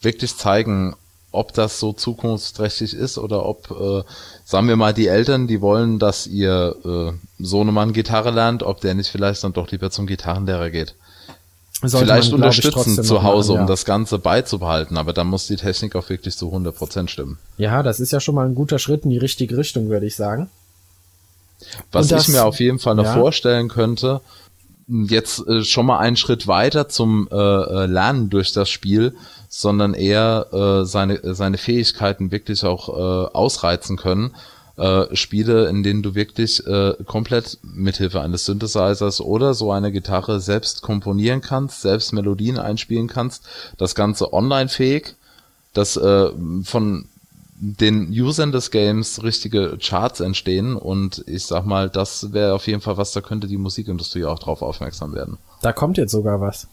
wirklich 0.00 0.36
zeigen, 0.36 0.94
ob 1.32 1.52
das 1.54 1.78
so 1.78 1.92
zukunftsträchtig 1.92 2.94
ist 2.94 3.18
oder 3.18 3.44
ob, 3.46 3.70
äh, 3.70 4.02
sagen 4.44 4.68
wir 4.68 4.76
mal, 4.76 4.92
die 4.92 5.06
Eltern, 5.06 5.46
die 5.46 5.60
wollen, 5.60 5.98
dass 5.98 6.26
ihr 6.26 6.76
äh, 6.84 7.12
Sohnemann 7.38 7.92
Gitarre 7.92 8.30
lernt, 8.30 8.62
ob 8.62 8.80
der 8.80 8.94
nicht 8.94 9.10
vielleicht 9.10 9.44
dann 9.44 9.52
doch 9.52 9.70
lieber 9.70 9.90
zum 9.90 10.06
Gitarrenlehrer 10.06 10.70
geht. 10.70 10.94
vielleicht 11.80 12.32
man, 12.32 12.42
unterstützen 12.42 13.02
zu 13.04 13.22
Hause, 13.22 13.52
machen, 13.52 13.56
ja. 13.56 13.60
um 13.62 13.66
das 13.68 13.84
Ganze 13.84 14.18
beizubehalten, 14.18 14.96
aber 14.96 15.12
da 15.12 15.22
muss 15.22 15.46
die 15.46 15.56
Technik 15.56 15.94
auch 15.94 16.08
wirklich 16.08 16.36
zu 16.36 16.52
100% 16.52 17.08
stimmen. 17.08 17.38
Ja, 17.58 17.82
das 17.82 18.00
ist 18.00 18.10
ja 18.10 18.20
schon 18.20 18.34
mal 18.34 18.46
ein 18.46 18.54
guter 18.54 18.78
Schritt 18.78 19.04
in 19.04 19.10
die 19.10 19.18
richtige 19.18 19.56
Richtung, 19.56 19.88
würde 19.88 20.06
ich 20.06 20.16
sagen. 20.16 20.50
Was 21.92 22.08
das- 22.08 22.26
ich 22.26 22.34
mir 22.34 22.44
auf 22.44 22.58
jeden 22.58 22.78
Fall 22.78 22.96
noch 22.96 23.04
ja. 23.04 23.14
vorstellen 23.14 23.68
könnte, 23.68 24.20
jetzt 24.90 25.46
äh, 25.46 25.62
schon 25.62 25.86
mal 25.86 25.98
einen 25.98 26.16
Schritt 26.16 26.46
weiter 26.46 26.88
zum 26.88 27.28
äh, 27.30 27.36
äh, 27.36 27.86
Lernen 27.86 28.30
durch 28.30 28.52
das 28.52 28.68
Spiel, 28.68 29.14
sondern 29.48 29.94
eher 29.94 30.46
äh, 30.52 30.84
seine, 30.84 31.34
seine 31.34 31.58
Fähigkeiten 31.58 32.30
wirklich 32.32 32.64
auch 32.64 32.88
äh, 32.88 33.30
ausreizen 33.32 33.96
können. 33.96 34.34
Äh, 34.76 35.14
Spiele, 35.14 35.68
in 35.68 35.82
denen 35.82 36.02
du 36.02 36.14
wirklich 36.14 36.66
äh, 36.66 36.94
komplett 37.04 37.58
mithilfe 37.62 38.20
eines 38.20 38.46
Synthesizers 38.46 39.20
oder 39.20 39.54
so 39.54 39.70
einer 39.72 39.90
Gitarre 39.90 40.40
selbst 40.40 40.82
komponieren 40.82 41.42
kannst, 41.42 41.82
selbst 41.82 42.12
Melodien 42.12 42.58
einspielen 42.58 43.06
kannst, 43.06 43.44
das 43.76 43.94
Ganze 43.94 44.32
online 44.32 44.68
fähig, 44.68 45.16
dass 45.74 45.96
äh, 45.96 46.30
von 46.64 47.09
den 47.62 48.08
Usern 48.08 48.52
des 48.52 48.70
Games 48.70 49.22
richtige 49.22 49.76
Charts 49.78 50.20
entstehen 50.20 50.76
und 50.76 51.22
ich 51.26 51.44
sag 51.44 51.66
mal, 51.66 51.90
das 51.90 52.32
wäre 52.32 52.54
auf 52.54 52.66
jeden 52.66 52.80
Fall 52.80 52.96
was, 52.96 53.12
da 53.12 53.20
könnte 53.20 53.46
die 53.48 53.58
Musikindustrie 53.58 54.24
auch 54.24 54.38
drauf 54.38 54.62
aufmerksam 54.62 55.12
werden. 55.12 55.36
Da 55.60 55.74
kommt 55.74 55.98
jetzt 55.98 56.12
sogar 56.12 56.40
was. 56.40 56.68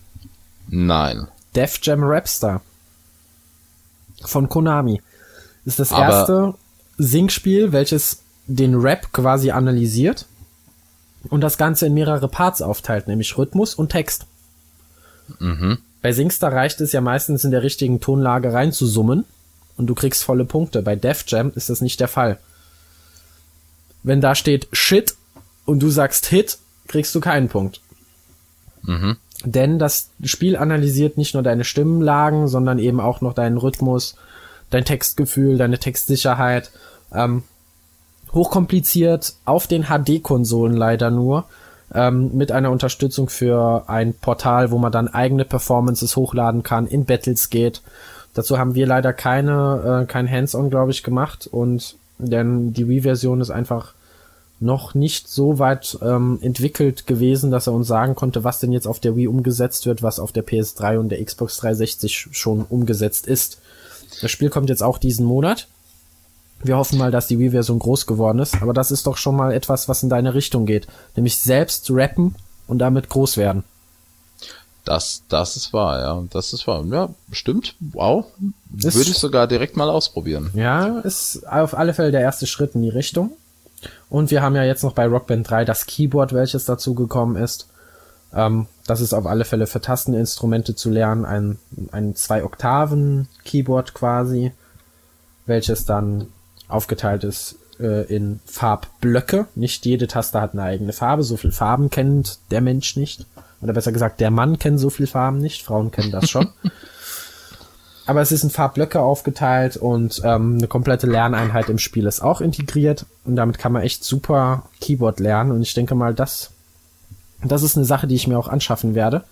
Nein. 0.69 1.27
Def 1.55 1.79
Jam 1.83 2.03
Rapstar 2.03 2.61
von 4.23 4.47
Konami 4.47 5.01
ist 5.65 5.79
das 5.79 5.91
Aber- 5.91 6.03
erste 6.05 6.53
Singspiel, 6.97 7.73
welches 7.73 8.19
den 8.47 8.75
Rap 8.75 9.11
quasi 9.11 9.51
analysiert 9.51 10.25
und 11.29 11.41
das 11.41 11.57
Ganze 11.57 11.88
in 11.88 11.93
mehrere 11.93 12.29
Parts 12.29 12.61
aufteilt, 12.61 13.09
nämlich 13.09 13.38
Rhythmus 13.38 13.75
und 13.75 13.89
Text. 13.91 14.25
Mhm. 15.39 15.79
Bei 16.01 16.13
Singstar 16.13 16.53
reicht 16.53 16.79
es 16.79 16.93
ja 16.93 17.01
meistens 17.01 17.43
in 17.43 17.51
der 17.51 17.61
richtigen 17.61 17.99
Tonlage 17.99 18.53
reinzusummen 18.53 19.25
und 19.78 19.88
du 19.88 19.95
kriegst 19.95 20.23
volle 20.23 20.45
Punkte. 20.45 20.82
Bei 20.82 20.95
Def 20.95 21.23
Jam 21.28 21.51
ist 21.55 21.69
das 21.69 21.82
nicht 21.82 21.99
der 21.99 22.07
Fall. 22.07 22.39
Wenn 24.03 24.21
da 24.21 24.36
steht 24.36 24.67
Shit 24.71 25.15
und 25.65 25.82
du 25.82 25.89
sagst 25.89 26.28
Hit, 26.28 26.57
kriegst 26.88 27.13
du 27.13 27.19
keinen 27.19 27.49
Punkt. 27.49 27.82
Mhm. 28.84 29.17
Denn 29.43 29.80
das 29.80 30.09
Spiel 30.23 30.57
analysiert 30.57 31.17
nicht 31.17 31.34
nur 31.34 31.43
deine 31.43 31.63
Stimmenlagen, 31.63 32.47
sondern 32.47 32.80
eben 32.80 32.99
auch 32.99 33.21
noch 33.21 33.34
deinen 33.34 33.57
Rhythmus, 33.57 34.15
dein 34.69 34.86
Textgefühl, 34.86 35.57
deine 35.57 35.78
Textsicherheit. 35.78 36.71
Ähm, 37.13 37.43
hochkompliziert 38.34 39.36
auf 39.45 39.67
den 39.67 39.86
HD-Konsolen 39.86 40.75
leider 40.75 41.11
nur. 41.11 41.45
Ähm, 41.93 42.36
mit 42.36 42.51
einer 42.51 42.71
Unterstützung 42.71 43.30
für 43.30 43.86
ein 43.88 44.13
Portal, 44.13 44.71
wo 44.71 44.78
man 44.78 44.91
dann 44.91 45.07
eigene 45.07 45.45
Performances 45.45 46.15
hochladen 46.15 46.63
kann, 46.63 46.88
in 46.88 47.05
Battles 47.05 47.49
geht. 47.49 47.82
Dazu 48.38 48.59
haben 48.59 48.75
wir 48.75 48.85
leider 48.85 49.13
keine, 49.13 50.03
äh, 50.03 50.05
kein 50.05 50.29
Hands-on, 50.29 50.69
glaube 50.69 50.91
ich, 50.91 51.01
gemacht 51.01 51.49
und 51.51 51.95
denn 52.19 52.71
die 52.71 52.88
Wii-Version 52.88 53.41
ist 53.41 53.49
einfach 53.49 53.95
noch 54.59 54.93
nicht 54.93 55.27
so 55.27 55.57
weit 55.57 55.97
ähm, 56.03 56.38
entwickelt 56.43 57.07
gewesen, 57.07 57.49
dass 57.49 57.65
er 57.65 57.73
uns 57.73 57.88
sagen 57.88 58.13
konnte, 58.13 58.43
was 58.43 58.59
denn 58.59 58.71
jetzt 58.71 58.88
auf 58.88 58.99
der 58.99 59.15
Wii 59.15 59.25
umgesetzt 59.25 59.88
wird, 59.88 60.03
was 60.03 60.19
auf 60.19 60.31
der 60.33 60.45
PS3 60.45 60.99
und 60.99 61.09
der 61.09 61.25
Xbox 61.25 61.57
360 61.57 62.27
schon 62.31 62.61
umgesetzt 62.61 63.25
ist. 63.25 63.57
Das 64.21 64.29
Spiel 64.29 64.51
kommt 64.51 64.69
jetzt 64.69 64.83
auch 64.83 64.99
diesen 64.99 65.25
Monat. 65.25 65.67
Wir 66.63 66.77
hoffen 66.77 66.99
mal, 66.99 67.09
dass 67.09 67.25
die 67.25 67.39
Wii-Version 67.39 67.79
groß 67.79 68.05
geworden 68.05 68.38
ist, 68.38 68.61
aber 68.61 68.73
das 68.73 68.91
ist 68.91 69.07
doch 69.07 69.17
schon 69.17 69.35
mal 69.35 69.51
etwas, 69.51 69.89
was 69.89 70.03
in 70.03 70.09
deine 70.09 70.35
Richtung 70.35 70.67
geht. 70.67 70.85
Nämlich 71.15 71.38
selbst 71.38 71.89
rappen 71.89 72.35
und 72.67 72.77
damit 72.77 73.09
groß 73.09 73.38
werden. 73.38 73.63
Das, 74.88 75.23
das 75.29 75.55
ist 75.57 75.73
wahr, 75.73 75.99
ja. 75.99 76.23
Das 76.31 76.53
ist 76.53 76.65
wahr. 76.67 76.83
Ja, 76.85 77.09
stimmt. 77.31 77.75
Wow. 77.79 78.25
Das- 78.69 78.95
Würde 78.95 79.09
ich 79.11 79.17
sogar 79.17 79.47
direkt 79.47 79.75
mal 79.77 79.89
ausprobieren. 79.89 80.49
Ja, 80.53 80.99
ist 80.99 81.45
auf 81.47 81.77
alle 81.77 81.93
Fälle 81.93 82.11
der 82.11 82.21
erste 82.21 82.47
Schritt 82.47 82.73
in 82.75 82.81
die 82.81 82.89
Richtung. 82.89 83.31
Und 84.09 84.31
wir 84.31 84.41
haben 84.41 84.55
ja 84.55 84.63
jetzt 84.63 84.83
noch 84.83 84.93
bei 84.93 85.05
Rock 85.05 85.27
Band 85.27 85.49
3 85.49 85.65
das 85.65 85.85
Keyboard, 85.85 86.33
welches 86.33 86.65
dazu 86.65 86.93
gekommen 86.95 87.35
ist. 87.35 87.67
Ähm, 88.33 88.67
das 88.85 89.01
ist 89.01 89.13
auf 89.13 89.25
alle 89.25 89.45
Fälle 89.45 89.67
für 89.67 89.81
Tasteninstrumente 89.81 90.75
zu 90.75 90.89
lernen, 90.89 91.25
ein, 91.25 91.59
ein 91.91 92.15
zwei 92.15 92.43
Oktaven 92.43 93.27
Keyboard 93.45 93.93
quasi, 93.93 94.51
welches 95.45 95.85
dann 95.85 96.27
aufgeteilt 96.67 97.23
ist 97.23 97.55
äh, 97.79 98.03
in 98.13 98.39
Farbblöcke. 98.45 99.47
Nicht 99.55 99.85
jede 99.85 100.07
Taste 100.07 100.41
hat 100.41 100.53
eine 100.53 100.63
eigene 100.63 100.93
Farbe. 100.93 101.23
So 101.23 101.38
viel 101.38 101.51
Farben 101.51 101.89
kennt 101.89 102.39
der 102.51 102.61
Mensch 102.61 102.95
nicht. 102.97 103.25
Oder 103.61 103.73
besser 103.73 103.91
gesagt, 103.91 104.19
der 104.19 104.31
Mann 104.31 104.59
kennt 104.59 104.79
so 104.79 104.89
viel 104.89 105.07
Farben 105.07 105.39
nicht. 105.39 105.63
Frauen 105.63 105.91
kennen 105.91 106.11
das 106.11 106.29
schon. 106.29 106.49
Aber 108.05 108.21
es 108.21 108.31
ist 108.31 108.43
in 108.43 108.49
Farbblöcke 108.49 109.01
aufgeteilt 109.01 109.75
und 109.75 110.21
ähm, 110.23 110.55
eine 110.57 110.67
komplette 110.67 111.07
Lerneinheit 111.07 111.67
im 111.67 111.77
Spiel 111.77 112.05
ist 112.05 112.21
auch 112.21 112.39
integriert 112.39 113.05
und 113.25 113.35
damit 113.35 113.57
kann 113.57 113.73
man 113.73 113.81
echt 113.81 114.05
super 114.05 114.63
Keyboard 114.79 115.19
lernen 115.19 115.51
und 115.51 115.61
ich 115.61 115.73
denke 115.73 115.93
mal, 115.93 116.13
das, 116.13 116.51
das 117.43 117.63
ist 117.63 117.75
eine 117.75 117.85
Sache, 117.85 118.07
die 118.07 118.15
ich 118.15 118.25
mir 118.25 118.39
auch 118.39 118.47
anschaffen 118.47 118.95
werde, 118.95 119.25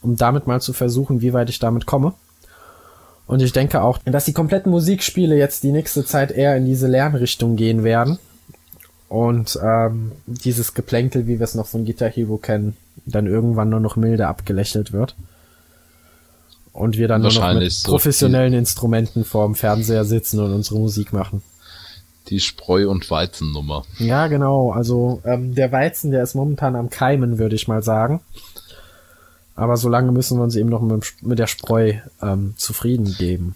um 0.00 0.16
damit 0.16 0.46
mal 0.46 0.62
zu 0.62 0.72
versuchen, 0.72 1.20
wie 1.20 1.34
weit 1.34 1.50
ich 1.50 1.58
damit 1.58 1.84
komme. 1.84 2.14
Und 3.26 3.42
ich 3.42 3.52
denke 3.52 3.82
auch, 3.82 3.98
dass 4.06 4.24
die 4.24 4.32
kompletten 4.32 4.72
Musikspiele 4.72 5.36
jetzt 5.36 5.62
die 5.62 5.72
nächste 5.72 6.02
Zeit 6.06 6.30
eher 6.30 6.56
in 6.56 6.64
diese 6.64 6.86
Lernrichtung 6.86 7.56
gehen 7.56 7.84
werden 7.84 8.18
und 9.08 9.58
ähm, 9.62 10.12
dieses 10.26 10.74
Geplänkel, 10.74 11.26
wie 11.26 11.38
wir 11.38 11.44
es 11.44 11.54
noch 11.54 11.66
von 11.66 11.84
Guitar 11.84 12.08
Hero 12.08 12.36
kennen, 12.36 12.76
dann 13.06 13.26
irgendwann 13.26 13.68
nur 13.68 13.80
noch 13.80 13.96
milde 13.96 14.26
abgelächelt 14.26 14.92
wird. 14.92 15.14
Und 16.72 16.98
wir 16.98 17.06
dann 17.06 17.22
nur 17.22 17.30
noch 17.30 17.36
mit 17.36 17.42
Wahrscheinlich 17.42 17.78
so 17.78 17.92
professionellen 17.92 18.52
Instrumenten 18.54 19.24
vorm 19.24 19.54
Fernseher 19.54 20.04
sitzen 20.04 20.40
und 20.40 20.52
unsere 20.52 20.80
Musik 20.80 21.12
machen. 21.12 21.42
Die 22.28 22.40
Spreu- 22.40 22.88
und 22.88 23.08
Weizennummer. 23.10 23.84
Ja, 23.98 24.26
genau. 24.26 24.72
Also 24.72 25.20
ähm, 25.24 25.54
der 25.54 25.70
Weizen, 25.70 26.10
der 26.10 26.22
ist 26.22 26.34
momentan 26.34 26.74
am 26.74 26.90
Keimen, 26.90 27.38
würde 27.38 27.54
ich 27.54 27.68
mal 27.68 27.82
sagen. 27.82 28.20
Aber 29.54 29.76
solange 29.76 30.10
müssen 30.10 30.38
wir 30.38 30.42
uns 30.42 30.56
eben 30.56 30.70
noch 30.70 30.80
mit, 30.80 31.22
mit 31.22 31.38
der 31.38 31.46
Spreu 31.46 31.94
ähm, 32.20 32.54
zufrieden 32.56 33.14
geben. 33.16 33.54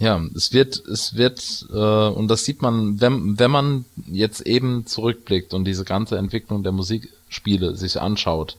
Ja, 0.00 0.18
es 0.34 0.54
wird, 0.54 0.82
es 0.86 1.14
wird, 1.16 1.66
äh, 1.70 2.08
und 2.08 2.28
das 2.28 2.46
sieht 2.46 2.62
man, 2.62 3.02
wenn, 3.02 3.38
wenn 3.38 3.50
man 3.50 3.84
jetzt 4.06 4.40
eben 4.46 4.86
zurückblickt 4.86 5.52
und 5.52 5.66
diese 5.66 5.84
ganze 5.84 6.16
Entwicklung 6.16 6.62
der 6.62 6.72
Musikspiele 6.72 7.76
sich 7.76 8.00
anschaut, 8.00 8.56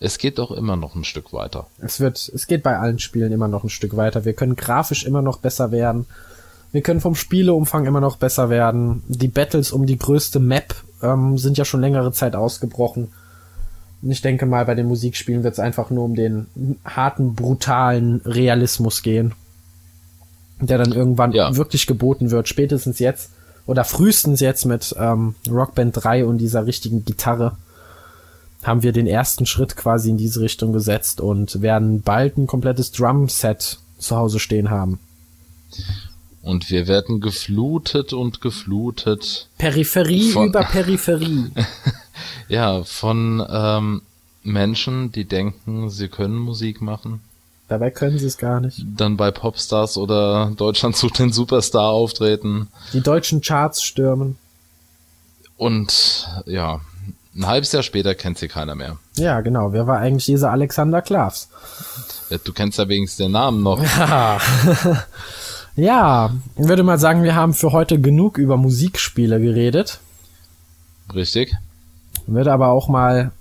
es 0.00 0.18
geht 0.18 0.38
doch 0.38 0.50
immer 0.50 0.74
noch 0.74 0.96
ein 0.96 1.04
Stück 1.04 1.32
weiter. 1.32 1.68
Es 1.78 2.00
wird, 2.00 2.28
es 2.34 2.48
geht 2.48 2.64
bei 2.64 2.76
allen 2.76 2.98
Spielen 2.98 3.30
immer 3.30 3.46
noch 3.46 3.62
ein 3.62 3.70
Stück 3.70 3.96
weiter. 3.96 4.24
Wir 4.24 4.32
können 4.32 4.56
grafisch 4.56 5.04
immer 5.04 5.22
noch 5.22 5.38
besser 5.38 5.70
werden. 5.70 6.06
Wir 6.72 6.82
können 6.82 7.00
vom 7.00 7.14
Spieleumfang 7.14 7.86
immer 7.86 8.00
noch 8.00 8.16
besser 8.16 8.50
werden. 8.50 9.04
Die 9.06 9.28
Battles 9.28 9.70
um 9.70 9.86
die 9.86 9.96
größte 9.96 10.40
Map 10.40 10.74
ähm, 11.02 11.38
sind 11.38 11.56
ja 11.56 11.64
schon 11.64 11.82
längere 11.82 12.10
Zeit 12.10 12.34
ausgebrochen. 12.34 13.12
Und 14.02 14.10
ich 14.10 14.22
denke 14.22 14.44
mal, 14.44 14.64
bei 14.64 14.74
den 14.74 14.88
Musikspielen 14.88 15.44
wird 15.44 15.52
es 15.52 15.60
einfach 15.60 15.90
nur 15.90 16.04
um 16.04 16.16
den 16.16 16.48
harten, 16.84 17.36
brutalen 17.36 18.22
Realismus 18.24 19.02
gehen. 19.02 19.34
Der 20.60 20.78
dann 20.78 20.92
irgendwann 20.92 21.32
Ja. 21.32 21.56
wirklich 21.56 21.86
geboten 21.86 22.30
wird. 22.30 22.48
Spätestens 22.48 22.98
jetzt 22.98 23.30
oder 23.66 23.84
frühestens 23.84 24.40
jetzt 24.40 24.64
mit 24.66 24.94
ähm, 24.98 25.34
Rock 25.50 25.74
Band 25.74 25.92
3 26.02 26.24
und 26.26 26.38
dieser 26.38 26.66
richtigen 26.66 27.04
Gitarre 27.04 27.56
haben 28.62 28.82
wir 28.82 28.92
den 28.92 29.06
ersten 29.06 29.46
Schritt 29.46 29.76
quasi 29.76 30.10
in 30.10 30.16
diese 30.16 30.40
Richtung 30.40 30.72
gesetzt 30.72 31.20
und 31.20 31.60
werden 31.60 32.02
bald 32.02 32.38
ein 32.38 32.46
komplettes 32.46 32.92
Drum-Set 32.92 33.78
zu 33.98 34.16
Hause 34.16 34.38
stehen 34.38 34.70
haben. 34.70 35.00
Und 36.42 36.70
wir 36.70 36.86
werden 36.86 37.20
geflutet 37.20 38.12
und 38.12 38.40
geflutet, 38.40 39.48
Peripherie 39.58 40.30
Von- 40.30 40.48
über 40.48 40.62
Peripherie. 40.62 41.50
ja, 42.48 42.84
von 42.84 43.42
ähm, 43.50 44.02
Menschen, 44.42 45.10
die 45.10 45.24
denken, 45.24 45.88
sie 45.90 46.08
können 46.08 46.36
Musik 46.38 46.80
machen, 46.82 47.20
Dabei 47.74 47.90
können 47.90 48.18
sie 48.18 48.26
es 48.26 48.38
gar 48.38 48.60
nicht. 48.60 48.84
dann 48.96 49.16
bei 49.16 49.30
Popstars 49.32 49.96
oder 49.98 50.52
Deutschland 50.56 50.96
sucht 50.96 51.18
den 51.18 51.32
Superstar 51.32 51.88
auftreten 51.90 52.68
Die 52.92 53.00
deutschen 53.00 53.40
Charts 53.40 53.82
stürmen. 53.82 54.38
und 55.56 56.28
ja, 56.46 56.80
ein 57.36 57.46
halbes 57.48 57.72
Jahr 57.72 57.82
später 57.82 58.14
kennt 58.14 58.38
sie 58.38 58.46
keiner 58.46 58.76
mehr. 58.76 58.96
Ja, 59.16 59.40
genau. 59.40 59.72
Wer 59.72 59.88
war 59.88 59.98
eigentlich 59.98 60.26
dieser 60.26 60.52
Alexander 60.52 61.02
Klavs? 61.02 61.48
Ja, 62.30 62.38
Du 62.44 62.52
kennst 62.52 62.78
ja 62.78 62.88
wenigstens 62.88 63.24
den 63.24 63.32
Namen 63.32 63.62
noch. 63.62 63.80
Ja. 63.98 64.38
ja, 65.76 66.30
ich 66.56 66.68
würde 66.68 66.84
mal 66.84 66.98
sagen, 66.98 67.24
wir 67.24 67.34
haben 67.34 67.52
für 67.54 67.72
heute 67.72 68.00
genug 68.00 68.38
über 68.38 68.56
Musikspiele 68.56 69.40
geredet. 69.40 69.98
Richtig? 71.12 71.52
Würde 72.26 72.52
aber 72.52 72.68
auch 72.68 72.86
mal 72.88 73.32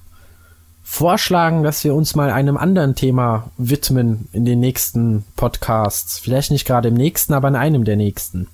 vorschlagen, 0.83 1.63
dass 1.63 1.83
wir 1.83 1.95
uns 1.95 2.15
mal 2.15 2.29
einem 2.29 2.57
anderen 2.57 2.95
Thema 2.95 3.49
widmen 3.57 4.27
in 4.33 4.45
den 4.45 4.59
nächsten 4.59 5.23
Podcasts. 5.35 6.19
Vielleicht 6.19 6.51
nicht 6.51 6.65
gerade 6.65 6.89
im 6.89 6.93
nächsten, 6.95 7.33
aber 7.33 7.47
in 7.47 7.55
einem 7.55 7.85
der 7.85 7.95
nächsten. 7.95 8.47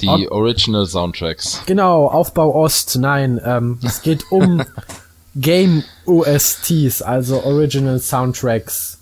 Die 0.00 0.08
Ob- 0.08 0.30
Original 0.32 0.84
Soundtracks. 0.86 1.62
Genau, 1.66 2.08
Aufbau 2.08 2.54
Ost, 2.54 2.98
nein, 3.00 3.40
ähm, 3.44 3.78
es 3.82 4.02
geht 4.02 4.30
um 4.30 4.62
Game 5.36 5.84
OSTs, 6.06 7.02
also 7.02 7.44
Original 7.44 8.00
Soundtracks. 8.00 8.98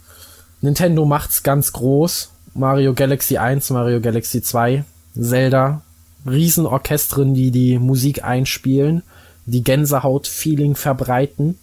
Nintendo 0.60 1.04
macht's 1.04 1.42
ganz 1.42 1.72
groß. 1.72 2.30
Mario 2.54 2.94
Galaxy 2.94 3.36
1, 3.38 3.70
Mario 3.70 4.00
Galaxy 4.00 4.40
2, 4.42 4.84
Zelda, 5.20 5.82
Riesenorchestren, 6.26 7.34
die 7.34 7.50
die 7.50 7.78
Musik 7.78 8.22
einspielen, 8.24 9.02
die 9.46 9.62
Gänsehaut-Feeling 9.62 10.74
verbreiten. 10.74 11.58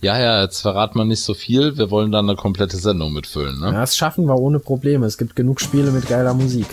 Ja, 0.00 0.18
ja, 0.18 0.42
jetzt 0.42 0.60
verrat 0.60 0.94
man 0.94 1.08
nicht 1.08 1.22
so 1.22 1.34
viel. 1.34 1.76
Wir 1.76 1.90
wollen 1.90 2.12
dann 2.12 2.28
eine 2.28 2.36
komplette 2.36 2.76
Sendung 2.76 3.12
mitfüllen, 3.12 3.58
ne? 3.58 3.66
Ja, 3.66 3.80
das 3.80 3.96
schaffen 3.96 4.26
wir 4.26 4.36
ohne 4.36 4.60
Probleme. 4.60 5.06
Es 5.06 5.18
gibt 5.18 5.34
genug 5.34 5.60
Spiele 5.60 5.90
mit 5.90 6.06
geiler 6.06 6.34
Musik. 6.34 6.66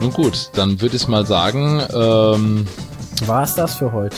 Nun 0.00 0.12
gut, 0.12 0.50
dann 0.54 0.80
würde 0.80 0.96
ich 0.96 1.08
mal 1.08 1.26
sagen, 1.26 1.82
ähm, 1.92 2.66
War's 3.26 3.54
das 3.54 3.76
für 3.76 3.92
heute? 3.92 4.16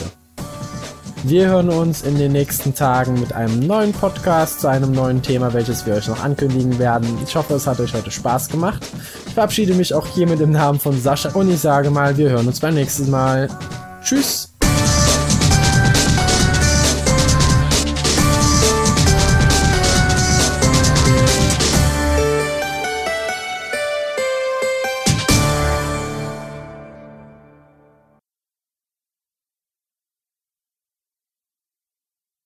Wir 1.25 1.47
hören 1.47 1.71
uns 1.71 2.03
in 2.03 2.19
den 2.19 2.33
nächsten 2.33 2.75
Tagen 2.75 3.19
mit 3.19 3.33
einem 3.33 3.61
neuen 3.61 3.93
Podcast 3.93 4.61
zu 4.61 4.69
einem 4.69 4.93
neuen 4.93 5.23
Thema, 5.23 5.55
welches 5.55 5.87
wir 5.87 5.95
euch 5.95 6.07
noch 6.07 6.23
ankündigen 6.23 6.79
werden. 6.79 7.19
Ich 7.27 7.35
hoffe, 7.35 7.55
es 7.55 7.67
hat 7.67 7.81
euch 7.81 7.95
heute 7.95 8.11
Spaß 8.11 8.51
gemacht. 8.51 8.87
Ich 9.27 9.33
verabschiede 9.33 9.73
mich 9.73 9.95
auch 9.95 10.07
hiermit 10.07 10.41
im 10.41 10.51
Namen 10.51 10.79
von 10.79 11.01
Sascha 11.01 11.31
und 11.31 11.51
ich 11.51 11.61
sage 11.61 11.91
mal, 11.91 12.19
wir 12.19 12.29
hören 12.29 12.47
uns 12.47 12.61
beim 12.61 12.75
nächsten 12.75 13.11
Mal. 13.11 13.49
Tschüss! 14.05 14.44